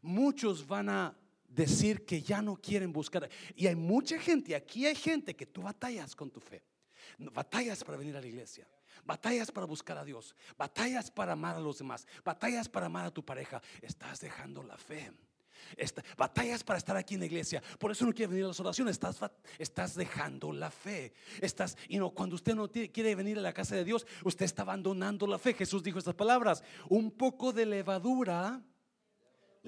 Muchos 0.03 0.67
van 0.67 0.89
a 0.89 1.17
decir 1.49 2.05
que 2.05 2.23
ya 2.23 2.43
no 2.43 2.57
quieren 2.57 2.93
buscar. 2.93 3.29
Y 3.55 3.67
hay 3.67 3.75
mucha 3.75 4.19
gente, 4.21 4.55
aquí 4.55 4.87
hay 4.87 4.95
gente 4.95 5.35
que 5.35 5.47
tú 5.47 5.63
batallas 5.63 6.15
con 6.15 6.31
tu 6.31 6.41
fe. 6.41 6.63
Batallas 7.19 7.83
para 7.83 7.99
venir 7.99 8.17
a 8.17 8.21
la 8.21 8.27
iglesia. 8.27 8.67
Batallas 9.05 9.51
para 9.51 9.67
buscar 9.67 9.97
a 9.99 10.05
Dios. 10.05 10.35
Batallas 10.57 11.11
para 11.11 11.33
amar 11.33 11.57
a 11.57 11.61
los 11.61 11.79
demás. 11.79 12.07
Batallas 12.25 12.69
para 12.69 12.87
amar 12.87 13.07
a 13.07 13.11
tu 13.11 13.25
pareja. 13.25 13.61
Estás 13.81 14.21
dejando 14.21 14.63
la 14.63 14.77
fe. 14.77 15.11
batallas 16.17 16.63
para 16.63 16.79
estar 16.79 16.97
aquí 16.97 17.15
en 17.15 17.21
la 17.21 17.27
iglesia. 17.27 17.63
Por 17.79 17.91
eso 17.91 18.05
no 18.05 18.13
quiere 18.13 18.31
venir 18.31 18.45
a 18.45 18.49
las 18.49 18.61
oraciones. 18.61 18.93
Estás, 18.93 19.19
estás 19.59 19.95
dejando 19.95 20.53
la 20.53 20.71
fe. 20.71 21.13
Estás, 21.41 21.77
y 21.89 21.99
no, 21.99 22.11
cuando 22.11 22.37
usted 22.37 22.55
no 22.55 22.69
quiere 22.69 23.15
venir 23.15 23.39
a 23.39 23.43
la 23.43 23.53
casa 23.53 23.75
de 23.75 23.85
Dios, 23.85 24.07
usted 24.25 24.45
está 24.45 24.63
abandonando 24.63 25.27
la 25.27 25.39
fe. 25.39 25.55
Jesús 25.55 25.83
dijo 25.83 25.99
estas 25.99 26.15
palabras: 26.15 26.63
un 26.89 27.11
poco 27.11 27.53
de 27.53 27.67
levadura 27.67 28.63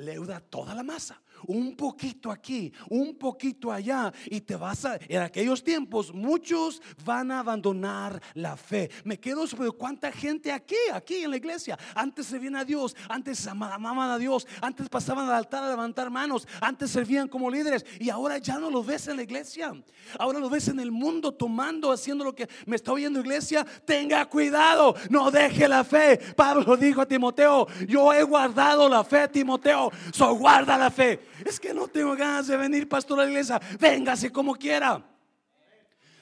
leuda 0.00 0.40
toda 0.40 0.74
la 0.74 0.82
masa. 0.82 1.20
Un 1.46 1.74
poquito 1.74 2.30
aquí, 2.30 2.72
un 2.90 3.16
poquito 3.16 3.72
allá. 3.72 4.12
Y 4.26 4.42
te 4.42 4.56
vas 4.56 4.84
a... 4.84 4.98
En 5.08 5.22
aquellos 5.22 5.64
tiempos 5.64 6.12
muchos 6.12 6.82
van 7.04 7.30
a 7.32 7.40
abandonar 7.40 8.20
la 8.34 8.56
fe. 8.56 8.90
Me 9.04 9.18
quedo 9.18 9.46
sobre 9.46 9.70
cuánta 9.70 10.12
gente 10.12 10.52
aquí, 10.52 10.76
aquí 10.92 11.22
en 11.22 11.30
la 11.30 11.36
iglesia. 11.36 11.78
Antes 11.94 12.26
servían 12.26 12.56
a 12.56 12.64
Dios, 12.64 12.94
antes 13.08 13.46
amaban 13.46 14.10
a 14.10 14.18
Dios, 14.18 14.46
antes 14.60 14.88
pasaban 14.88 15.28
al 15.28 15.34
altar 15.34 15.64
a 15.64 15.70
levantar 15.70 16.10
manos, 16.10 16.46
antes 16.60 16.90
servían 16.90 17.28
como 17.28 17.50
líderes. 17.50 17.84
Y 17.98 18.10
ahora 18.10 18.38
ya 18.38 18.58
no 18.58 18.70
lo 18.70 18.84
ves 18.84 19.08
en 19.08 19.16
la 19.16 19.22
iglesia. 19.22 19.72
Ahora 20.18 20.40
lo 20.40 20.50
ves 20.50 20.68
en 20.68 20.80
el 20.80 20.90
mundo 20.90 21.32
tomando, 21.32 21.90
haciendo 21.90 22.24
lo 22.24 22.34
que 22.34 22.48
me 22.66 22.76
está 22.76 22.92
oyendo 22.92 23.20
iglesia. 23.20 23.64
Tenga 23.84 24.26
cuidado, 24.26 24.94
no 25.08 25.30
deje 25.30 25.68
la 25.68 25.84
fe. 25.84 26.18
Pablo 26.36 26.76
dijo 26.76 27.00
a 27.00 27.06
Timoteo, 27.06 27.66
yo 27.88 28.12
he 28.12 28.22
guardado 28.22 28.88
la 28.88 29.04
fe, 29.04 29.28
Timoteo. 29.28 29.89
So 30.12 30.34
guarda 30.34 30.76
la 30.76 30.90
fe. 30.90 31.20
Es 31.44 31.58
que 31.58 31.72
no 31.72 31.88
tengo 31.88 32.14
ganas 32.16 32.46
de 32.46 32.56
venir, 32.56 32.88
pastor, 32.88 33.20
a 33.20 33.24
la 33.24 33.30
iglesia. 33.30 33.60
Véngase 33.78 34.30
como 34.30 34.54
quiera. 34.54 35.04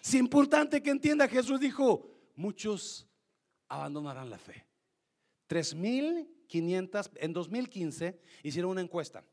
Es 0.03 0.14
importante 0.14 0.83
que 0.83 0.91
entienda, 0.91 1.29
Jesús 1.29 1.61
dijo, 1.61 2.11
muchos 2.37 3.07
abandonarán 3.69 4.31
la 4.31 4.39
fe. 4.39 4.64
3.500, 5.49 7.11
en 7.16 7.33
2015 7.33 8.21
hicieron 8.43 8.71
una 8.71 8.81
encuesta. 8.81 9.25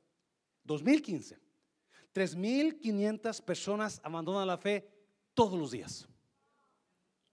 2015. 0.63 1.39
3.500 2.13 3.41
personas 3.43 3.99
abandonan 4.03 4.47
la 4.47 4.57
fe 4.57 4.89
todos 5.33 5.59
los 5.59 5.71
días. 5.71 6.07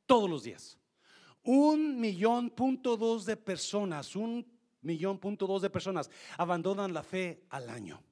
Todos 0.07 0.29
los 0.29 0.43
días. 0.43 0.79
Un 1.45 2.01
millón 2.01 2.51
punto 2.51 2.97
dos 2.97 3.25
de 3.25 3.37
personas, 3.37 4.15
un 4.15 4.47
millón 4.83 5.19
punto 5.19 5.47
dos 5.47 5.63
de 5.63 5.71
personas 5.71 6.11
abandonan 6.37 6.93
la 6.93 7.03
fe 7.03 7.45
al 7.51 7.71
año. 7.71 8.03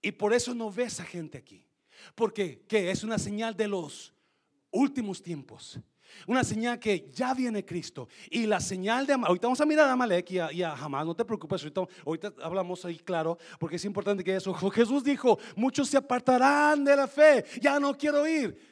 Y 0.00 0.12
por 0.12 0.32
eso 0.32 0.54
no 0.54 0.70
ves 0.70 1.00
a 1.00 1.04
gente 1.04 1.38
aquí. 1.38 1.64
Porque 2.14 2.64
¿qué? 2.66 2.90
es 2.90 3.04
una 3.04 3.18
señal 3.18 3.56
de 3.56 3.68
los 3.68 4.12
últimos 4.70 5.22
tiempos. 5.22 5.78
Una 6.26 6.44
señal 6.44 6.78
que 6.78 7.10
ya 7.10 7.34
viene 7.34 7.64
Cristo. 7.64 8.08
Y 8.30 8.46
la 8.46 8.60
señal 8.60 9.06
de 9.06 9.14
ahorita 9.14 9.46
vamos 9.46 9.60
a 9.60 9.66
mirar 9.66 9.88
a 9.88 9.92
Amalek 9.92 10.30
y 10.30 10.62
a, 10.62 10.76
Jamás, 10.76 11.06
no 11.06 11.14
te 11.14 11.24
preocupes, 11.24 11.62
ahorita, 11.62 11.82
ahorita, 12.04 12.32
hablamos 12.42 12.84
ahí 12.84 12.98
claro, 12.98 13.38
porque 13.58 13.76
es 13.76 13.84
importante 13.84 14.22
que 14.22 14.36
eso. 14.36 14.52
Jesús 14.52 15.02
dijo, 15.02 15.38
muchos 15.56 15.88
se 15.88 15.96
apartarán 15.96 16.84
de 16.84 16.96
la 16.96 17.06
fe, 17.06 17.44
ya 17.60 17.80
no 17.80 17.96
quiero 17.96 18.26
ir. 18.26 18.71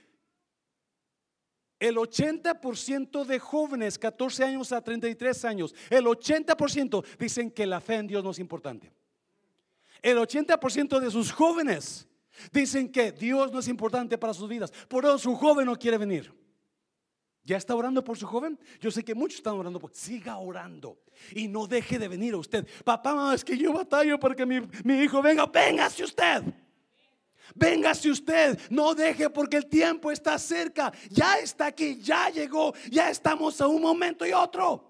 El 1.80 1.96
80% 1.96 3.24
de 3.24 3.38
jóvenes, 3.38 3.98
14 3.98 4.44
años 4.44 4.70
a 4.70 4.82
33 4.82 5.44
años, 5.46 5.74
el 5.88 6.04
80% 6.04 7.04
dicen 7.18 7.50
que 7.50 7.66
la 7.66 7.80
fe 7.80 7.94
en 7.94 8.06
Dios 8.06 8.22
no 8.22 8.30
es 8.30 8.38
importante. 8.38 8.92
El 10.02 10.18
80% 10.18 11.00
de 11.00 11.10
sus 11.10 11.32
jóvenes 11.32 12.06
dicen 12.52 12.92
que 12.92 13.12
Dios 13.12 13.50
no 13.50 13.60
es 13.60 13.68
importante 13.68 14.18
para 14.18 14.34
sus 14.34 14.46
vidas. 14.46 14.70
Por 14.88 15.06
eso 15.06 15.18
su 15.18 15.34
joven 15.34 15.64
no 15.64 15.76
quiere 15.76 15.96
venir. 15.96 16.30
¿Ya 17.44 17.56
está 17.56 17.74
orando 17.74 18.04
por 18.04 18.18
su 18.18 18.26
joven? 18.26 18.58
Yo 18.78 18.90
sé 18.90 19.02
que 19.02 19.14
muchos 19.14 19.38
están 19.38 19.54
orando 19.54 19.80
por. 19.80 19.90
Siga 19.94 20.36
orando 20.36 20.98
y 21.34 21.48
no 21.48 21.66
deje 21.66 21.98
de 21.98 22.08
venir 22.08 22.34
a 22.34 22.36
usted. 22.36 22.66
Papá, 22.84 23.34
es 23.34 23.42
que 23.42 23.56
yo 23.56 23.72
batallo 23.72 24.20
para 24.20 24.34
que 24.34 24.44
mi, 24.44 24.60
mi 24.84 25.00
hijo 25.00 25.22
venga. 25.22 25.46
Véngase 25.46 26.04
usted. 26.04 26.44
Véngase 27.54 28.10
usted. 28.10 28.58
No 28.70 28.94
deje 28.94 29.30
porque 29.30 29.56
el 29.58 29.66
tiempo 29.66 30.10
está 30.10 30.38
cerca. 30.38 30.92
Ya 31.10 31.38
está 31.38 31.66
aquí, 31.66 32.00
ya 32.00 32.30
llegó. 32.30 32.74
Ya 32.90 33.10
estamos 33.10 33.60
a 33.60 33.66
un 33.66 33.82
momento 33.82 34.26
y 34.26 34.32
otro. 34.32 34.88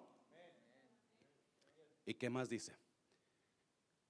¿Y 2.04 2.14
qué 2.14 2.28
más 2.28 2.48
dice? 2.48 2.80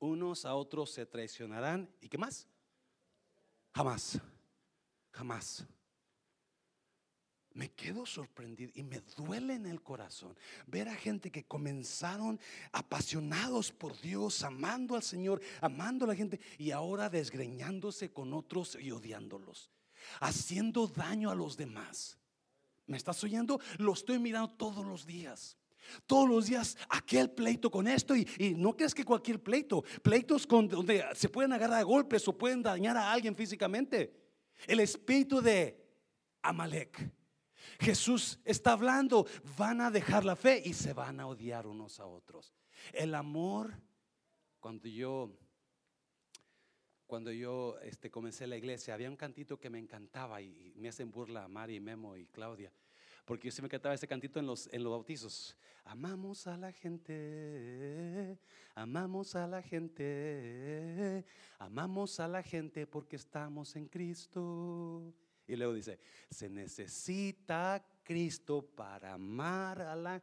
unos 0.00 0.44
a 0.44 0.54
otros 0.54 0.90
se 0.90 1.06
traicionarán. 1.06 1.88
¿Y 2.00 2.08
qué 2.08 2.18
más? 2.18 2.48
Jamás, 3.72 4.18
jamás. 5.12 5.64
Me 7.60 7.72
quedo 7.72 8.06
sorprendido 8.06 8.72
y 8.74 8.82
me 8.82 9.02
duele 9.14 9.52
en 9.52 9.66
el 9.66 9.82
corazón 9.82 10.34
ver 10.66 10.88
a 10.88 10.94
gente 10.94 11.30
que 11.30 11.44
comenzaron 11.44 12.40
apasionados 12.72 13.70
por 13.70 14.00
Dios, 14.00 14.42
amando 14.42 14.94
al 14.94 15.02
Señor, 15.02 15.42
amando 15.60 16.06
a 16.06 16.08
la 16.08 16.14
gente 16.14 16.40
y 16.56 16.70
ahora 16.70 17.10
desgreñándose 17.10 18.14
con 18.14 18.32
otros 18.32 18.78
y 18.80 18.90
odiándolos, 18.92 19.70
haciendo 20.20 20.86
daño 20.86 21.30
a 21.30 21.34
los 21.34 21.58
demás. 21.58 22.16
¿Me 22.86 22.96
estás 22.96 23.22
oyendo? 23.24 23.60
Lo 23.76 23.92
estoy 23.92 24.18
mirando 24.18 24.54
todos 24.54 24.86
los 24.86 25.04
días. 25.04 25.58
Todos 26.06 26.30
los 26.30 26.46
días 26.46 26.78
aquel 26.88 27.30
pleito 27.30 27.70
con 27.70 27.86
esto 27.88 28.16
y, 28.16 28.26
no 28.56 28.74
crees 28.74 28.94
que 28.94 29.04
cualquier 29.04 29.38
pleito, 29.38 29.84
pleitos 30.02 30.48
donde 30.48 31.04
se 31.14 31.28
pueden 31.28 31.52
agarrar 31.52 31.80
a 31.80 31.82
golpes 31.82 32.26
o 32.26 32.38
pueden 32.38 32.62
dañar 32.62 32.96
a 32.96 33.12
alguien 33.12 33.36
físicamente. 33.36 34.18
El 34.66 34.80
espíritu 34.80 35.42
de 35.42 35.78
Amalek. 36.40 37.19
Jesús 37.78 38.38
está 38.44 38.72
hablando, 38.72 39.26
van 39.56 39.80
a 39.80 39.90
dejar 39.90 40.24
la 40.24 40.36
fe 40.36 40.62
y 40.64 40.72
se 40.74 40.92
van 40.92 41.20
a 41.20 41.26
odiar 41.26 41.66
unos 41.66 42.00
a 42.00 42.06
otros. 42.06 42.54
El 42.92 43.14
amor, 43.14 43.74
cuando 44.58 44.88
yo 44.88 45.30
cuando 47.06 47.32
yo 47.32 47.76
este, 47.82 48.08
comencé 48.08 48.46
la 48.46 48.56
iglesia, 48.56 48.94
había 48.94 49.10
un 49.10 49.16
cantito 49.16 49.58
que 49.58 49.68
me 49.68 49.80
encantaba 49.80 50.40
y, 50.40 50.72
me 50.76 50.88
hacen 50.88 51.10
burla 51.10 51.48
Mari, 51.48 51.80
Memo 51.80 52.16
y 52.16 52.26
Claudia 52.26 52.72
porque 53.30 53.48
yo 53.48 53.62
me 53.62 53.68
cantaba 53.68 53.94
ese 53.94 54.08
cantito 54.08 54.40
en 54.40 54.46
los, 54.46 54.68
en 54.72 54.82
los 54.82 54.90
bautizos. 54.90 55.56
Amamos 55.84 56.48
a 56.48 56.56
la 56.56 56.72
gente, 56.72 58.36
amamos 58.74 59.36
a 59.36 59.46
la 59.46 59.62
gente, 59.62 61.24
amamos 61.60 62.18
a 62.18 62.26
la 62.26 62.42
gente 62.42 62.88
porque 62.88 63.14
estamos 63.14 63.76
en 63.76 63.86
Cristo. 63.86 65.14
Y 65.50 65.56
luego 65.56 65.74
dice, 65.74 65.98
se 66.30 66.48
necesita 66.48 67.84
Cristo 68.04 68.62
para 68.62 69.14
amar 69.14 69.82
a 69.82 69.96
la... 69.96 70.22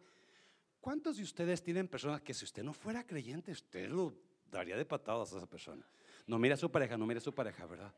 ¿Cuántos 0.79 1.17
de 1.17 1.23
ustedes 1.23 1.61
tienen 1.61 1.89
personas 1.89 2.21
que 2.21 2.33
si 2.33 2.45
usted 2.45 2.63
no 2.63 2.71
fuera 2.71 3.05
creyente, 3.05 3.51
usted 3.51 3.89
lo 3.89 4.13
daría 4.49 4.77
de 4.77 4.85
patadas 4.85 5.33
a 5.33 5.37
esa 5.39 5.49
persona? 5.49 5.85
No 6.27 6.39
mira 6.39 6.53
a 6.55 6.57
su 6.57 6.71
pareja, 6.71 6.97
no 6.97 7.05
mira 7.05 7.17
a 7.17 7.21
su 7.21 7.35
pareja, 7.35 7.65
¿verdad? 7.65 7.93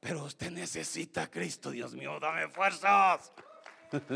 Pero 0.00 0.24
usted 0.24 0.50
necesita 0.50 1.30
Cristo, 1.30 1.70
Dios 1.70 1.94
mío, 1.94 2.18
dame 2.18 2.48
fuerzas. 2.48 3.30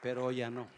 Pero 0.00 0.26
hoy 0.26 0.36
ya 0.36 0.48
no. 0.48 0.68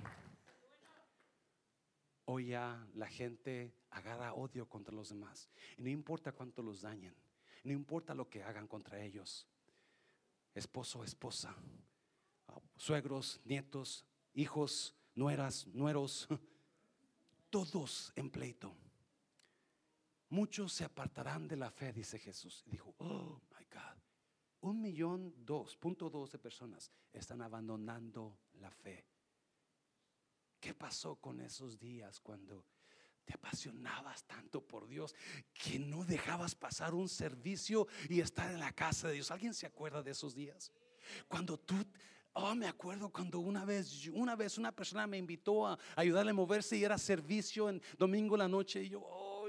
Hoy 2.25 2.47
ya 2.47 2.87
la 2.95 3.07
gente 3.07 3.75
agarra 3.91 4.33
odio 4.33 4.67
contra 4.67 4.95
los 4.95 5.11
demás. 5.11 5.51
Y 5.77 5.83
no 5.83 5.91
importa 5.91 6.33
cuánto 6.33 6.63
los 6.63 6.81
dañen. 6.81 7.15
No 7.63 7.73
importa 7.73 8.15
lo 8.15 8.29
que 8.29 8.43
hagan 8.43 8.67
contra 8.67 9.03
ellos. 9.03 9.47
Esposo, 10.55 11.05
esposa. 11.05 11.55
Suegros, 12.77 13.41
nietos, 13.45 14.05
hijos, 14.35 14.95
nueras, 15.15 15.67
nueros. 15.69 16.29
Todos 17.51 18.13
en 18.17 18.31
pleito. 18.31 18.75
Muchos 20.31 20.73
se 20.73 20.85
apartarán 20.85 21.49
de 21.49 21.57
la 21.57 21.71
fe, 21.71 21.93
dice 21.93 22.19
Jesús. 22.19 22.63
Y 22.67 22.71
dijo, 22.71 22.95
oh 22.99 23.41
my 23.51 23.65
God. 23.73 24.01
Un 24.63 24.81
millón 24.81 25.35
dos, 25.45 25.77
punto 25.77 26.09
dos 26.09 26.31
de 26.33 26.39
personas 26.39 26.91
están 27.13 27.43
abandonando 27.43 28.39
la 28.55 28.71
fe. 28.71 29.07
¿Qué 30.61 30.75
pasó 30.75 31.17
con 31.17 31.41
esos 31.41 31.79
días 31.79 32.21
cuando 32.21 32.65
te 33.31 33.35
apasionabas 33.35 34.25
tanto 34.25 34.61
por 34.61 34.89
Dios 34.89 35.15
que 35.55 35.79
no 35.79 36.05
dejabas 36.05 36.57
pasar 36.57 36.95
un 36.95 37.09
servicio 37.09 37.87
y 38.09 38.21
estar 38.21 38.51
en 38.51 38.59
la 38.59 38.73
casa 38.73 39.07
de 39.07 39.15
Dios? 39.15 39.31
¿Alguien 39.31 39.55
se 39.55 39.67
acuerda 39.67 40.03
de 40.03 40.11
esos 40.11 40.35
días? 40.35 40.73
Cuando 41.29 41.57
tú 41.57 41.77
Oh, 42.33 42.55
me 42.55 42.69
acuerdo 42.69 43.11
cuando 43.11 43.41
una 43.41 43.65
vez, 43.65 44.07
una 44.13 44.37
vez 44.37 44.57
una 44.57 44.71
persona 44.71 45.05
me 45.05 45.19
invitó 45.19 45.67
a 45.67 45.77
ayudarle 45.97 46.31
a 46.31 46.35
moverse 46.35 46.77
y 46.77 46.85
era 46.85 46.97
servicio 46.97 47.69
en 47.69 47.83
domingo 47.99 48.37
la 48.37 48.47
noche 48.47 48.85
y 48.85 48.91
yo, 48.91 49.01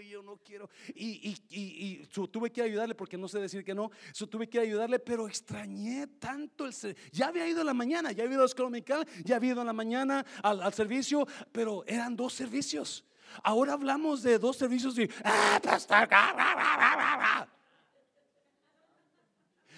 yo 0.09 0.23
no 0.23 0.37
quiero. 0.37 0.67
Y, 0.95 1.37
y, 1.49 2.07
tuve 2.07 2.51
que 2.51 2.61
ayudarle 2.61 2.95
porque 2.95 3.17
no 3.17 3.27
sé 3.27 3.39
decir 3.39 3.63
que 3.63 3.75
no. 3.75 3.91
So, 4.13 4.27
tuve 4.27 4.49
que 4.49 4.59
ayudarle, 4.59 4.97
pero 4.99 5.27
extrañé 5.27 6.07
tanto 6.07 6.65
el 6.65 6.73
Ya 7.11 7.27
había 7.27 7.47
ido 7.47 7.61
en 7.61 7.67
la 7.67 7.73
mañana, 7.73 8.11
ya 8.11 8.23
había 8.23 8.35
ido 8.35 8.45
a 8.45 8.47
dominical, 8.47 9.07
ya 9.23 9.35
había 9.35 9.51
ido 9.51 9.61
en 9.61 9.67
la 9.67 9.73
mañana 9.73 10.25
al, 10.41 10.73
servicio, 10.73 11.27
pero 11.51 11.83
eran 11.85 12.15
dos 12.15 12.33
servicios. 12.33 13.05
Ahora 13.43 13.73
hablamos 13.73 14.21
de 14.23 14.37
dos 14.37 14.57
servicios 14.57 14.97
y, 14.97 15.09
ah, 15.23 15.59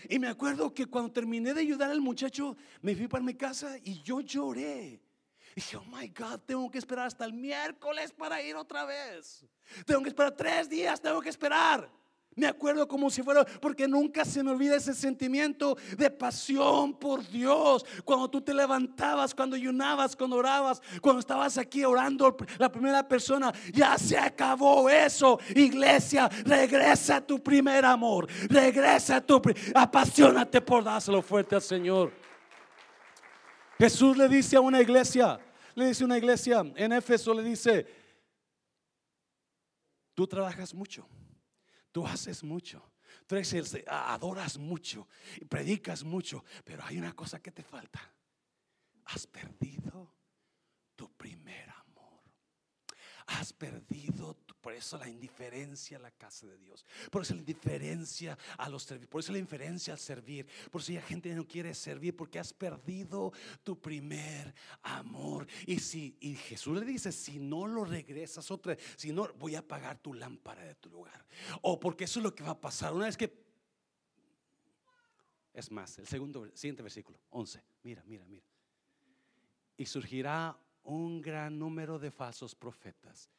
Y 0.10 0.20
me 0.20 0.28
acuerdo 0.28 0.74
que 0.74 0.86
cuando 0.86 1.12
terminé 1.12 1.54
de 1.54 1.62
ayudar 1.62 1.90
al 1.90 2.02
muchacho, 2.02 2.58
me 2.82 2.96
fui 2.96 3.08
para 3.08 3.24
mi 3.24 3.34
casa 3.34 3.78
y 3.84 4.02
yo 4.02 4.20
lloré. 4.22 5.02
dije, 5.56 5.78
oh 5.78 5.86
my 5.86 6.08
God, 6.10 6.40
tengo 6.46 6.70
que 6.70 6.78
esperar 6.80 7.08
hasta 7.08 7.26
el 7.26 7.34
miércoles 7.34 8.12
para 8.12 8.42
ir 8.42 8.56
otra 8.56 8.86
vez. 8.86 9.46
Tengo 9.86 10.02
que 10.02 10.10
esperar 10.10 10.32
tres 10.34 10.68
días, 10.68 11.00
tengo 11.00 11.22
que 11.22 11.30
esperar. 11.30 11.90
Me 12.36 12.48
acuerdo 12.48 12.88
como 12.88 13.10
si 13.10 13.22
fuera, 13.22 13.46
porque 13.46 13.88
nunca 13.88 14.26
se 14.26 14.44
me 14.44 14.52
olvida 14.52 14.76
ese 14.76 14.94
sentimiento 14.94 15.78
de 15.98 16.10
pasión 16.10 16.94
por 16.94 17.28
Dios. 17.28 17.86
Cuando 18.04 18.30
tú 18.30 18.42
te 18.42 18.54
levantabas, 18.54 19.36
cuando 19.36 19.56
ayunabas, 19.56 20.16
cuando 20.16 20.38
orabas, 20.38 20.82
cuando 21.02 21.20
estabas 21.20 21.58
aquí 21.58 21.84
orando, 21.84 22.36
la 22.58 22.72
primera 22.72 23.08
persona, 23.08 23.54
ya 23.72 23.98
se 23.98 24.18
acabó 24.18 24.90
eso. 24.90 25.40
Iglesia, 25.56 26.28
regresa 26.44 27.18
a 27.18 27.22
tu 27.22 27.42
primer 27.42 27.86
amor. 27.86 28.28
Regresa 28.50 29.18
a 29.18 29.22
tu, 29.22 29.42
apasionate 29.76 30.62
por 30.62 30.84
dárselo 30.84 31.22
fuerte 31.22 31.56
al 31.56 31.62
Señor. 31.62 32.12
Jesús 33.78 34.18
le 34.18 34.28
dice 34.28 34.56
a 34.56 34.62
una 34.62 34.82
iglesia, 34.82 35.40
le 35.76 35.88
dice 35.88 36.04
a 36.04 36.06
una 36.06 36.18
iglesia 36.18 36.64
en 36.76 36.94
Éfeso, 36.94 37.34
le 37.34 37.44
dice, 37.44 37.86
tú 40.16 40.26
trabajas 40.26 40.74
mucho 40.74 41.08
Tú 41.94 42.06
haces 42.06 42.44
mucho. 42.44 42.92
Tú 43.28 43.36
adoras 43.88 44.58
mucho 44.58 45.08
y 45.40 45.46
predicas 45.46 46.04
mucho, 46.04 46.44
pero 46.66 46.84
hay 46.84 46.98
una 46.98 47.14
cosa 47.14 47.40
que 47.40 47.52
te 47.52 47.64
falta. 47.64 48.02
Has 49.06 49.28
perdido 49.28 50.16
tu 50.96 51.16
primer 51.16 51.70
amor. 51.70 52.24
Has 53.28 53.54
perdido, 53.54 54.36
por 54.64 54.74
eso 54.74 54.98
la 54.98 55.10
indiferencia 55.10 55.98
a 55.98 56.00
la 56.00 56.12
casa 56.12 56.48
de 56.48 56.58
Dios. 56.58 56.86
Por 57.12 57.24
eso 57.24 57.34
la 57.34 57.42
indiferencia 57.42 58.38
a 58.58 58.70
los 58.70 58.84
servir. 58.84 59.10
Por 59.10 59.20
eso 59.20 59.34
la 59.34 59.40
indiferencia 59.40 59.92
al 59.92 60.00
servir. 60.00 60.48
Por 60.72 60.80
eso 60.80 60.94
la 60.94 61.02
gente 61.02 61.36
no 61.36 61.46
quiere 61.46 61.76
servir 61.76 62.16
porque 62.16 62.40
has 62.40 62.54
perdido 62.54 63.34
tu 63.62 63.78
primer 63.78 64.56
amor. 64.82 65.46
Y 65.68 65.80
si 65.82 66.16
y 66.22 66.36
Jesús 66.36 66.80
le 66.80 66.86
dice, 66.86 67.12
si 67.12 67.40
no 67.40 67.68
lo 67.68 67.84
regresas 67.84 68.50
otra 68.52 68.78
si 68.96 69.12
no, 69.12 69.28
voy 69.34 69.56
a 69.56 69.60
apagar 69.60 69.98
tu 69.98 70.14
lámpara 70.14 70.64
de 70.64 70.76
tu 70.76 70.90
lugar. 70.90 71.26
O 71.62 71.78
porque 71.78 72.06
eso 72.06 72.22
es 72.22 72.24
lo 72.24 72.34
que 72.34 72.44
va 72.44 72.52
a 72.52 72.62
pasar. 72.62 72.94
Una 72.94 73.08
vez 73.08 73.18
que... 73.18 73.44
Es 75.54 75.70
más, 75.72 76.00
el 76.00 76.08
segundo, 76.08 76.50
siguiente 76.54 76.82
versículo, 76.82 77.20
11. 77.32 77.62
Mira, 77.84 78.02
mira, 78.08 78.26
mira. 78.26 78.46
Y 79.76 79.86
surgirá 79.86 80.58
un 80.84 81.22
gran 81.22 81.60
número 81.60 82.00
de 82.00 82.12
falsos 82.12 82.56
profetas 82.56 83.30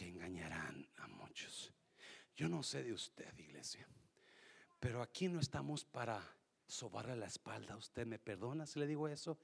que 0.00 0.08
engañarán 0.08 0.88
a 0.96 1.08
muchos. 1.08 1.74
Yo 2.34 2.48
no 2.48 2.62
sé 2.62 2.82
de 2.82 2.94
usted, 2.94 3.36
iglesia, 3.36 3.86
pero 4.78 5.02
aquí 5.02 5.28
no 5.28 5.40
estamos 5.40 5.84
para 5.84 6.26
sobarle 6.66 7.16
la 7.16 7.26
espalda. 7.26 7.76
¿Usted 7.76 8.06
me 8.06 8.18
perdona 8.18 8.64
si 8.64 8.78
le 8.78 8.86
digo 8.86 9.08
eso? 9.08 9.38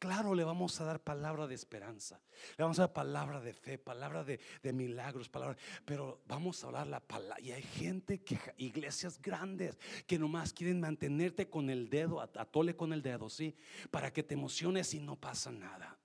Claro, 0.00 0.34
le 0.34 0.42
vamos 0.42 0.80
a 0.80 0.84
dar 0.84 0.98
palabra 0.98 1.46
de 1.46 1.54
esperanza, 1.54 2.20
le 2.58 2.64
vamos 2.64 2.80
a 2.80 2.88
dar 2.88 2.92
palabra 2.92 3.40
de 3.40 3.52
fe, 3.52 3.78
palabra 3.78 4.24
de, 4.24 4.40
milagros, 4.72 5.28
palabra, 5.28 5.56
pero 5.84 6.24
vamos 6.26 6.64
a 6.64 6.66
hablar 6.66 6.88
la 6.88 6.98
palabra. 6.98 7.40
Y 7.40 7.52
hay 7.52 7.62
gente 7.62 8.24
que, 8.24 8.36
iglesias 8.56 9.22
grandes, 9.22 9.78
que 10.08 10.18
nomás 10.18 10.52
quieren 10.52 10.80
mantenerte 10.80 11.48
con 11.48 11.70
el 11.70 11.88
dedo, 11.88 12.20
atole 12.20 12.74
con 12.74 12.92
el 12.92 13.00
dedo, 13.00 13.30
¿sí? 13.30 13.56
Para 13.92 14.12
que 14.12 14.24
te 14.24 14.34
emociones 14.34 14.92
y 14.92 14.98
no 14.98 15.14
pasa 15.14 15.52
nada. 15.52 15.99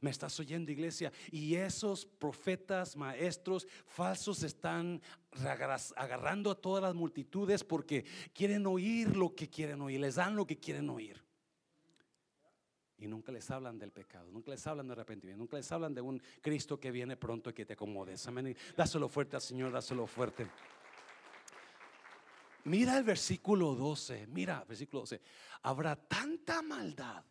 ¿Me 0.00 0.10
estás 0.10 0.38
oyendo, 0.40 0.72
iglesia? 0.72 1.12
Y 1.30 1.54
esos 1.54 2.06
profetas, 2.06 2.96
maestros 2.96 3.66
falsos 3.86 4.42
están 4.42 5.00
agarrando 5.96 6.50
a 6.50 6.54
todas 6.54 6.82
las 6.82 6.94
multitudes 6.94 7.64
porque 7.64 8.04
quieren 8.32 8.66
oír 8.66 9.16
lo 9.16 9.34
que 9.34 9.48
quieren 9.48 9.80
oír, 9.80 10.00
les 10.00 10.16
dan 10.16 10.36
lo 10.36 10.46
que 10.46 10.58
quieren 10.58 10.88
oír. 10.90 11.22
Y 12.98 13.06
nunca 13.06 13.32
les 13.32 13.50
hablan 13.50 13.78
del 13.78 13.90
pecado, 13.90 14.30
nunca 14.30 14.50
les 14.50 14.66
hablan 14.66 14.86
de 14.86 14.92
arrepentimiento, 14.92 15.38
nunca 15.38 15.56
les 15.56 15.70
hablan 15.72 15.94
de 15.94 16.00
un 16.00 16.22
Cristo 16.40 16.78
que 16.78 16.90
viene 16.90 17.16
pronto 17.16 17.50
y 17.50 17.52
que 17.52 17.66
te 17.66 17.72
acomodes. 17.74 18.26
Amén. 18.28 18.56
Dáselo 18.76 19.08
fuerte 19.08 19.36
al 19.36 19.42
Señor, 19.42 19.72
dáselo 19.72 20.06
fuerte. 20.06 20.48
Mira 22.64 22.96
el 22.96 23.04
versículo 23.04 23.74
12, 23.74 24.28
mira, 24.28 24.64
versículo 24.66 25.00
12. 25.00 25.20
Habrá 25.62 25.96
tanta 25.96 26.62
maldad 26.62 27.22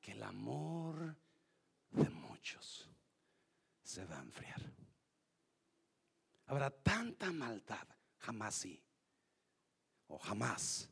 que 0.00 0.12
el 0.12 0.22
amor 0.22 1.16
de 1.90 2.08
muchos 2.10 2.88
se 3.82 4.04
va 4.04 4.18
a 4.18 4.22
enfriar. 4.22 4.60
Habrá 6.46 6.70
tanta 6.70 7.32
maldad, 7.32 7.86
jamás 8.18 8.54
sí, 8.54 8.82
o 10.08 10.18
jamás. 10.18 10.88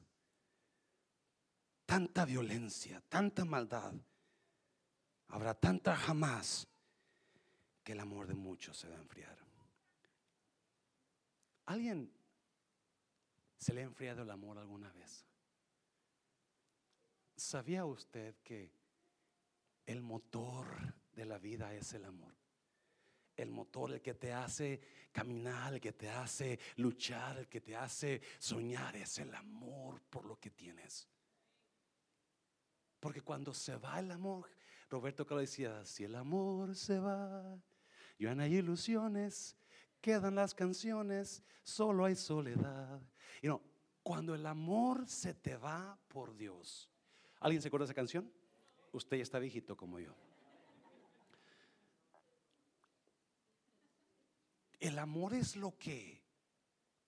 Tanta 1.87 2.25
violencia, 2.25 3.01
tanta 3.09 3.45
maldad. 3.45 3.95
Habrá 5.29 5.55
tanta 5.55 5.97
jamás 5.97 6.67
que 7.83 7.93
el 7.93 8.01
amor 8.01 8.27
de 8.27 8.35
muchos 8.35 8.77
se 8.77 8.89
va 8.89 8.97
a 8.97 9.01
enfriar. 9.01 9.39
¿Alguien 11.67 12.13
se 13.59 13.73
le 13.73 13.83
ha 13.83 13.85
enfriado 13.85 14.23
el 14.23 14.31
amor 14.31 14.59
alguna 14.59 14.91
vez? 14.93 15.25
¿Sabía 17.37 17.85
usted 17.85 18.37
que 18.43 18.71
el 19.87 20.03
motor 20.03 20.95
de 21.13 21.25
la 21.25 21.39
vida 21.39 21.75
es 21.75 21.93
el 21.95 22.05
amor. 22.05 22.35
El 23.37 23.51
motor, 23.51 23.93
el 23.93 24.01
que 24.01 24.15
te 24.15 24.33
hace 24.33 24.81
caminar, 25.13 25.75
el 25.75 25.81
que 25.81 25.93
te 25.93 26.09
hace 26.09 26.59
luchar, 26.77 27.39
el 27.39 27.49
que 27.49 27.61
te 27.61 27.77
hace 27.77 28.23
soñar, 28.39 28.97
es 28.97 29.19
el 29.19 29.35
amor 29.35 30.01
por 30.03 30.25
lo 30.25 30.39
que 30.39 30.51
tienes. 30.51 31.09
Porque 33.01 33.21
cuando 33.21 33.53
se 33.53 33.77
va 33.77 33.99
el 33.99 34.11
amor, 34.11 34.49
Roberto 34.89 35.27
Carlos 35.27 35.51
decía, 35.51 35.85
si 35.85 36.05
el 36.05 36.15
amor 36.15 36.77
se 36.77 36.99
va, 36.99 37.59
ya 38.19 38.35
no 38.35 38.43
hay 38.43 38.57
ilusiones, 38.57 39.57
quedan 40.01 40.37
las 40.37 40.55
canciones, 40.55 41.43
solo 41.65 42.05
hay 42.05 42.15
soledad. 42.15 43.03
Y 43.43 43.49
no, 43.49 43.61
cuando 44.03 44.35
el 44.35 44.47
amor 44.47 45.09
se 45.09 45.35
te 45.35 45.57
va 45.57 45.99
por 46.09 46.37
Dios. 46.37 46.89
¿Alguien 47.41 47.61
se 47.61 47.69
acuerda 47.69 47.87
esa 47.87 47.95
canción? 47.95 48.33
Usted 48.95 49.17
ya 49.17 49.25
está 49.25 49.41
viejito 49.41 49.77
como 49.77 49.99
yo. 49.99 50.15
El 54.79 55.01
amor 55.01 55.35
es 55.35 55.57
lo 55.57 55.77
que 55.77 56.23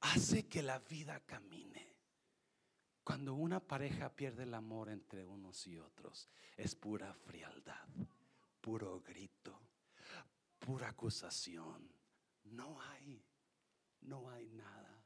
hace 0.00 0.48
que 0.48 0.64
la 0.64 0.80
vida 0.80 1.20
camine. 1.20 1.94
Cuando 3.04 3.34
una 3.34 3.60
pareja 3.60 4.08
pierde 4.16 4.42
el 4.42 4.54
amor 4.54 4.90
entre 4.90 5.24
unos 5.24 5.64
y 5.68 5.78
otros, 5.78 6.28
es 6.56 6.74
pura 6.74 7.14
frialdad, 7.14 7.88
puro 8.60 9.00
grito, 9.00 9.56
pura 10.58 10.88
acusación. 10.88 11.88
No 12.46 12.80
hay, 12.82 13.24
no 14.00 14.28
hay 14.28 14.48
nada, 14.48 15.04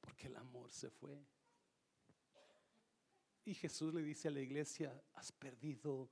porque 0.00 0.28
el 0.28 0.36
amor 0.36 0.70
se 0.70 0.88
fue. 0.88 1.26
Y 3.44 3.54
Jesús 3.54 3.92
le 3.92 4.02
dice 4.02 4.28
a 4.28 4.30
la 4.30 4.40
iglesia, 4.40 5.02
has 5.14 5.32
perdido 5.32 6.08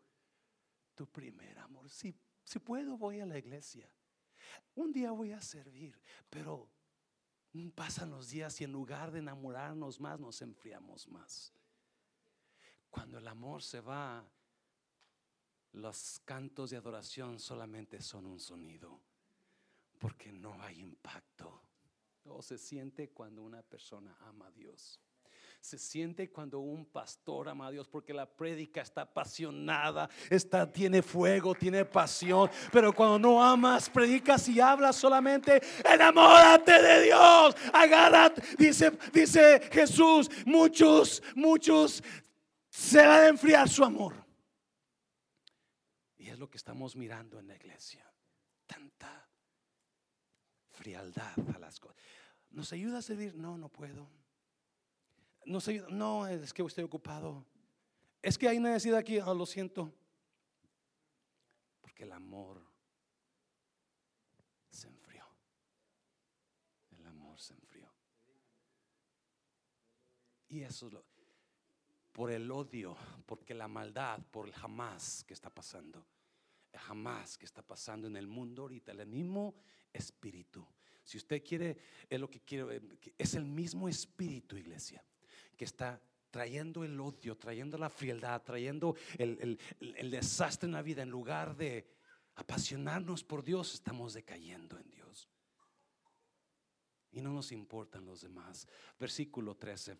tu 0.94 1.06
primer 1.06 1.58
amor. 1.58 1.88
Si, 1.88 2.14
si 2.44 2.58
puedo, 2.58 2.96
voy 2.96 3.20
a 3.20 3.26
la 3.26 3.38
iglesia. 3.38 3.88
Un 4.74 4.92
día 4.92 5.12
voy 5.12 5.32
a 5.32 5.40
servir, 5.40 6.00
pero 6.28 6.68
pasan 7.74 8.10
los 8.10 8.30
días 8.30 8.60
y 8.60 8.64
en 8.64 8.72
lugar 8.72 9.12
de 9.12 9.20
enamorarnos 9.20 10.00
más, 10.00 10.18
nos 10.18 10.42
enfriamos 10.42 11.08
más. 11.08 11.52
Cuando 12.88 13.18
el 13.18 13.28
amor 13.28 13.62
se 13.62 13.80
va, 13.80 14.28
los 15.72 16.20
cantos 16.24 16.70
de 16.70 16.76
adoración 16.76 17.38
solamente 17.38 18.00
son 18.00 18.26
un 18.26 18.40
sonido, 18.40 19.00
porque 19.98 20.32
no 20.32 20.60
hay 20.62 20.80
impacto. 20.80 21.62
O 22.24 22.42
se 22.42 22.58
siente 22.58 23.10
cuando 23.10 23.42
una 23.42 23.62
persona 23.62 24.16
ama 24.20 24.48
a 24.48 24.50
Dios 24.50 25.00
se 25.60 25.78
siente 25.78 26.30
cuando 26.30 26.60
un 26.60 26.86
pastor 26.86 27.48
ama 27.48 27.66
a 27.66 27.70
Dios 27.70 27.86
porque 27.86 28.14
la 28.14 28.26
prédica 28.26 28.80
está 28.80 29.02
apasionada, 29.02 30.08
está, 30.30 30.70
tiene 30.70 31.02
fuego, 31.02 31.54
tiene 31.54 31.84
pasión. 31.84 32.50
Pero 32.72 32.94
cuando 32.94 33.18
no 33.18 33.44
amas, 33.44 33.90
predicas 33.90 34.48
y 34.48 34.58
hablas 34.58 34.96
solamente, 34.96 35.60
enamórate 35.84 36.82
de 36.82 37.02
Dios, 37.02 37.54
agárrate. 37.72 38.42
Dice, 38.58 38.98
dice 39.12 39.60
Jesús, 39.70 40.30
muchos, 40.46 41.22
muchos 41.34 42.02
se 42.70 43.06
van 43.06 43.24
a 43.24 43.28
enfriar 43.28 43.68
su 43.68 43.84
amor. 43.84 44.14
Y 46.16 46.28
es 46.28 46.38
lo 46.38 46.48
que 46.48 46.56
estamos 46.56 46.96
mirando 46.96 47.38
en 47.38 47.48
la 47.48 47.54
iglesia. 47.54 48.10
Tanta 48.66 49.28
frialdad 50.70 51.34
a 51.54 51.58
las 51.58 51.78
cosas. 51.78 52.02
¿Nos 52.50 52.72
ayuda 52.72 52.98
a 52.98 53.02
servir? 53.02 53.34
No, 53.36 53.58
no 53.58 53.68
puedo. 53.68 54.19
No 55.44 55.60
sé, 55.60 55.84
no, 55.90 56.26
es 56.26 56.52
que 56.52 56.62
estoy 56.62 56.84
ocupado. 56.84 57.44
Es 58.22 58.36
que 58.36 58.48
hay 58.48 58.58
necesidad 58.60 58.98
aquí, 58.98 59.18
oh, 59.18 59.34
lo 59.34 59.46
siento. 59.46 59.92
Porque 61.80 62.04
el 62.04 62.12
amor 62.12 62.62
se 64.70 64.88
enfrió. 64.88 65.24
El 66.98 67.06
amor 67.06 67.38
se 67.40 67.54
enfrió. 67.54 67.90
Y 70.48 70.62
eso 70.62 70.88
es 70.88 70.92
lo, 70.92 71.04
por 72.12 72.30
el 72.30 72.50
odio, 72.50 72.96
porque 73.24 73.54
la 73.54 73.68
maldad, 73.68 74.20
por 74.30 74.46
el 74.46 74.52
jamás 74.52 75.24
que 75.24 75.34
está 75.34 75.48
pasando. 75.48 76.06
jamás 76.72 77.36
que 77.38 77.46
está 77.46 77.62
pasando 77.62 78.06
en 78.06 78.16
el 78.16 78.26
mundo 78.26 78.62
ahorita, 78.62 78.92
el 78.92 79.06
mismo 79.06 79.54
espíritu. 79.92 80.66
Si 81.04 81.16
usted 81.16 81.42
quiere, 81.42 81.76
es 82.08 82.20
lo 82.20 82.28
que 82.30 82.40
quiero, 82.40 82.70
eh, 82.70 82.80
es 83.16 83.34
el 83.34 83.44
mismo 83.44 83.88
espíritu, 83.88 84.56
iglesia, 84.56 85.04
que 85.60 85.66
está 85.66 86.00
trayendo 86.30 86.84
el 86.84 86.98
odio, 86.98 87.36
trayendo 87.36 87.76
la 87.76 87.90
frialdad, 87.90 88.40
trayendo 88.40 88.96
el, 89.18 89.58
desastre 90.10 90.66
en 90.68 90.72
la 90.72 90.80
vida. 90.80 91.02
En 91.02 91.10
lugar 91.10 91.54
de 91.54 91.86
apasionarnos 92.36 93.22
por 93.22 93.44
Dios, 93.44 93.74
estamos 93.74 94.14
decayendo 94.14 94.78
en 94.78 94.90
Dios. 94.90 95.28
Y 97.12 97.20
no 97.20 97.34
nos 97.34 97.52
importan 97.52 98.06
los 98.06 98.22
demás. 98.22 98.66
Versículo 98.98 99.54
13. 99.54 99.98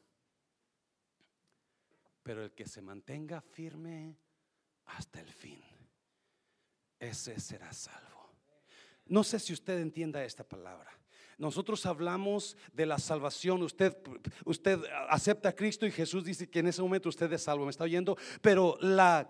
Pero 2.22 2.42
el 2.42 2.52
que 2.52 2.66
se 2.66 2.80
mantenga 2.80 3.42
firme 3.42 4.16
hasta 4.86 5.20
el 5.20 5.30
fin, 5.30 5.62
ese 6.98 7.38
será 7.38 7.70
salvo. 7.74 8.30
No 9.04 9.22
sé 9.22 9.38
si 9.38 9.52
usted 9.52 9.78
entienda 9.78 10.24
esta 10.24 10.42
palabra. 10.42 10.90
Nosotros 11.40 11.86
hablamos 11.86 12.54
de 12.74 12.84
la 12.84 12.98
salvación. 12.98 13.62
Usted, 13.62 13.96
usted 14.44 14.78
acepta 15.08 15.48
a 15.48 15.56
Cristo 15.56 15.86
y 15.86 15.90
Jesús 15.90 16.22
dice 16.22 16.50
que 16.50 16.58
en 16.58 16.66
ese 16.66 16.82
momento 16.82 17.08
usted 17.08 17.32
es 17.32 17.42
salvo. 17.42 17.64
¿Me 17.64 17.70
está 17.70 17.84
oyendo? 17.84 18.18
Pero 18.42 18.76
la 18.80 19.26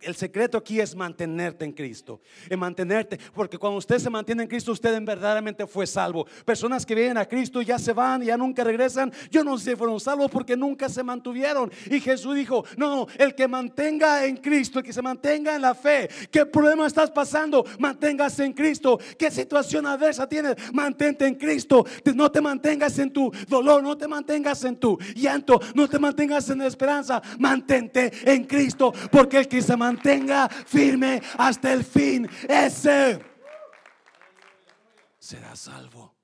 el 0.00 0.14
secreto 0.14 0.58
aquí 0.58 0.80
es 0.80 0.94
mantenerte 0.94 1.64
en 1.64 1.72
Cristo. 1.72 2.20
En 2.48 2.58
mantenerte, 2.58 3.18
porque 3.34 3.58
cuando 3.58 3.78
usted 3.78 3.98
se 3.98 4.08
mantiene 4.08 4.44
en 4.44 4.48
Cristo, 4.48 4.72
usted 4.72 4.94
en 4.94 5.04
verdaderamente 5.04 5.66
fue 5.66 5.86
salvo. 5.86 6.26
Personas 6.44 6.86
que 6.86 6.94
vienen 6.94 7.18
a 7.18 7.26
Cristo 7.26 7.62
ya 7.62 7.78
se 7.78 7.92
van, 7.92 8.22
ya 8.22 8.36
nunca 8.36 8.62
regresan. 8.62 9.12
Yo 9.30 9.42
no 9.42 9.58
sé 9.58 9.72
si 9.72 9.76
fueron 9.76 9.98
salvos 9.98 10.30
porque 10.30 10.56
nunca 10.56 10.88
se 10.88 11.02
mantuvieron. 11.02 11.70
Y 11.90 12.00
Jesús 12.00 12.36
dijo: 12.36 12.64
No, 12.76 13.06
el 13.18 13.34
que 13.34 13.48
mantenga 13.48 14.24
en 14.24 14.36
Cristo, 14.36 14.78
el 14.78 14.84
que 14.84 14.92
se 14.92 15.02
mantenga 15.02 15.56
en 15.56 15.62
la 15.62 15.74
fe. 15.74 16.08
¿Qué 16.30 16.46
problema 16.46 16.86
estás 16.86 17.10
pasando? 17.10 17.64
Manténgase 17.78 18.44
en 18.44 18.52
Cristo. 18.52 18.98
¿Qué 19.18 19.30
situación 19.30 19.86
adversa 19.86 20.28
tienes? 20.28 20.54
Mantente 20.72 21.26
en 21.26 21.34
Cristo. 21.34 21.84
No 22.14 22.30
te 22.30 22.40
mantengas 22.40 22.98
en 22.98 23.12
tu 23.12 23.32
dolor, 23.48 23.82
no 23.82 23.96
te 23.96 24.06
mantengas 24.06 24.62
en 24.64 24.76
tu 24.76 24.96
llanto, 25.16 25.60
no 25.74 25.88
te 25.88 25.98
mantengas 25.98 26.48
en 26.50 26.62
esperanza. 26.62 27.20
Mantente 27.38 28.12
en 28.24 28.44
Cristo, 28.44 28.92
porque 29.10 29.38
el 29.38 29.48
que 29.48 29.60
se 29.60 29.76
mantenga 29.88 30.48
firme 30.48 31.20
hasta 31.38 31.72
el 31.72 31.82
fin, 31.82 32.28
ese 32.48 33.18
será 35.18 35.56
salvo. 35.56 36.14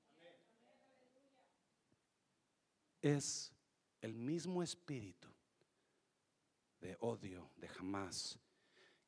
Es 3.01 3.51
el 4.01 4.13
mismo 4.13 4.61
espíritu 4.63 5.27
de 6.79 6.95
odio, 6.99 7.51
de 7.55 7.67
jamás, 7.67 8.39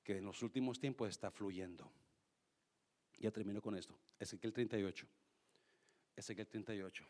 que 0.04 0.18
en 0.18 0.26
los 0.26 0.42
últimos 0.42 0.80
tiempos 0.80 1.10
está 1.10 1.30
fluyendo. 1.32 1.92
Ya 3.20 3.32
termino 3.32 3.62
con 3.62 3.76
esto. 3.76 3.98
Ezequiel 4.20 4.54
38. 4.54 5.08
Ezequiel 6.16 6.48
38. 6.48 7.06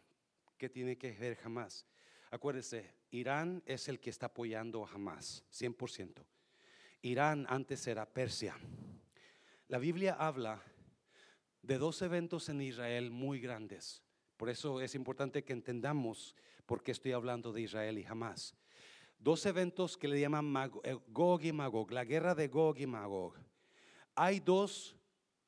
¿Qué 0.58 0.70
tiene 0.70 0.98
que 0.98 1.12
ver 1.12 1.36
jamás? 1.36 1.86
Acuérdese, 2.32 2.94
Irán 3.12 3.62
es 3.66 3.88
el 3.88 4.00
que 4.00 4.10
está 4.10 4.28
apoyando 4.28 4.86
a 4.86 4.90
Hamas, 4.90 5.44
100%. 5.52 6.26
Irán 7.08 7.46
antes 7.50 7.88
era 7.88 8.06
Persia. 8.06 8.58
La 9.70 9.78
Biblia 9.78 10.18
habla 10.20 10.62
de 11.62 11.78
dos 11.78 12.02
eventos 12.02 12.50
en 12.50 12.62
Israel 12.62 13.12
muy 13.12 13.40
grandes. 13.40 14.04
Por 14.36 14.50
eso 14.50 14.82
es 14.82 14.94
importante 14.94 15.44
que 15.46 15.54
entendamos 15.54 16.36
por 16.66 16.84
qué 16.84 16.92
estoy 16.92 17.14
hablando 17.14 17.54
de 17.54 17.62
Israel 17.62 17.98
y 17.98 18.04
jamás. 18.04 18.56
Dos 19.20 19.46
eventos 19.46 19.96
que 19.96 20.10
le 20.10 20.20
llaman 20.20 20.54
eh, 20.84 20.98
Gog 21.08 21.44
y 21.44 21.54
Magog, 21.54 21.92
la 21.92 22.04
guerra 22.04 22.36
de 22.36 22.50
Gog 22.50 22.78
y 22.78 22.86
Magog. 22.86 23.36
Hay 24.14 24.42
dos, 24.42 24.96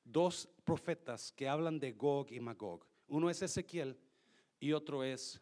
dos 0.06 0.48
profetas 0.64 1.34
que 1.34 1.50
hablan 1.50 1.78
de 1.78 1.92
Gog 1.92 2.32
y 2.32 2.40
Magog. 2.40 2.86
Uno 3.08 3.30
es 3.30 3.42
Ezequiel 3.42 3.98
y 4.62 4.72
otro 4.72 5.04
es 5.04 5.42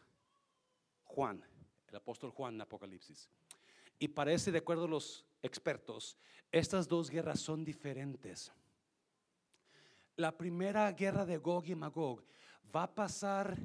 Juan, 1.04 1.44
el 1.86 1.96
apóstol 1.96 2.30
Juan 2.30 2.54
en 2.54 2.62
Apocalipsis. 2.62 3.30
Y 4.00 4.08
parece, 4.08 4.50
de 4.50 4.58
acuerdo 4.58 4.84
a 4.84 4.88
los 4.88 5.27
expertos, 5.42 6.16
estas 6.50 6.88
dos 6.88 7.10
guerras 7.10 7.40
son 7.40 7.64
diferentes. 7.64 8.52
La 10.16 10.36
primera 10.36 10.90
guerra 10.92 11.24
de 11.24 11.36
Gog 11.38 11.66
y 11.66 11.74
Magog 11.74 12.24
va 12.74 12.84
a 12.84 12.94
pasar 12.94 13.56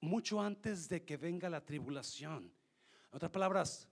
mucho 0.00 0.40
antes 0.40 0.88
de 0.88 1.04
que 1.04 1.16
venga 1.16 1.48
la 1.48 1.64
tribulación. 1.64 2.44
En 2.44 3.16
otras 3.16 3.30
palabras, 3.30 3.88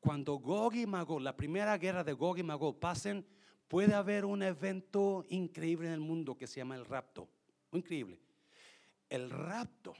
cuando 0.00 0.34
Gog 0.36 0.74
y 0.74 0.86
Magog, 0.86 1.20
la 1.20 1.36
primera 1.36 1.76
guerra 1.76 2.04
de 2.04 2.12
Gog 2.12 2.38
y 2.38 2.42
Magog 2.42 2.78
pasen, 2.78 3.26
puede 3.66 3.94
haber 3.94 4.24
un 4.24 4.42
evento 4.42 5.24
increíble 5.28 5.88
en 5.88 5.94
el 5.94 6.00
mundo 6.00 6.36
que 6.36 6.46
se 6.46 6.56
llama 6.56 6.76
el 6.76 6.84
rapto. 6.84 7.28
Increíble. 7.72 8.20
El 9.08 9.30
rapto 9.30 9.94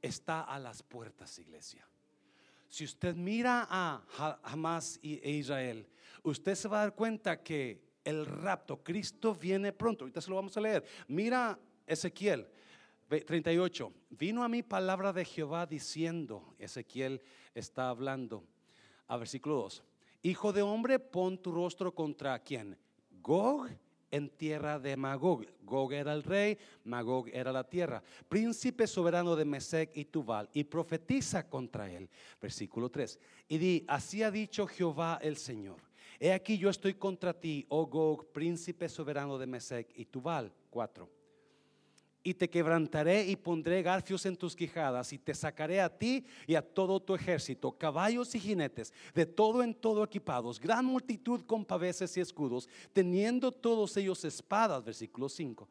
está 0.00 0.42
a 0.42 0.58
las 0.58 0.82
puertas, 0.82 1.38
iglesia. 1.38 1.88
Si 2.68 2.84
usted 2.84 3.14
mira 3.14 3.66
a 3.70 4.40
Hamas 4.42 4.98
e 5.02 5.30
Israel, 5.30 5.86
usted 6.22 6.54
se 6.54 6.68
va 6.68 6.78
a 6.78 6.84
dar 6.86 6.94
cuenta 6.94 7.42
que 7.42 7.80
el 8.04 8.24
rapto, 8.24 8.82
Cristo 8.82 9.34
viene 9.34 9.72
pronto. 9.72 10.04
Ahorita 10.04 10.20
se 10.20 10.30
lo 10.30 10.36
vamos 10.36 10.56
a 10.56 10.60
leer. 10.60 10.84
Mira 11.08 11.58
Ezequiel 11.86 12.48
38. 13.08 13.92
Vino 14.10 14.42
a 14.42 14.48
mí 14.48 14.62
palabra 14.62 15.12
de 15.12 15.24
Jehová 15.24 15.66
diciendo, 15.66 16.54
Ezequiel 16.58 17.22
está 17.54 17.88
hablando, 17.88 18.44
a 19.06 19.16
versículo 19.16 19.56
2. 19.56 19.82
Hijo 20.22 20.52
de 20.52 20.62
hombre, 20.62 20.98
pon 20.98 21.38
tu 21.38 21.52
rostro 21.52 21.94
contra 21.94 22.38
quién? 22.40 22.76
Gog 23.22 23.70
en 24.10 24.28
tierra 24.30 24.78
de 24.78 24.96
Magog. 24.96 25.46
Gog 25.62 25.92
era 25.92 26.12
el 26.12 26.22
rey, 26.22 26.58
Magog 26.84 27.28
era 27.32 27.52
la 27.52 27.64
tierra. 27.64 28.02
Príncipe 28.28 28.86
soberano 28.86 29.34
de 29.36 29.44
Mesec 29.44 29.90
y 29.96 30.04
Tubal, 30.06 30.48
y 30.52 30.64
profetiza 30.64 31.48
contra 31.48 31.90
él. 31.90 32.08
Versículo 32.40 32.90
3. 32.90 33.18
Y 33.48 33.58
di, 33.58 33.84
así 33.88 34.22
ha 34.22 34.30
dicho 34.30 34.66
Jehová 34.66 35.18
el 35.22 35.36
Señor. 35.36 35.80
He 36.18 36.32
aquí 36.32 36.56
yo 36.56 36.70
estoy 36.70 36.94
contra 36.94 37.34
ti, 37.34 37.66
oh 37.68 37.86
Gog, 37.86 38.32
príncipe 38.32 38.88
soberano 38.88 39.38
de 39.38 39.46
Mesec 39.46 39.90
y 39.94 40.06
Tubal. 40.06 40.52
4 40.70 41.15
y 42.26 42.34
te 42.34 42.50
quebrantaré 42.50 43.24
y 43.24 43.36
pondré 43.36 43.82
garfios 43.82 44.26
en 44.26 44.36
tus 44.36 44.56
quijadas 44.56 45.12
y 45.12 45.18
te 45.18 45.32
sacaré 45.32 45.80
a 45.80 45.88
ti 45.88 46.26
y 46.44 46.56
a 46.56 46.60
todo 46.60 46.98
tu 46.98 47.14
ejército, 47.14 47.70
caballos 47.70 48.34
y 48.34 48.40
jinetes, 48.40 48.92
de 49.14 49.24
todo 49.24 49.62
en 49.62 49.72
todo 49.72 50.02
equipados, 50.02 50.58
gran 50.58 50.84
multitud 50.84 51.42
con 51.46 51.64
paveses 51.64 52.16
y 52.16 52.20
escudos, 52.20 52.68
teniendo 52.92 53.52
todos 53.52 53.96
ellos 53.96 54.24
espadas, 54.24 54.82
versículo 54.84 55.28
5. 55.28 55.68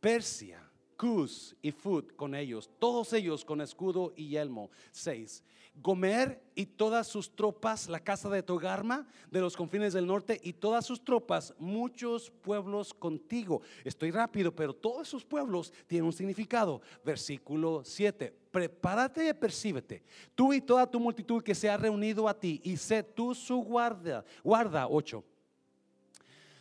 Persia, 0.00 0.67
Cus 0.98 1.56
y 1.62 1.70
Fut 1.70 2.14
con 2.16 2.34
ellos, 2.34 2.68
todos 2.80 3.12
ellos 3.12 3.44
con 3.44 3.60
escudo 3.60 4.12
y 4.16 4.30
yelmo. 4.30 4.70
6. 4.90 5.44
Gomer 5.80 6.42
y 6.56 6.66
todas 6.66 7.06
sus 7.06 7.36
tropas, 7.36 7.88
la 7.88 8.00
casa 8.00 8.28
de 8.28 8.42
Togarma 8.42 9.06
de 9.30 9.40
los 9.40 9.56
confines 9.56 9.92
del 9.92 10.08
norte 10.08 10.40
y 10.42 10.52
todas 10.54 10.84
sus 10.84 11.04
tropas, 11.04 11.54
muchos 11.56 12.30
pueblos 12.30 12.92
contigo. 12.92 13.62
Estoy 13.84 14.10
rápido, 14.10 14.52
pero 14.52 14.74
todos 14.74 15.06
esos 15.06 15.24
pueblos 15.24 15.72
tienen 15.86 16.06
un 16.06 16.12
significado. 16.12 16.82
Versículo 17.04 17.82
7. 17.84 18.34
Prepárate 18.50 19.28
y 19.28 19.34
percíbete, 19.34 20.02
tú 20.34 20.52
y 20.52 20.60
toda 20.60 20.90
tu 20.90 20.98
multitud 20.98 21.44
que 21.44 21.54
se 21.54 21.70
ha 21.70 21.76
reunido 21.76 22.28
a 22.28 22.34
ti, 22.34 22.60
y 22.64 22.76
sé 22.76 23.04
tú 23.04 23.36
su 23.36 23.58
guarda. 23.58 24.24
Guarda 24.42 24.88
8. 24.88 25.22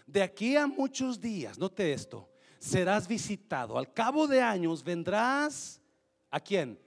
De 0.06 0.22
aquí 0.22 0.56
a 0.56 0.68
muchos 0.68 1.20
días, 1.20 1.58
note 1.58 1.92
esto, 1.92 2.30
serás 2.60 3.08
visitado. 3.08 3.78
Al 3.78 3.92
cabo 3.94 4.28
de 4.28 4.42
años 4.42 4.84
vendrás 4.84 5.82
a 6.30 6.40
quién? 6.40 6.80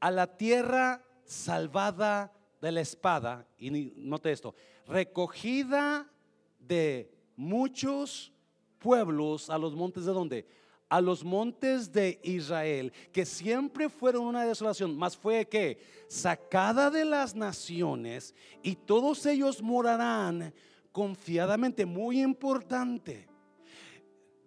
A 0.00 0.10
la 0.10 0.26
tierra 0.36 1.02
salvada 1.24 2.32
de 2.60 2.72
la 2.72 2.80
espada, 2.80 3.46
y 3.58 3.70
note 3.96 4.32
esto, 4.32 4.54
recogida 4.86 6.10
de 6.58 7.12
muchos 7.36 8.32
pueblos 8.78 9.50
a 9.50 9.58
los 9.58 9.74
montes 9.74 10.04
de 10.04 10.12
donde? 10.12 10.46
A 10.88 11.00
los 11.00 11.24
montes 11.24 11.92
de 11.92 12.20
Israel, 12.22 12.92
que 13.12 13.26
siempre 13.26 13.88
fueron 13.88 14.24
una 14.24 14.44
desolación, 14.44 14.96
más 14.96 15.16
fue 15.16 15.46
que 15.48 15.78
sacada 16.08 16.90
de 16.90 17.04
las 17.04 17.34
naciones 17.34 18.34
y 18.62 18.76
todos 18.76 19.26
ellos 19.26 19.60
morarán 19.60 20.54
confiadamente, 20.92 21.84
muy 21.84 22.22
importante. 22.22 23.28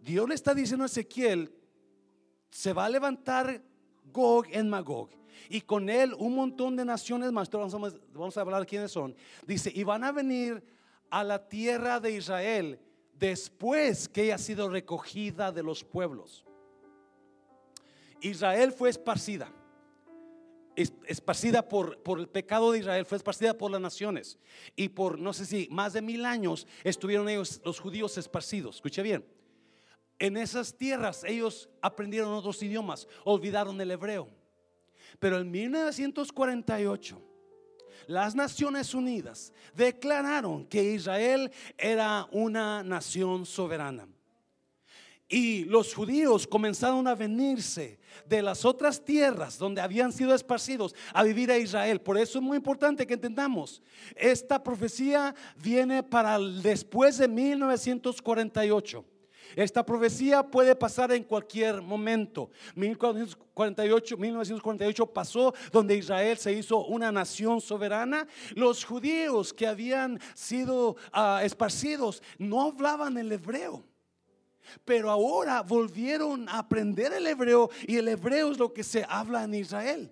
Dios 0.02 0.28
le 0.28 0.36
está 0.36 0.54
diciendo 0.54 0.84
a 0.84 0.88
Ezequiel, 0.88 1.54
se 2.50 2.74
va 2.74 2.86
a 2.86 2.90
levantar 2.90 3.62
Gog 4.12 4.48
en 4.52 4.70
Magog 4.70 5.10
y 5.50 5.62
con 5.62 5.90
él 5.90 6.14
un 6.18 6.36
montón 6.36 6.76
de 6.76 6.86
naciones 6.86 7.32
más. 7.32 7.50
Vamos 7.50 8.38
a, 8.38 8.42
hablar 8.42 8.66
quiénes 8.66 8.92
son. 8.92 9.16
Dice, 9.46 9.72
y 9.74 9.84
van 9.84 10.04
a 10.04 10.12
venir 10.12 10.64
a 11.10 11.24
la 11.24 11.48
tierra 11.48 12.00
de 12.00 12.12
Israel 12.12 12.80
después 13.14 14.08
que 14.08 14.22
haya 14.22 14.38
sido 14.38 14.70
recogida 14.70 15.52
de 15.52 15.64
los 15.64 15.84
pueblos. 15.84 16.46
Israel 18.22 18.72
fue 18.74 18.90
esparcida. 18.90 19.52
esparcida 20.76 21.68
por, 21.68 22.02
por, 22.04 22.20
el 22.20 22.28
pecado 22.28 22.72
de 22.72 22.80
Israel, 22.80 23.06
fue 23.06 23.18
esparcida 23.18 23.58
por 23.58 23.72
las 23.72 23.82
naciones. 23.82 24.38
Y 24.76 24.90
por, 24.90 25.20
no 25.20 25.34
sé 25.34 25.46
si, 25.46 25.68
más 25.72 25.94
de 25.94 26.02
mil 26.02 26.26
años 26.26 26.68
estuvieron 26.84 27.30
ellos, 27.30 27.62
los 27.64 27.80
judíos, 27.80 28.18
esparcidos. 28.18 28.76
Escuche 28.76 29.02
bien. 29.02 29.39
En 30.20 30.36
esas 30.36 30.78
tierras 30.78 31.24
ellos 31.24 31.70
aprendieron 31.82 32.34
otros 32.34 32.62
idiomas, 32.62 33.08
olvidaron 33.24 33.80
el 33.80 33.92
hebreo. 33.92 34.28
Pero 35.18 35.40
en 35.40 35.50
1948, 35.50 37.22
las 38.08 38.36
Naciones 38.36 38.94
Unidas 38.94 39.54
declararon 39.76 40.66
que 40.66 40.84
Israel 40.84 41.52
era 41.78 42.28
una 42.32 42.84
nación 42.84 43.46
soberana. 43.46 44.08
Y 45.32 45.66
los 45.66 45.94
judíos 45.94 46.48
comenzaron 46.48 47.08
a 47.08 47.14
venirse 47.14 48.00
de 48.26 48.42
las 48.42 48.66
otras 48.66 49.06
tierras 49.06 49.60
donde 49.60 49.80
habían 49.80 50.12
sido 50.12 50.34
esparcidos 50.34 50.96
a 51.14 51.22
vivir 51.22 51.52
a 51.52 51.58
Israel. 51.60 52.02
Por 52.02 52.18
eso 52.18 52.40
es 52.40 52.44
muy 52.44 52.58
importante 52.58 53.06
que 53.06 53.14
entendamos, 53.14 53.82
esta 54.16 54.62
profecía 54.62 55.36
viene 55.56 56.02
para 56.02 56.40
después 56.40 57.20
de 57.20 57.28
1948. 57.28 59.06
Esta 59.56 59.86
profecía 59.86 60.44
puede 60.44 60.76
pasar 60.76 61.12
en 61.12 61.24
cualquier 61.24 61.82
momento. 61.82 62.50
1448, 62.76 64.18
1948 64.18 65.06
pasó 65.08 65.54
donde 65.72 65.96
Israel 65.96 66.38
se 66.38 66.54
hizo 66.54 66.86
una 66.86 67.12
nación 67.12 67.62
soberana. 67.62 68.28
Los 68.56 68.84
judíos 68.84 69.54
que 69.54 69.68
habían 69.68 70.20
sido 70.34 70.96
ah, 71.12 71.42
esparcidos 71.44 72.22
no 72.38 72.62
hablaban 72.62 73.18
el 73.18 73.32
hebreo. 73.32 73.84
Pero 74.86 75.10
ahora 75.10 75.62
volvieron 75.62 76.48
a 76.48 76.60
aprender 76.60 77.12
el 77.14 77.26
hebreo 77.26 77.70
y 77.88 77.98
el 77.98 78.08
hebreo 78.08 78.52
es 78.52 78.60
lo 78.60 78.72
que 78.72 78.84
se 78.84 79.06
habla 79.08 79.44
en 79.44 79.56
Israel. 79.56 80.12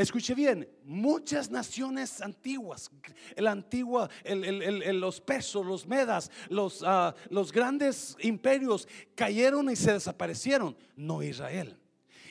Escuche 0.00 0.34
bien, 0.34 0.66
muchas 0.82 1.50
naciones 1.50 2.22
antiguas, 2.22 2.90
el 3.36 3.46
antiguo, 3.46 4.08
los 4.24 5.20
persos, 5.20 5.66
los 5.66 5.86
medas, 5.86 6.30
los, 6.48 6.82
ah, 6.86 7.14
los 7.28 7.52
grandes 7.52 8.16
imperios 8.20 8.88
cayeron 9.14 9.68
y 9.68 9.76
se 9.76 9.92
desaparecieron. 9.92 10.74
No 10.96 11.22
Israel. 11.22 11.78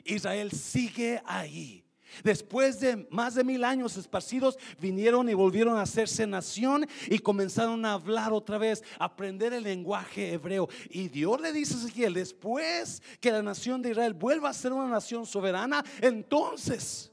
Israel 0.04 0.50
sigue 0.52 1.22
ahí. 1.24 1.86
Después 2.24 2.80
de 2.80 3.08
más 3.12 3.36
de 3.36 3.44
mil 3.44 3.64
años 3.64 3.98
esparcidos, 3.98 4.58
vinieron 4.80 5.30
y 5.30 5.36
volvieron 5.36 5.78
a 5.78 5.84
hacerse 5.84 6.26
nación 6.26 6.88
y 7.06 7.20
comenzaron 7.20 7.86
a 7.86 7.94
hablar 7.94 8.34
otra 8.34 8.58
vez, 8.58 8.84
aprender 8.98 9.54
el 9.54 9.62
lenguaje 9.62 10.34
hebreo. 10.34 10.68
Y 10.90 11.08
Dios 11.10 11.40
le 11.40 11.54
dice 11.54 11.76
a 11.76 11.78
Ezequiel, 11.78 12.16
después 12.16 13.04
que 13.20 13.32
la 13.32 13.44
nación 13.44 13.84
de 13.84 13.92
Israel 13.92 14.16
vuelva 14.16 14.50
a 14.50 14.54
ser 14.56 14.74
una 14.74 14.88
nación 14.88 15.28
soberana, 15.28 15.86
entonces 16.02 17.12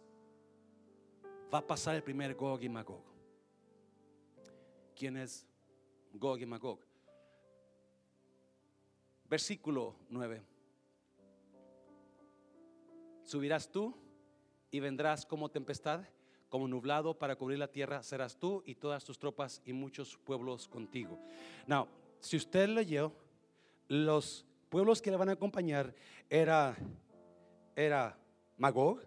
va 1.56 1.60
a 1.60 1.66
pasar 1.66 1.94
el 1.94 2.02
primer 2.02 2.34
Gog 2.34 2.62
y 2.62 2.68
Magog. 2.68 3.02
¿Quién 4.94 5.16
es 5.16 5.46
Gog 6.12 6.38
y 6.38 6.44
Magog? 6.44 6.80
Versículo 9.24 9.96
9. 10.10 10.42
Subirás 13.22 13.70
tú 13.72 13.94
y 14.70 14.80
vendrás 14.80 15.24
como 15.24 15.48
tempestad, 15.48 16.04
como 16.50 16.68
nublado 16.68 17.18
para 17.18 17.36
cubrir 17.36 17.58
la 17.58 17.72
tierra, 17.72 18.02
serás 18.02 18.36
tú 18.36 18.62
y 18.66 18.74
todas 18.74 19.02
tus 19.02 19.18
tropas 19.18 19.62
y 19.64 19.72
muchos 19.72 20.18
pueblos 20.18 20.68
contigo. 20.68 21.18
Now, 21.66 21.88
si 22.20 22.36
usted 22.36 22.68
leyó, 22.68 23.14
los 23.88 24.44
pueblos 24.68 25.00
que 25.00 25.10
le 25.10 25.16
van 25.16 25.30
a 25.30 25.32
acompañar 25.32 25.94
era, 26.28 26.76
era 27.74 28.18
Magog, 28.58 29.00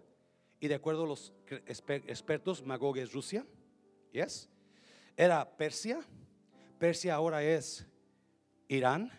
y 0.60 0.68
de 0.68 0.74
acuerdo 0.74 1.04
a 1.04 1.06
los 1.06 1.32
expertos, 1.48 2.64
Magog 2.64 2.98
es 2.98 3.12
Rusia. 3.12 3.46
Yes. 4.12 4.48
Era 5.16 5.56
Persia. 5.56 6.00
Persia 6.78 7.14
ahora 7.14 7.42
es 7.42 7.86
Irán. 8.68 9.10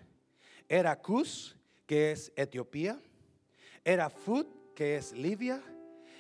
Era 0.69 1.01
Cus, 1.01 1.57
que 1.87 2.11
es 2.11 2.31
Etiopía. 2.35 3.01
Era 3.83 4.11
Fut, 4.11 4.47
que 4.75 4.97
es 4.97 5.13
Libia. 5.13 5.63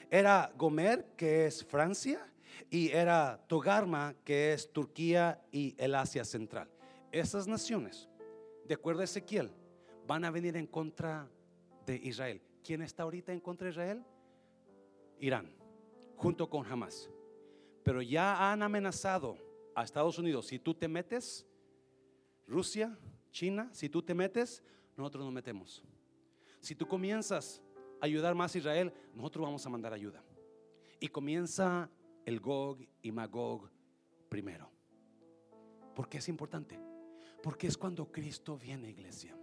Era 0.09 0.51
Gomer, 0.57 1.05
que 1.15 1.45
es 1.45 1.63
Francia. 1.63 2.27
Y 2.71 2.89
era 2.89 3.39
Togarma, 3.47 4.15
que 4.25 4.53
es 4.53 4.73
Turquía 4.73 5.39
y 5.51 5.75
el 5.77 5.93
Asia 5.93 6.25
Central. 6.25 6.67
Esas 7.11 7.47
naciones, 7.47 8.09
de 8.65 8.73
acuerdo 8.73 9.01
a 9.01 9.03
Ezequiel, 9.03 9.51
van 10.07 10.25
a 10.25 10.31
venir 10.31 10.57
en 10.57 10.65
contra 10.65 11.29
de 11.85 11.95
Israel. 11.97 12.41
¿Quién 12.63 12.81
está 12.81 13.03
ahorita 13.03 13.31
en 13.33 13.39
contra 13.39 13.65
de 13.65 13.71
Israel? 13.71 14.03
Irán, 15.21 15.49
junto 16.15 16.49
con 16.49 16.65
Hamas. 16.65 17.09
Pero 17.83 18.01
ya 18.01 18.51
han 18.51 18.61
amenazado 18.63 19.37
a 19.75 19.83
Estados 19.83 20.17
Unidos, 20.17 20.47
si 20.47 20.59
tú 20.59 20.73
te 20.73 20.87
metes, 20.87 21.47
Rusia, 22.47 22.97
China, 23.31 23.69
si 23.71 23.87
tú 23.87 24.01
te 24.01 24.13
metes, 24.13 24.63
nosotros 24.97 25.23
nos 25.23 25.33
metemos. 25.33 25.83
Si 26.59 26.75
tú 26.75 26.87
comienzas 26.87 27.61
a 28.01 28.05
ayudar 28.05 28.35
más 28.35 28.53
a 28.53 28.57
Israel, 28.57 28.93
nosotros 29.13 29.45
vamos 29.45 29.65
a 29.65 29.69
mandar 29.69 29.93
ayuda. 29.93 30.23
Y 30.99 31.07
comienza 31.07 31.89
el 32.25 32.39
Gog 32.39 32.79
y 33.01 33.11
Magog 33.11 33.69
primero. 34.27 34.69
¿Por 35.95 36.09
qué 36.09 36.17
es 36.17 36.29
importante? 36.29 36.79
Porque 37.41 37.67
es 37.67 37.77
cuando 37.77 38.11
Cristo 38.11 38.57
viene, 38.57 38.89
iglesia. 38.89 39.37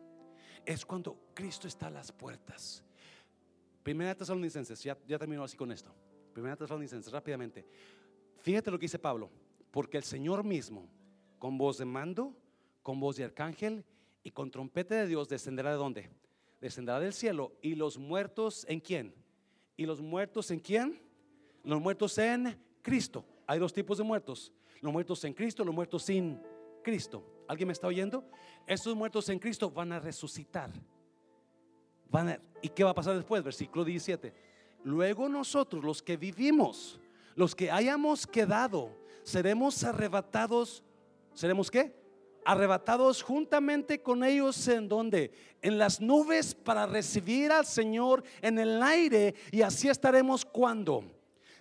Es 0.65 0.85
cuando 0.85 1.31
Cristo 1.35 1.67
está 1.67 1.87
a 1.87 1.91
las 1.91 2.13
puertas. 2.13 2.85
Primera 3.89 4.15
Tesalonicenses, 4.15 4.83
ya, 4.83 4.99
ya 5.07 5.19
termino 5.19 5.43
así 5.43 5.57
con 5.57 5.73
esto. 5.73 5.91
Primera 6.35 6.55
Tesalonicenses, 6.55 7.11
rápidamente. 7.11 7.67
Fíjate 8.37 8.71
lo 8.71 8.79
que 8.79 8.85
dice 8.85 8.99
Pablo. 8.99 9.31
Porque 9.71 9.97
el 9.97 10.03
Señor 10.03 10.45
mismo, 10.45 10.91
con 11.39 11.57
voz 11.57 11.79
de 11.79 11.87
mando, 11.87 12.37
con 12.83 13.01
voz 13.01 13.17
de 13.17 13.25
arcángel 13.25 13.87
y 14.23 14.31
con 14.31 14.51
trompeta 14.51 14.95
de 14.95 15.07
Dios, 15.07 15.31
descenderá 15.31 15.71
de 15.71 15.79
dónde? 15.79 16.11
Descenderá 16.61 17.01
del 17.01 17.15
cielo. 17.15 17.57
¿Y 17.63 17.77
los 17.77 17.97
muertos 17.97 18.67
en 18.69 18.81
quién? 18.81 19.15
¿Y 19.75 19.87
los 19.87 20.03
muertos 20.03 20.51
en 20.51 20.61
quién? 20.61 21.01
Los 21.65 21.81
muertos 21.81 22.19
en 22.19 22.63
Cristo. 22.83 23.25
Hay 23.47 23.59
dos 23.59 23.73
tipos 23.73 23.97
de 23.97 24.05
muertos. 24.05 24.53
Los 24.83 24.93
muertos 24.93 25.25
en 25.25 25.33
Cristo, 25.33 25.65
los 25.65 25.75
muertos 25.75 26.03
sin 26.03 26.39
Cristo. 26.85 27.25
¿Alguien 27.49 27.69
me 27.69 27.73
está 27.73 27.87
oyendo? 27.87 28.31
Estos 28.67 28.95
muertos 28.95 29.31
en 29.31 29.39
Cristo 29.39 29.71
van 29.71 29.93
a 29.93 29.99
resucitar. 29.99 30.71
¿Y 32.63 32.69
qué 32.71 32.85
va 32.85 32.91
a 32.91 32.95
pasar 32.95 33.17
después? 33.17 33.43
Versículo 33.43 33.85
17. 33.85 34.33
Luego 34.85 35.29
nosotros, 35.29 35.85
los 35.85 36.03
que 36.03 36.17
vivimos, 36.17 37.01
los 37.35 37.55
que 37.55 37.71
hayamos 37.71 38.27
quedado, 38.27 38.91
seremos 39.23 39.85
arrebatados. 39.85 40.83
¿Seremos 41.35 41.71
qué? 41.71 41.95
Arrebatados 42.45 43.23
juntamente 43.23 44.01
con 44.01 44.25
ellos 44.25 44.67
en 44.69 44.89
donde? 44.89 45.33
En 45.61 45.79
las 45.79 46.01
nubes 46.01 46.55
para 46.55 46.87
recibir 46.87 47.53
al 47.53 47.67
Señor 47.67 48.23
en 48.41 48.59
el 48.59 48.83
aire 48.83 49.35
y 49.53 49.63
así 49.63 49.89
estaremos 49.89 50.45
cuando 50.45 51.05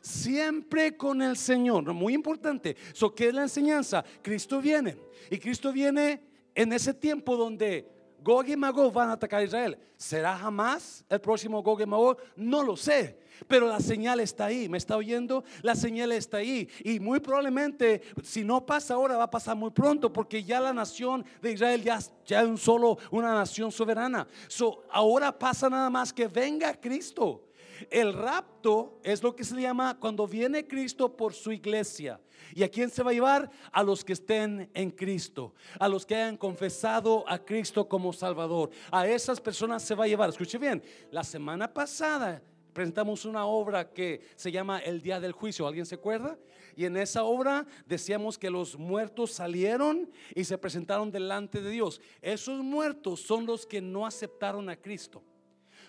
siempre 0.02 0.95
con 0.95 1.22
el 1.22 1.36
Señor. 1.38 1.93
Muy 1.93 2.14
importante. 2.14 2.76
So, 2.93 3.14
¿Qué 3.14 3.28
es 3.28 3.34
la 3.34 3.43
enseñanza? 3.43 4.04
Cristo 4.22 4.62
viene. 4.62 4.98
Y 5.30 5.38
Cristo 5.38 5.74
viene 5.74 6.22
en 6.56 6.74
ese 6.74 6.93
tiempo 6.93 7.36
donde 7.36 7.97
Gog 8.28 8.50
y 8.50 8.58
Magog 8.58 8.92
van 8.92 9.10
a 9.10 9.14
atacar 9.14 9.40
a 9.40 9.44
Israel. 9.46 9.78
¿Será 9.96 10.38
jamás 10.38 11.06
el 11.08 11.22
próximo 11.22 11.64
Gog 11.64 11.80
y 11.80 11.86
Magog? 11.86 12.18
No 12.36 12.62
lo 12.62 12.76
sé. 12.76 13.18
Pero 13.48 13.70
la 13.70 13.80
señal 13.80 14.20
está 14.20 14.48
ahí, 14.48 14.68
¿me 14.68 14.78
está 14.78 14.98
oyendo? 14.98 15.46
La 15.62 15.76
señal 15.76 16.12
está 16.12 16.38
ahí. 16.38 16.68
Y 16.84 17.00
muy 17.00 17.22
probablemente, 17.22 18.02
si 18.24 18.44
no 18.44 18.66
pasa 18.66 18.96
ahora, 18.96 19.16
va 19.16 19.24
a 19.24 19.32
pasar 19.32 19.56
muy 19.56 19.70
pronto, 19.70 20.12
porque 20.12 20.44
ya 20.44 20.60
la 20.60 20.74
nación 20.74 21.24
de 21.42 21.54
Israel 21.54 21.82
ya, 21.82 22.00
ya 22.26 22.42
es 22.42 22.60
solo 22.60 22.98
una 23.12 23.34
nación 23.34 23.72
soberana. 23.72 24.28
So, 24.50 24.84
ahora 24.92 25.32
pasa 25.32 25.70
nada 25.70 25.90
más 25.90 26.12
que 26.12 26.28
venga 26.28 26.74
Cristo. 26.74 27.47
El 27.90 28.14
rapto 28.14 29.00
es 29.04 29.24
lo 29.24 29.36
que 29.36 29.44
se 29.44 29.60
llama 29.60 29.98
cuando 30.00 30.28
viene 30.28 30.68
Cristo 30.68 31.16
por 31.16 31.34
su 31.34 31.52
iglesia. 31.52 32.20
¿Y 32.54 32.64
a 32.64 32.70
quién 32.70 32.90
se 32.90 33.04
va 33.04 33.12
a 33.12 33.14
llevar? 33.14 33.50
A 33.72 33.84
los 33.84 34.04
que 34.04 34.14
estén 34.14 34.70
en 34.74 34.92
Cristo, 34.92 35.54
a 35.80 35.88
los 35.88 36.06
que 36.06 36.16
hayan 36.16 36.38
confesado 36.38 37.28
a 37.28 37.38
Cristo 37.44 37.88
como 37.88 38.14
Salvador. 38.14 38.70
A 38.92 39.08
esas 39.08 39.42
personas 39.42 39.84
se 39.84 39.96
va 39.96 40.06
a 40.06 40.08
llevar. 40.08 40.30
Escuche 40.30 40.58
bien, 40.58 40.82
la 41.12 41.24
semana 41.24 41.74
pasada 41.74 42.42
presentamos 42.74 43.26
una 43.26 43.46
obra 43.46 43.92
que 43.92 44.22
se 44.36 44.52
llama 44.52 44.80
El 44.80 45.02
Día 45.02 45.20
del 45.20 45.32
Juicio. 45.32 45.68
¿Alguien 45.68 45.86
se 45.86 45.96
acuerda? 45.96 46.38
Y 46.76 46.86
en 46.86 46.96
esa 46.96 47.24
obra 47.24 47.66
decíamos 47.88 48.38
que 48.38 48.52
los 48.52 48.78
muertos 48.78 49.32
salieron 49.32 50.12
y 50.36 50.44
se 50.44 50.60
presentaron 50.60 51.12
delante 51.12 51.60
de 51.60 51.72
Dios. 51.72 52.00
Esos 52.22 52.62
muertos 52.62 53.22
son 53.22 53.48
los 53.48 53.66
que 53.66 53.82
no 53.82 54.06
aceptaron 54.06 54.70
a 54.70 54.76
Cristo. 54.76 55.24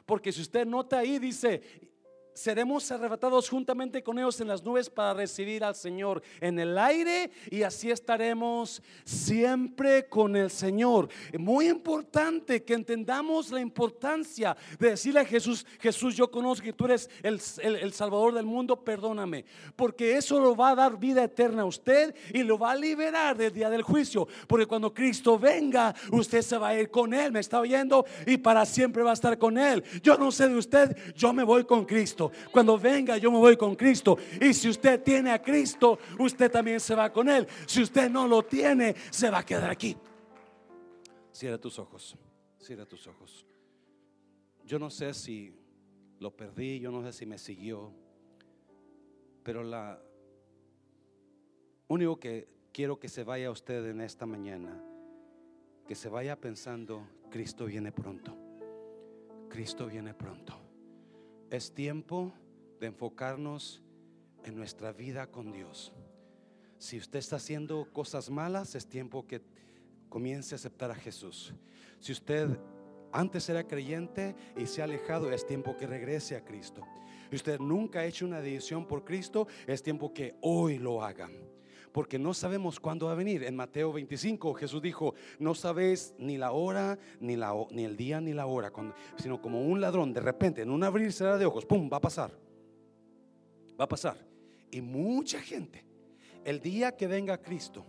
Porque 0.08 0.32
si 0.32 0.40
usted 0.40 0.64
nota 0.64 1.00
ahí, 1.00 1.18
dice, 1.18 1.60
seremos 2.38 2.90
arrebatados 2.92 3.48
juntamente 3.48 4.02
con 4.02 4.18
ellos 4.18 4.40
en 4.40 4.48
las 4.48 4.62
nubes 4.62 4.88
para 4.88 5.12
recibir 5.12 5.64
al 5.64 5.74
Señor 5.74 6.22
en 6.40 6.58
el 6.58 6.78
aire 6.78 7.30
y 7.50 7.62
así 7.62 7.90
estaremos 7.90 8.80
siempre 9.04 10.06
con 10.08 10.36
el 10.36 10.50
Señor. 10.50 11.08
Muy 11.36 11.68
importante 11.68 12.62
que 12.62 12.74
entendamos 12.74 13.50
la 13.50 13.60
importancia 13.60 14.56
de 14.78 14.90
decirle 14.90 15.20
a 15.20 15.24
Jesús, 15.24 15.66
Jesús, 15.80 16.14
yo 16.14 16.30
conozco 16.30 16.64
que 16.64 16.72
tú 16.72 16.84
eres 16.84 17.10
el, 17.22 17.40
el 17.60 17.92
Salvador 17.92 18.32
del 18.32 18.46
mundo, 18.46 18.84
perdóname, 18.84 19.44
porque 19.74 20.16
eso 20.16 20.38
lo 20.38 20.54
va 20.54 20.70
a 20.70 20.74
dar 20.76 20.96
vida 20.96 21.24
eterna 21.24 21.62
a 21.62 21.66
usted 21.66 22.14
y 22.32 22.44
lo 22.44 22.56
va 22.56 22.70
a 22.70 22.76
liberar 22.76 23.36
del 23.36 23.52
día 23.52 23.68
del 23.68 23.82
juicio, 23.82 24.28
porque 24.46 24.66
cuando 24.66 24.94
Cristo 24.94 25.38
venga, 25.38 25.94
usted 26.12 26.42
se 26.42 26.56
va 26.56 26.68
a 26.68 26.78
ir 26.78 26.88
con 26.88 27.12
Él, 27.12 27.32
me 27.32 27.40
está 27.40 27.58
oyendo, 27.58 28.06
y 28.26 28.36
para 28.36 28.64
siempre 28.64 29.02
va 29.02 29.10
a 29.10 29.14
estar 29.14 29.36
con 29.38 29.58
Él. 29.58 29.82
Yo 30.02 30.16
no 30.16 30.30
sé 30.30 30.48
de 30.48 30.56
usted, 30.56 30.96
yo 31.14 31.32
me 31.32 31.42
voy 31.42 31.64
con 31.64 31.84
Cristo. 31.84 32.27
Cuando 32.50 32.78
venga, 32.78 33.16
yo 33.18 33.30
me 33.30 33.38
voy 33.38 33.56
con 33.56 33.74
Cristo. 33.74 34.18
Y 34.40 34.52
si 34.54 34.68
usted 34.68 35.02
tiene 35.02 35.30
a 35.30 35.42
Cristo, 35.42 35.98
usted 36.18 36.50
también 36.50 36.80
se 36.80 36.94
va 36.94 37.12
con 37.12 37.28
Él. 37.28 37.46
Si 37.66 37.82
usted 37.82 38.10
no 38.10 38.26
lo 38.26 38.42
tiene, 38.42 38.94
se 39.10 39.30
va 39.30 39.38
a 39.38 39.46
quedar 39.46 39.70
aquí. 39.70 39.96
Cierra 41.32 41.58
tus 41.58 41.78
ojos, 41.78 42.16
cierra 42.58 42.86
tus 42.86 43.06
ojos. 43.06 43.46
Yo 44.64 44.78
no 44.78 44.90
sé 44.90 45.14
si 45.14 45.54
lo 46.18 46.34
perdí, 46.34 46.80
yo 46.80 46.90
no 46.90 47.02
sé 47.02 47.12
si 47.12 47.26
me 47.26 47.38
siguió, 47.38 47.92
pero 49.42 49.62
la 49.62 50.00
único 51.88 52.18
que 52.18 52.48
quiero 52.72 52.98
que 52.98 53.08
se 53.08 53.24
vaya 53.24 53.50
usted 53.50 53.86
en 53.86 54.00
esta 54.00 54.26
mañana, 54.26 54.82
que 55.86 55.94
se 55.94 56.08
vaya 56.08 56.36
pensando, 56.36 57.06
Cristo 57.30 57.64
viene 57.64 57.92
pronto. 57.92 58.36
Cristo 59.48 59.86
viene 59.86 60.12
pronto. 60.14 60.67
Es 61.50 61.72
tiempo 61.72 62.32
de 62.80 62.88
enfocarnos 62.88 63.82
en 64.44 64.54
nuestra 64.54 64.92
vida 64.92 65.28
con 65.28 65.52
Dios. 65.52 65.92
Si 66.78 66.98
usted 66.98 67.18
está 67.18 67.36
haciendo 67.36 67.92
cosas 67.92 68.30
malas, 68.30 68.74
es 68.74 68.86
tiempo 68.86 69.26
que 69.26 69.42
comience 70.08 70.54
a 70.54 70.56
aceptar 70.56 70.90
a 70.90 70.94
Jesús. 70.94 71.54
Si 71.98 72.12
usted 72.12 72.48
antes 73.12 73.48
era 73.48 73.66
creyente 73.66 74.36
y 74.56 74.66
se 74.66 74.82
ha 74.82 74.84
alejado, 74.84 75.32
es 75.32 75.46
tiempo 75.46 75.76
que 75.76 75.86
regrese 75.86 76.36
a 76.36 76.44
Cristo. 76.44 76.82
Si 77.30 77.36
usted 77.36 77.58
nunca 77.58 78.00
ha 78.00 78.04
hecho 78.04 78.26
una 78.26 78.40
decisión 78.40 78.86
por 78.86 79.04
Cristo, 79.04 79.48
es 79.66 79.82
tiempo 79.82 80.12
que 80.12 80.36
hoy 80.42 80.78
lo 80.78 81.02
haga 81.02 81.30
porque 81.92 82.18
no 82.18 82.34
sabemos 82.34 82.80
cuándo 82.80 83.06
va 83.06 83.12
a 83.12 83.16
venir. 83.16 83.44
En 83.44 83.56
Mateo 83.56 83.92
25 83.92 84.54
Jesús 84.54 84.82
dijo, 84.82 85.14
no 85.38 85.54
sabéis 85.54 86.14
ni 86.18 86.36
la 86.36 86.52
hora, 86.52 86.98
ni, 87.20 87.36
la, 87.36 87.54
ni 87.70 87.84
el 87.84 87.96
día, 87.96 88.20
ni 88.20 88.32
la 88.32 88.46
hora, 88.46 88.72
sino 89.16 89.40
como 89.40 89.62
un 89.62 89.80
ladrón, 89.80 90.12
de 90.12 90.20
repente, 90.20 90.62
en 90.62 90.70
un 90.70 90.84
abrir 90.84 91.12
será 91.12 91.38
de 91.38 91.46
ojos, 91.46 91.64
¡pum!, 91.64 91.88
va 91.92 91.98
a 91.98 92.00
pasar. 92.00 92.32
Va 93.80 93.84
a 93.84 93.88
pasar. 93.88 94.16
Y 94.70 94.80
mucha 94.80 95.40
gente, 95.40 95.84
el 96.44 96.60
día 96.60 96.96
que 96.96 97.06
venga 97.06 97.38
Cristo, 97.38 97.84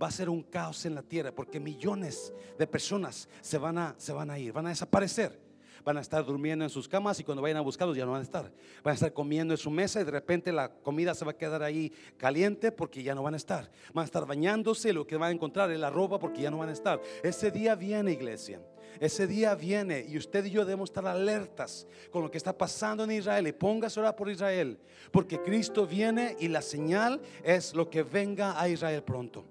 va 0.00 0.08
a 0.08 0.10
ser 0.10 0.28
un 0.28 0.42
caos 0.42 0.86
en 0.86 0.94
la 0.94 1.02
tierra, 1.02 1.32
porque 1.32 1.60
millones 1.60 2.32
de 2.58 2.66
personas 2.66 3.28
se 3.40 3.58
van 3.58 3.78
a, 3.78 3.94
se 3.98 4.12
van 4.12 4.30
a 4.30 4.38
ir, 4.38 4.52
van 4.52 4.66
a 4.66 4.70
desaparecer 4.70 5.43
van 5.84 5.98
a 5.98 6.00
estar 6.00 6.24
durmiendo 6.24 6.64
en 6.64 6.70
sus 6.70 6.88
camas 6.88 7.20
y 7.20 7.24
cuando 7.24 7.42
vayan 7.42 7.58
a 7.58 7.60
buscarlos 7.60 7.96
ya 7.96 8.04
no 8.04 8.12
van 8.12 8.20
a 8.20 8.24
estar. 8.24 8.50
Van 8.82 8.92
a 8.92 8.94
estar 8.94 9.12
comiendo 9.12 9.52
en 9.54 9.58
su 9.58 9.70
mesa 9.70 10.00
y 10.00 10.04
de 10.04 10.10
repente 10.10 10.50
la 10.52 10.70
comida 10.70 11.14
se 11.14 11.24
va 11.24 11.32
a 11.32 11.36
quedar 11.36 11.62
ahí 11.62 11.92
caliente 12.16 12.72
porque 12.72 13.02
ya 13.02 13.14
no 13.14 13.22
van 13.22 13.34
a 13.34 13.36
estar. 13.36 13.70
Van 13.92 14.02
a 14.02 14.06
estar 14.06 14.26
bañándose, 14.26 14.92
lo 14.92 15.06
que 15.06 15.16
van 15.16 15.30
a 15.30 15.32
encontrar 15.32 15.70
es 15.70 15.78
la 15.78 15.90
ropa 15.90 16.18
porque 16.18 16.42
ya 16.42 16.50
no 16.50 16.58
van 16.58 16.70
a 16.70 16.72
estar. 16.72 17.00
Ese 17.22 17.50
día 17.50 17.74
viene, 17.74 18.12
iglesia. 18.12 18.60
Ese 19.00 19.26
día 19.26 19.54
viene 19.54 20.04
y 20.08 20.16
usted 20.16 20.44
y 20.44 20.50
yo 20.50 20.64
debemos 20.64 20.90
estar 20.90 21.06
alertas 21.06 21.86
con 22.10 22.22
lo 22.22 22.30
que 22.30 22.38
está 22.38 22.56
pasando 22.56 23.04
en 23.04 23.10
Israel 23.10 23.46
y 23.46 23.52
póngase 23.52 23.98
a 23.98 24.04
orar 24.04 24.16
por 24.16 24.30
Israel, 24.30 24.78
porque 25.10 25.40
Cristo 25.42 25.86
viene 25.86 26.36
y 26.38 26.48
la 26.48 26.62
señal 26.62 27.20
es 27.42 27.74
lo 27.74 27.90
que 27.90 28.04
venga 28.04 28.60
a 28.60 28.68
Israel 28.68 29.02
pronto. 29.02 29.44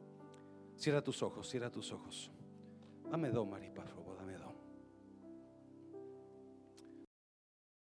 Cierra 0.77 1.01
tus 1.01 1.21
ojos, 1.21 1.49
cierra 1.49 1.69
tus 1.69 1.91
ojos. 1.91 2.31
Dame 3.11 3.29
dos, 3.29 3.47
Mari, 3.47 3.69